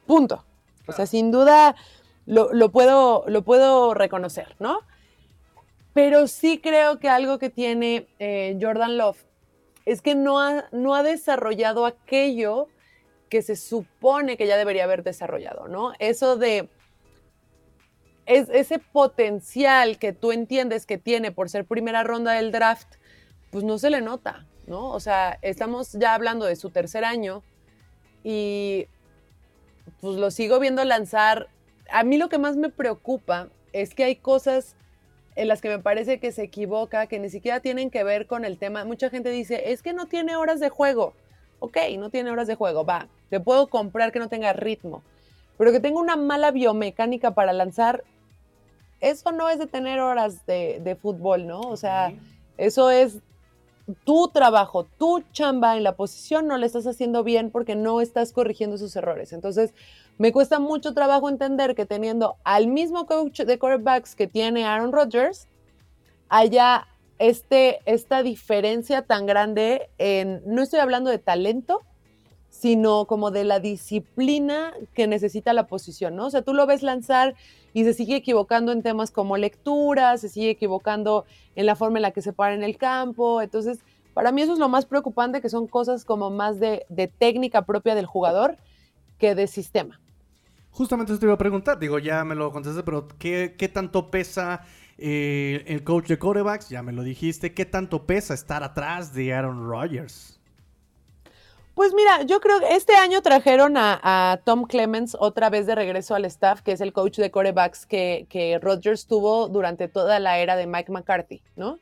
punto. 0.07 0.45
O 0.86 0.92
sea, 0.92 1.07
sin 1.07 1.30
duda 1.30 1.76
lo, 2.26 2.68
puedo, 2.70 3.24
lo 3.26 3.42
puedo 3.42 3.95
reconocer, 3.95 4.55
¿no? 4.59 4.80
Pero 5.92 6.26
sí 6.26 6.59
creo 6.59 6.99
que 6.99 7.09
algo 7.09 7.38
que 7.38 7.51
tiene 7.51 8.07
eh, 8.18 8.59
Jordan 8.61 8.99
Love 8.99 9.24
es 9.84 10.03
que 10.03 10.14
no 10.14 10.40
ha, 10.40 10.64
no 10.72 10.95
ha 10.95 11.03
desarrollado 11.03 11.86
aquello 11.86 12.68
que 13.28 13.42
se 13.42 13.57
supone 13.57 14.36
que 14.36 14.47
ya 14.47 14.57
debería 14.57 14.84
haber 14.84 15.03
desarrollado, 15.03 15.68
¿no? 15.68 15.92
Eso 15.99 16.36
de 16.36 16.68
es, 18.26 18.48
ese 18.50 18.78
potencial 18.78 19.98
que 19.98 20.12
tú 20.12 20.32
entiendes 20.32 20.86
que 20.86 20.98
tiene 20.98 21.32
por 21.32 21.48
ser 21.48 21.64
primera 21.64 22.02
ronda 22.02 22.32
del 22.32 22.52
draft, 22.52 22.96
pues 23.50 23.64
no 23.64 23.78
se 23.78 23.90
le 23.90 24.00
nota, 24.00 24.46
¿no? 24.66 24.90
O 24.90 25.00
sea, 25.00 25.38
estamos 25.42 25.92
ya 25.92 26.14
hablando 26.14 26.46
de 26.46 26.56
su 26.56 26.70
tercer 26.70 27.04
año 27.04 27.42
y 28.22 28.86
pues 30.00 30.16
lo 30.16 30.30
sigo 30.30 30.58
viendo 30.58 30.84
lanzar. 30.84 31.48
A 31.90 32.02
mí 32.04 32.16
lo 32.16 32.28
que 32.28 32.38
más 32.38 32.56
me 32.56 32.70
preocupa 32.70 33.48
es 33.72 33.94
que 33.94 34.04
hay 34.04 34.16
cosas 34.16 34.76
en 35.36 35.48
las 35.48 35.60
que 35.60 35.68
me 35.68 35.78
parece 35.78 36.20
que 36.20 36.32
se 36.32 36.44
equivoca, 36.44 37.06
que 37.06 37.18
ni 37.18 37.28
siquiera 37.28 37.60
tienen 37.60 37.90
que 37.90 38.04
ver 38.04 38.26
con 38.26 38.44
el 38.44 38.58
tema. 38.58 38.84
Mucha 38.84 39.10
gente 39.10 39.30
dice, 39.30 39.72
es 39.72 39.82
que 39.82 39.92
no 39.92 40.06
tiene 40.06 40.36
horas 40.36 40.60
de 40.60 40.68
juego. 40.68 41.14
Ok, 41.58 41.78
no 41.98 42.10
tiene 42.10 42.30
horas 42.30 42.46
de 42.46 42.56
juego, 42.56 42.84
va, 42.84 43.08
te 43.30 43.40
puedo 43.40 43.68
comprar 43.68 44.12
que 44.12 44.18
no 44.18 44.28
tenga 44.28 44.52
ritmo, 44.52 45.02
pero 45.56 45.72
que 45.72 45.80
tenga 45.80 45.98
una 45.98 46.14
mala 46.14 46.50
biomecánica 46.50 47.30
para 47.30 47.54
lanzar, 47.54 48.04
eso 49.01 49.32
no 49.32 49.49
es 49.49 49.59
de 49.59 49.66
tener 49.66 50.01
horas 50.01 50.47
de, 50.47 50.99
fútbol, 51.01 51.47
¿no? 51.47 51.61
O 51.61 51.76
sea, 51.76 52.12
eso 52.57 52.90
es 52.90 53.18
tu 54.05 54.28
trabajo, 54.28 54.84
tu 54.99 55.22
chamba 55.32 55.76
en 55.76 55.82
la 55.82 55.95
posición 55.95 56.47
no 56.47 56.57
le 56.57 56.66
estás 56.66 56.86
haciendo 56.86 57.22
bien 57.22 57.51
porque 57.51 57.74
no 57.74 58.01
estás 58.01 58.32
corrigiendo 58.32 58.78
sus 58.78 58.97
errores. 58.97 59.32
Entonces, 59.32 59.74
me 60.16 60.32
cuesta 60.32 60.59
mucho 60.59 60.95
trabajo 60.95 61.28
entender 61.28 61.74
que 61.74 61.86
teniendo 61.86 62.36
al 62.45 62.68
mismo 62.68 63.07
coach 63.07 63.40
de 63.40 63.59
quarterbacks 63.59 64.14
que 64.14 64.26
tiene 64.26 64.64
Aaron 64.64 64.92
Rodgers, 64.92 65.49
haya 66.28 66.86
este, 67.18 67.80
esta 67.84 68.22
diferencia 68.22 69.03
tan 69.03 69.26
grande 69.26 69.90
en, 69.99 70.42
no 70.47 70.62
estoy 70.62 70.80
hablando 70.80 71.11
de 71.11 71.18
talento, 71.18 71.82
sino 72.55 73.07
como 73.07 73.32
de 73.32 73.42
la 73.42 73.59
disciplina 73.59 74.72
que 74.94 75.09
necesita 75.09 75.52
la 75.52 75.66
posición, 75.66 76.14
¿no? 76.14 76.26
O 76.26 76.30
sea, 76.30 76.42
tú 76.42 76.55
lo 76.55 76.66
ves 76.66 76.84
lanzar 76.84 77.34
y 77.72 77.82
se 77.82 77.94
sigue 77.94 78.14
equivocando 78.14 78.70
en 78.70 78.80
temas 78.80 79.11
como 79.11 79.36
lectura, 79.36 80.16
se 80.18 80.28
sigue 80.28 80.50
equivocando 80.50 81.24
en 81.57 81.66
la 81.66 81.74
forma 81.74 81.98
en 81.98 82.02
la 82.02 82.12
que 82.12 82.22
se 82.22 82.32
para 82.32 82.55
en 82.55 82.62
el 82.62 82.76
campo, 82.76 83.42
entonces, 83.42 83.80
para 84.14 84.30
mí 84.30 84.40
eso 84.40 84.52
es 84.52 84.61
lo 84.61 84.68
más 84.68 84.86
preocupante, 84.86 85.40
que 85.40 85.48
son 85.48 85.66
cosas 85.66 86.05
como 86.05 86.30
más 86.30 86.61
de, 86.61 86.86
de 86.88 87.09
técnica 87.09 87.62
propia 87.62 87.96
del 87.96 88.07
jugador 88.07 88.57
que 89.18 89.34
de 89.34 89.48
sistema. 89.48 90.00
Justamente 90.70 91.12
eso 91.12 91.18
te 91.18 91.26
iba 91.26 91.34
a 91.34 91.38
preguntar, 91.38 91.80
digo, 91.80 91.98
ya 91.98 92.24
me 92.24 92.36
lo 92.36 92.52
contesté, 92.52 92.84
pero 92.84 93.09
¿qué, 93.18 93.57
qué 93.59 93.68
tanto 93.68 94.12
pesa 94.12 94.62
eh, 94.96 95.64
el 95.66 95.82
coach 95.82 96.07
de 96.07 96.20
corebacks? 96.20 96.68
Ya 96.68 96.84
me 96.84 96.92
lo 96.92 97.02
dijiste, 97.02 97.52
¿qué 97.52 97.64
tanto 97.64 98.07
pesa 98.07 98.32
estar 98.32 98.62
atrás 98.62 99.12
de 99.12 99.34
Aaron 99.34 99.68
Rodgers? 99.68 100.40
Pues 101.74 101.92
mira, 101.92 102.22
yo 102.22 102.40
creo 102.40 102.60
que 102.60 102.76
este 102.76 102.94
año 102.94 103.20
trajeron 103.20 103.74
a, 103.76 104.40
Tom 104.44 104.64
Clemens 104.64 105.16
otra 105.18 105.50
vez 105.50 105.66
de 105.66 105.74
regreso 105.74 106.14
al 106.14 106.24
staff, 106.24 106.62
que 106.62 106.72
es 106.72 106.80
el 106.80 106.92
coach 106.92 107.18
de 107.18 107.32
corebacks 107.32 107.84
que, 107.84 108.26
que 108.30 108.58
Rodgers 108.60 109.06
tuvo 109.06 109.48
durante 109.48 109.88
toda 109.88 110.20
la 110.20 110.38
era 110.38 110.54
de 110.54 110.68
Mike 110.68 110.92
McCarthy, 110.92 111.42
¿no? 111.56 111.80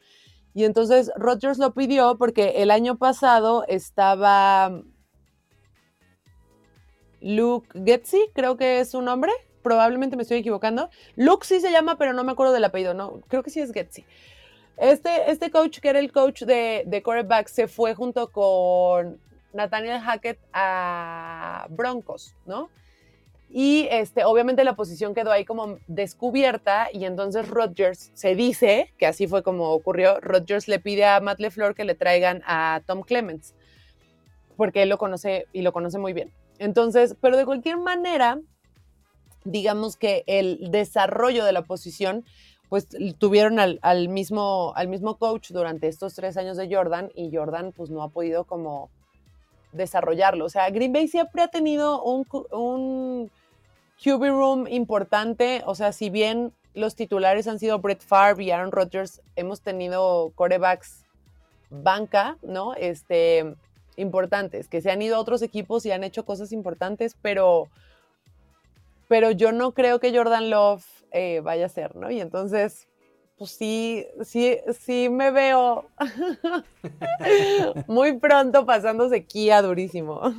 Y 0.55 0.65
entonces 0.65 1.11
Rodgers 1.17 1.59
lo 1.59 1.75
pidió 1.75 2.17
porque 2.17 2.63
el 2.63 2.71
año 2.71 2.97
pasado 2.97 3.65
estaba 3.69 4.83
Luke 7.21 7.69
Getzi, 7.85 8.31
creo 8.35 8.57
que 8.57 8.81
es 8.81 8.91
su 8.91 9.03
nombre. 9.03 9.33
Probablemente 9.63 10.17
me 10.17 10.23
estoy 10.23 10.39
equivocando. 10.39 10.91
Luke 11.17 11.47
sí 11.47 11.61
se 11.61 11.71
llama, 11.71 11.97
pero 11.97 12.13
no 12.13 12.25
me 12.25 12.33
acuerdo 12.33 12.53
del 12.53 12.65
apellido. 12.65 12.95
No, 12.95 13.21
creo 13.29 13.43
que 13.43 13.51
sí 13.51 13.61
es 13.61 13.73
Getzi. 13.73 14.05
Este, 14.77 15.31
este 15.31 15.51
coach, 15.51 15.79
que 15.81 15.89
era 15.89 16.01
el 16.01 16.13
coach 16.13 16.43
de, 16.43 16.83
de 16.87 17.03
quarterback, 17.03 17.47
se 17.47 17.69
fue 17.69 17.95
junto 17.95 18.33
con 18.33 19.21
Nathaniel 19.53 20.01
Hackett 20.01 20.39
a 20.53 21.67
Broncos, 21.71 22.35
¿no? 22.47 22.71
Y 23.55 23.87
este, 23.91 24.25
obviamente 24.25 24.65
la 24.65 24.77
posición 24.77 25.15
quedó 25.15 25.31
ahí 25.31 25.45
como 25.45 25.79
descubierta 25.87 26.89
y 26.91 27.05
entonces 27.05 27.49
Rodgers 27.49 28.11
se 28.15 28.35
dice, 28.35 28.95
que 28.97 29.07
así 29.07 29.27
fue 29.27 29.43
como 29.43 29.73
ocurrió, 29.73 30.21
Rodgers 30.21 30.69
le 30.69 30.79
pide 30.79 31.05
a 31.05 31.21
Matt 31.21 31.39
LeFleur 31.39 31.75
que 31.75 31.85
le 31.85 31.95
traigan 31.95 32.43
a 32.47 32.81
Tom 32.87 33.03
Clements, 33.03 33.55
porque 34.57 34.83
él 34.83 34.89
lo 34.89 34.97
conoce 34.97 35.47
y 35.53 35.61
lo 35.61 35.73
conoce 35.75 35.99
muy 35.99 36.15
bien. 36.15 36.33
Entonces, 36.59 37.15
pero 37.21 37.37
de 37.37 37.45
cualquier 37.45 37.77
manera, 37.77 38.41
digamos 39.45 39.99
que 39.99 40.25
el 40.27 40.71
desarrollo 40.71 41.45
de 41.45 41.53
la 41.53 41.63
posición, 41.63 42.25
pues 42.71 42.89
tuvieron 43.19 43.59
al, 43.59 44.09
mismo, 44.09 44.73
al 44.77 44.89
mismo 44.89 45.19
coach 45.19 45.51
durante 45.51 45.89
estos 45.89 46.15
tres 46.15 46.39
años 46.39 46.57
de 46.57 46.75
Jordan 46.75 47.11
y 47.15 47.37
Jordan 47.37 47.73
pues 47.73 47.91
no 47.91 48.03
ha 48.03 48.09
podido 48.09 48.45
como 48.45 48.89
desarrollarlo. 49.73 50.45
O 50.45 50.49
sea, 50.49 50.71
Green 50.71 50.93
Bay 50.93 51.09
siempre 51.09 51.43
ha 51.43 51.49
tenido 51.49 52.03
un, 52.03 52.27
un 52.51 53.31
QB 54.03 54.23
room 54.29 54.67
importante. 54.69 55.63
O 55.67 55.75
sea, 55.75 55.93
si 55.93 56.11
bien 56.11 56.53
los 56.75 56.95
titulares 56.95 57.49
han 57.49 57.59
sido 57.59 57.79
Brett 57.79 58.03
Favre 58.03 58.45
y 58.45 58.51
Aaron 58.51 58.73
Rodgers, 58.73 59.21
hemos 59.37 59.61
tenido 59.61 60.33
corebacks 60.35 61.05
banca, 61.71 62.37
¿no? 62.43 62.75
Este, 62.75 63.55
importantes, 63.97 64.69
que 64.69 64.81
se 64.81 64.91
han 64.91 65.03
ido 65.03 65.17
a 65.17 65.21
otros 65.21 65.43
equipos 65.43 65.85
y 65.87 65.93
han 65.93 66.05
hecho 66.05 66.25
cosas 66.25 66.53
importantes, 66.53 67.17
pero, 67.21 67.69
pero 69.09 69.31
yo 69.31 69.53
no 69.53 69.73
creo 69.73 69.99
que 69.99 70.17
Jordan 70.17 70.51
Love 70.51 70.85
eh, 71.11 71.41
vaya 71.41 71.67
a 71.67 71.71
ser, 71.71 71.97
¿no? 71.97 72.11
Y 72.11 72.21
entonces, 72.21 72.89
pues 73.43 73.51
sí, 73.51 74.07
sí, 74.25 74.57
sí 74.79 75.09
me 75.09 75.33
veo 75.33 75.91
muy 77.89 78.17
pronto 78.17 78.65
pasando 78.65 79.09
sequía 79.09 79.61
durísimo. 79.63 80.33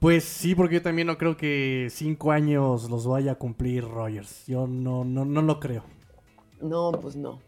Pues 0.00 0.24
sí, 0.24 0.54
porque 0.54 0.76
yo 0.76 0.82
también 0.82 1.08
no 1.08 1.18
creo 1.18 1.36
que 1.36 1.88
cinco 1.90 2.32
años 2.32 2.88
los 2.88 3.06
vaya 3.06 3.32
a 3.32 3.34
cumplir 3.34 3.84
Rogers. 3.84 4.46
Yo 4.46 4.66
no, 4.66 5.04
no, 5.04 5.26
no 5.26 5.42
lo 5.42 5.60
creo. 5.60 5.84
No, 6.62 6.90
pues 6.92 7.16
no. 7.16 7.38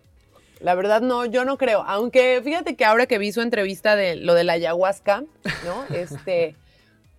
La 0.61 0.75
verdad 0.75 1.01
no, 1.01 1.25
yo 1.25 1.47
no 1.47 1.57
creo. 1.57 1.83
Aunque 1.87 2.43
fíjate 2.45 2.77
que 2.77 2.85
ahora 2.85 3.07
que 3.07 3.17
vi 3.17 3.33
su 3.33 3.41
entrevista 3.41 3.97
de 3.97 4.17
lo 4.17 4.35
de 4.35 4.45
la 4.45 4.53
ayahuasca, 4.53 5.25
¿no? 5.65 5.97
Este, 5.97 6.57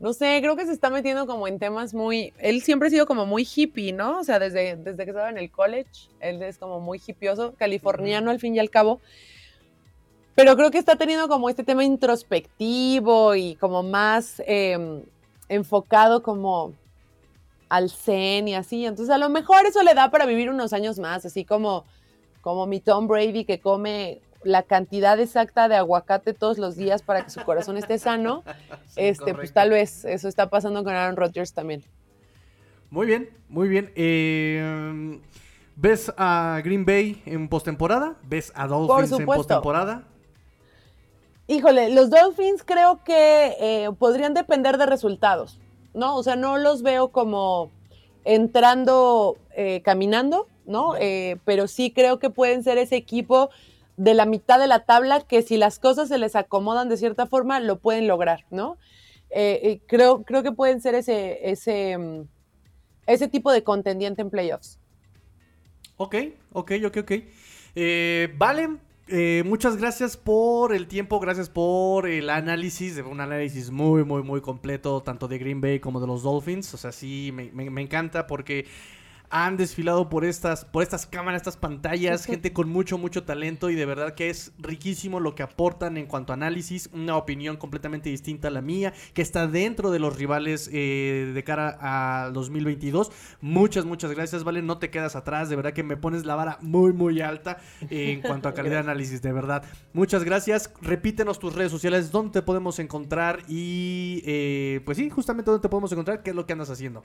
no 0.02 0.14
sé, 0.14 0.40
creo 0.42 0.56
que 0.56 0.66
se 0.66 0.72
está 0.72 0.90
metiendo 0.90 1.28
como 1.28 1.48
en 1.48 1.60
temas 1.60 1.94
muy. 1.94 2.34
Él 2.40 2.64
siempre 2.64 2.88
ha 2.88 2.90
sido 2.92 3.06
como 3.06 3.28
muy 3.28 3.48
hippie, 3.48 3.94
¿no? 3.94 4.20
O 4.20 4.24
sea, 4.24 4.40
desde, 4.40 4.76
desde 4.76 5.04
que 5.04 5.12
estaba 5.12 5.30
en 5.30 5.38
el 5.38 5.52
college, 5.52 6.10
él 6.20 6.42
es 6.42 6.58
como 6.58 6.80
muy 6.80 7.00
hippioso, 7.06 7.54
californiano 7.54 8.32
al 8.32 8.40
fin 8.40 8.56
y 8.56 8.60
al 8.60 8.72
cabo. 8.72 9.00
Pero 10.34 10.56
creo 10.56 10.72
que 10.72 10.80
está 10.80 10.96
teniendo 10.96 11.28
como 11.28 11.50
este 11.50 11.64
tema 11.64 11.84
introspectivo 11.84 13.36
y 13.36 13.54
como 13.58 13.84
más 13.84 14.42
em, 14.48 15.04
enfocado 15.50 16.24
como 16.24 16.74
al 17.70 17.92
zen 17.92 18.48
y 18.48 18.56
así. 18.56 18.88
Entonces 18.88 19.14
a 19.14 19.20
lo 19.20 19.30
mejor 19.30 19.68
eso 19.68 19.84
le 19.84 19.94
da 19.94 20.10
para 20.10 20.26
vivir 20.26 20.50
unos 20.50 20.74
años 20.74 20.98
más, 20.98 21.28
así 21.28 21.46
como, 21.46 21.86
como 22.42 22.66
mi 22.66 22.80
Tom 22.80 23.08
Brady 23.08 23.46
que 23.46 23.60
come 23.60 24.20
la 24.44 24.64
cantidad 24.64 25.20
exacta 25.20 25.68
de 25.68 25.76
aguacate 25.76 26.34
todos 26.34 26.58
los 26.58 26.76
días 26.76 27.02
para 27.02 27.24
que 27.24 27.30
su 27.30 27.44
corazón 27.44 27.78
esté 27.78 27.98
sano. 28.00 28.44
este, 28.96 29.34
pues 29.34 29.54
tal 29.54 29.70
vez 29.70 30.06
eso 30.06 30.28
está 30.28 30.50
pasando 30.50 30.84
con 30.84 30.94
Aaron 30.94 31.16
Rodgers 31.16 31.54
también. 31.54 31.84
Muy 32.90 33.08
bien, 33.08 33.30
muy 33.48 33.70
bien. 33.70 33.92
Eh, 33.96 35.20
¿Ves 35.76 36.14
a 36.18 36.62
Green 36.64 36.86
Bay 36.86 37.22
en 37.26 37.48
postemporada? 37.48 38.16
¿Ves 38.24 38.52
a 38.56 38.68
Dolphins 38.68 39.20
en 39.20 39.26
postemporada? 39.26 40.04
Híjole, 41.48 41.90
los 41.90 42.10
Dolphins 42.10 42.64
creo 42.64 43.04
que 43.04 43.56
eh, 43.60 43.90
podrían 43.98 44.34
depender 44.34 44.78
de 44.78 44.86
resultados, 44.86 45.60
¿no? 45.94 46.16
O 46.16 46.24
sea, 46.24 46.36
no 46.36 46.58
los 46.58 46.82
veo 46.82 47.10
como 47.10 47.72
entrando 48.24 49.38
eh, 49.56 49.82
caminando, 49.84 50.48
¿no? 50.66 50.96
Eh, 50.98 51.38
pero 51.44 51.68
sí 51.68 51.92
creo 51.92 52.20
que 52.20 52.30
pueden 52.30 52.64
ser 52.64 52.78
ese 52.78 52.96
equipo 52.96 53.50
de 54.02 54.16
la 54.16 54.26
mitad 54.26 54.60
de 54.60 54.66
la 54.66 54.84
tabla 54.86 55.22
que 55.22 55.44
si 55.44 55.58
las 55.58 55.78
cosas 55.78 56.10
se 56.10 56.18
les 56.18 56.36
acomodan 56.36 56.90
de 56.90 56.98
cierta 56.98 57.28
forma, 57.28 57.60
lo 57.60 57.78
pueden 57.78 58.08
lograr, 58.08 58.46
¿no? 58.50 58.78
creo, 59.88 60.24
creo 60.24 60.44
que 60.44 60.52
pueden 60.52 60.82
ser 60.82 60.96
ese, 60.96 61.52
ese, 61.52 61.98
mm, 61.98 62.28
ese 63.06 63.28
tipo 63.28 63.52
de 63.52 63.64
contendiente 63.64 64.22
en 64.22 64.30
playoffs. 64.30 64.80
Ok, 65.98 66.16
ok, 66.52 66.72
ok, 66.86 66.98
ok. 66.98 67.12
vale, 68.38 68.70
eh, 69.08 69.44
muchas 69.46 69.78
gracias 69.78 70.18
por 70.18 70.74
el 70.74 70.88
tiempo, 70.88 71.20
gracias 71.20 71.48
por 71.48 72.08
el 72.08 72.30
análisis, 72.30 72.98
un 72.98 73.22
análisis 73.22 73.70
muy, 73.70 74.04
muy, 74.04 74.24
muy 74.24 74.42
completo, 74.42 75.02
tanto 75.02 75.28
de 75.28 75.38
Green 75.38 75.62
Bay 75.62 75.80
como 75.80 76.00
de 76.00 76.08
los 76.08 76.24
Dolphins. 76.24 76.74
O 76.74 76.78
sea, 76.78 76.92
sí, 76.92 77.32
me 77.32 77.82
encanta 77.82 78.26
porque 78.26 78.66
han 79.32 79.56
desfilado 79.56 80.10
por 80.10 80.26
estas, 80.26 80.66
por 80.66 80.84
estas 80.84 81.08
cámaras, 81.08 81.42
estas 81.42 81.56
pantallas, 81.56 82.26
gente 82.26 82.52
con 82.52 82.70
mucho, 82.70 82.98
mucho 82.98 83.24
talento 83.24 83.70
y 83.70 83.76
de 83.76 83.86
verdad 83.86 84.14
que 84.14 84.30
es 84.30 84.52
riquísimo 84.60 85.22
lo 85.22 85.36
que 85.36 85.42
aportan 85.42 85.96
en 85.96 86.06
cuanto 86.06 86.34
a 86.34 86.36
análisis, 86.36 86.90
una 86.92 87.16
opinión 87.16 87.56
completamente 87.56 88.10
distinta 88.10 88.50
a 88.50 88.52
la 88.52 88.62
mía, 88.62 88.94
que 89.14 89.22
está 89.22 89.48
dentro 89.48 89.90
de 89.90 90.00
los 90.00 90.18
rivales 90.18 90.70
eh, 90.74 91.32
de 91.34 91.44
cara 91.46 91.78
a 91.80 92.30
2022. 92.32 93.12
Muchas, 93.40 93.86
muchas 93.86 94.12
gracias, 94.12 94.44
Vale, 94.44 94.62
no 94.62 94.80
te 94.80 94.90
quedas 94.90 95.16
atrás, 95.16 95.50
de 95.50 95.56
verdad 95.56 95.72
que 95.72 95.84
me 95.84 95.96
pones 95.96 96.26
la 96.26 96.36
vara 96.36 96.58
muy, 96.62 96.92
muy 96.92 97.22
alta 97.22 97.58
en 97.90 98.22
cuanto 98.28 98.50
a 98.50 98.54
calidad 98.54 98.76
de 98.76 98.80
análisis, 98.80 99.22
de 99.22 99.32
verdad. 99.32 99.64
Muchas 99.94 100.26
gracias, 100.26 100.74
repítenos 100.82 101.40
tus 101.40 101.56
redes 101.56 101.72
sociales, 101.72 102.12
dónde 102.12 102.34
te 102.34 102.42
podemos 102.42 102.80
encontrar 102.80 103.44
y 103.48 104.22
eh, 104.26 104.82
pues 104.84 104.98
sí, 104.98 105.10
justamente 105.10 105.52
dónde 105.52 105.62
te 105.62 105.70
podemos 105.70 105.92
encontrar, 105.94 106.22
qué 106.22 106.32
es 106.32 106.36
lo 106.36 106.46
que 106.46 106.52
andas 106.52 106.70
haciendo. 106.70 107.04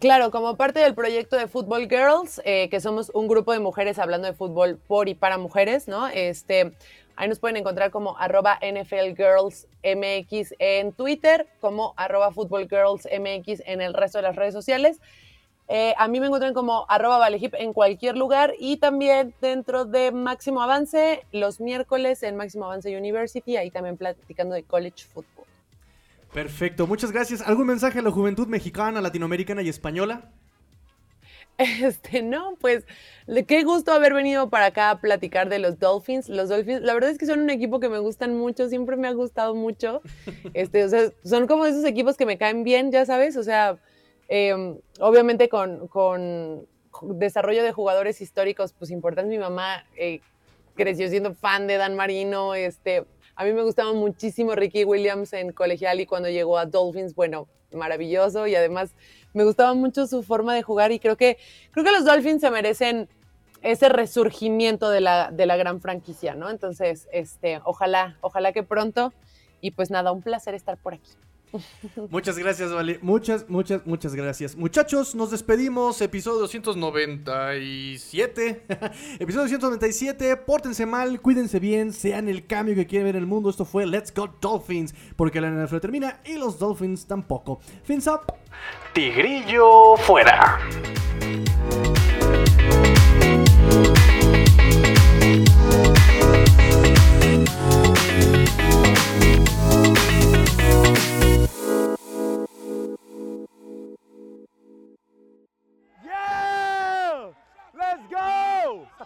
Claro, 0.00 0.30
como 0.30 0.54
parte 0.56 0.80
del 0.80 0.94
proyecto 0.94 1.36
de 1.36 1.48
Football 1.48 1.88
Girls, 1.88 2.42
eh, 2.44 2.68
que 2.68 2.78
somos 2.78 3.10
un 3.14 3.26
grupo 3.26 3.54
de 3.54 3.58
mujeres 3.58 3.98
hablando 3.98 4.28
de 4.28 4.34
fútbol 4.34 4.76
por 4.86 5.08
y 5.08 5.14
para 5.14 5.38
mujeres, 5.38 5.88
¿no? 5.88 6.08
Este, 6.08 6.74
ahí 7.16 7.26
nos 7.26 7.38
pueden 7.38 7.56
encontrar 7.56 7.90
como 7.90 8.14
arroba 8.18 8.58
NFL 8.60 9.16
Girls 9.16 9.66
MX 9.82 10.54
en 10.58 10.92
Twitter, 10.92 11.46
como 11.62 11.94
arroba 11.96 12.32
Football 12.32 12.68
Girls 12.68 13.08
MX 13.10 13.62
en 13.64 13.80
el 13.80 13.94
resto 13.94 14.18
de 14.18 14.22
las 14.24 14.36
redes 14.36 14.52
sociales. 14.52 15.00
Eh, 15.68 15.94
a 15.96 16.06
mí 16.06 16.20
me 16.20 16.26
encuentran 16.26 16.52
como 16.52 16.84
arroba 16.90 17.16
Valehip 17.16 17.54
en 17.54 17.72
cualquier 17.72 18.18
lugar 18.18 18.52
y 18.58 18.76
también 18.76 19.32
dentro 19.40 19.86
de 19.86 20.12
Máximo 20.12 20.60
Avance, 20.60 21.24
los 21.32 21.60
miércoles 21.60 22.22
en 22.22 22.36
Máximo 22.36 22.66
Avance 22.66 22.94
University, 22.94 23.56
ahí 23.56 23.70
también 23.70 23.96
platicando 23.96 24.54
de 24.54 24.64
college 24.64 25.06
football. 25.06 25.37
Perfecto, 26.32 26.86
muchas 26.86 27.12
gracias. 27.12 27.40
¿Algún 27.40 27.66
mensaje 27.66 27.98
a 27.98 28.02
la 28.02 28.10
juventud 28.10 28.46
mexicana, 28.46 29.00
latinoamericana 29.00 29.62
y 29.62 29.68
española? 29.68 30.30
Este, 31.58 32.22
no, 32.22 32.54
pues 32.60 32.84
qué 33.48 33.64
gusto 33.64 33.92
haber 33.92 34.14
venido 34.14 34.48
para 34.48 34.66
acá 34.66 34.90
a 34.90 35.00
platicar 35.00 35.48
de 35.48 35.58
los 35.58 35.80
Dolphins. 35.80 36.28
Los 36.28 36.48
Dolphins, 36.48 36.82
la 36.82 36.94
verdad 36.94 37.10
es 37.10 37.18
que 37.18 37.26
son 37.26 37.40
un 37.40 37.50
equipo 37.50 37.80
que 37.80 37.88
me 37.88 37.98
gustan 37.98 38.36
mucho, 38.36 38.68
siempre 38.68 38.96
me 38.96 39.08
ha 39.08 39.12
gustado 39.12 39.54
mucho. 39.54 40.00
Este, 40.54 40.84
o 40.84 40.88
sea, 40.88 41.10
son 41.24 41.48
como 41.48 41.66
esos 41.66 41.84
equipos 41.84 42.16
que 42.16 42.26
me 42.26 42.38
caen 42.38 42.62
bien, 42.62 42.92
ya 42.92 43.04
sabes, 43.04 43.36
o 43.36 43.42
sea, 43.42 43.78
em, 44.28 44.78
obviamente 45.00 45.48
con, 45.48 45.88
con, 45.88 46.66
desarrollo 47.02 47.62
de 47.62 47.72
jugadores 47.72 48.20
históricos, 48.20 48.72
pues 48.72 48.90
importante. 48.90 49.28
Mi 49.28 49.38
mamá 49.38 49.84
eh, 49.96 50.20
creció 50.74 51.08
siendo 51.08 51.34
fan 51.34 51.66
de 51.66 51.76
Dan 51.76 51.96
Marino, 51.96 52.54
este, 52.54 53.04
a 53.38 53.44
mí 53.44 53.52
me 53.52 53.62
gustaba 53.62 53.92
muchísimo 53.92 54.56
Ricky 54.56 54.84
Williams 54.84 55.32
en 55.32 55.52
colegial 55.52 56.00
y 56.00 56.06
cuando 56.06 56.28
llegó 56.28 56.58
a 56.58 56.66
Dolphins, 56.66 57.14
bueno, 57.14 57.46
maravilloso 57.72 58.48
y 58.48 58.56
además 58.56 58.90
me 59.32 59.44
gustaba 59.44 59.74
mucho 59.74 60.08
su 60.08 60.24
forma 60.24 60.56
de 60.56 60.62
jugar 60.62 60.90
y 60.90 60.98
creo 60.98 61.16
que, 61.16 61.38
creo 61.70 61.84
que 61.84 61.92
los 61.92 62.04
Dolphins 62.04 62.40
se 62.40 62.50
merecen 62.50 63.08
ese 63.62 63.88
resurgimiento 63.90 64.90
de 64.90 65.00
la, 65.00 65.30
de 65.30 65.46
la 65.46 65.56
gran 65.56 65.80
franquicia, 65.80 66.34
¿no? 66.34 66.50
Entonces, 66.50 67.06
este, 67.12 67.60
ojalá, 67.64 68.18
ojalá 68.22 68.52
que 68.52 68.64
pronto 68.64 69.12
y 69.60 69.70
pues 69.70 69.92
nada, 69.92 70.10
un 70.10 70.22
placer 70.22 70.54
estar 70.54 70.76
por 70.76 70.94
aquí. 70.94 71.12
Muchas 72.10 72.38
gracias, 72.38 72.72
Vale. 72.72 72.98
Muchas, 73.02 73.48
muchas, 73.48 73.86
muchas 73.86 74.14
gracias. 74.14 74.56
Muchachos, 74.56 75.14
nos 75.14 75.30
despedimos. 75.30 76.00
Episodio 76.00 76.40
297. 76.40 78.62
episodio 79.18 79.44
297. 79.44 80.36
Pórtense 80.38 80.86
mal, 80.86 81.20
cuídense 81.20 81.58
bien, 81.58 81.92
sean 81.92 82.28
el 82.28 82.46
cambio 82.46 82.74
que 82.74 82.86
quieren 82.86 83.06
ver 83.06 83.16
en 83.16 83.22
el 83.22 83.28
mundo. 83.28 83.50
Esto 83.50 83.64
fue 83.64 83.86
Let's 83.86 84.12
Go 84.14 84.28
Dolphins. 84.40 84.94
Porque 85.16 85.40
la 85.40 85.50
NFL 85.50 85.78
termina 85.78 86.20
y 86.24 86.34
los 86.34 86.58
Dolphins 86.58 87.06
tampoco. 87.06 87.60
Fins 87.84 88.06
up. 88.06 88.32
Tigrillo 88.92 89.96
fuera. 89.96 90.58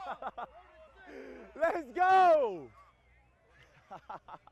Let's 1.54 1.90
go! 1.94 2.70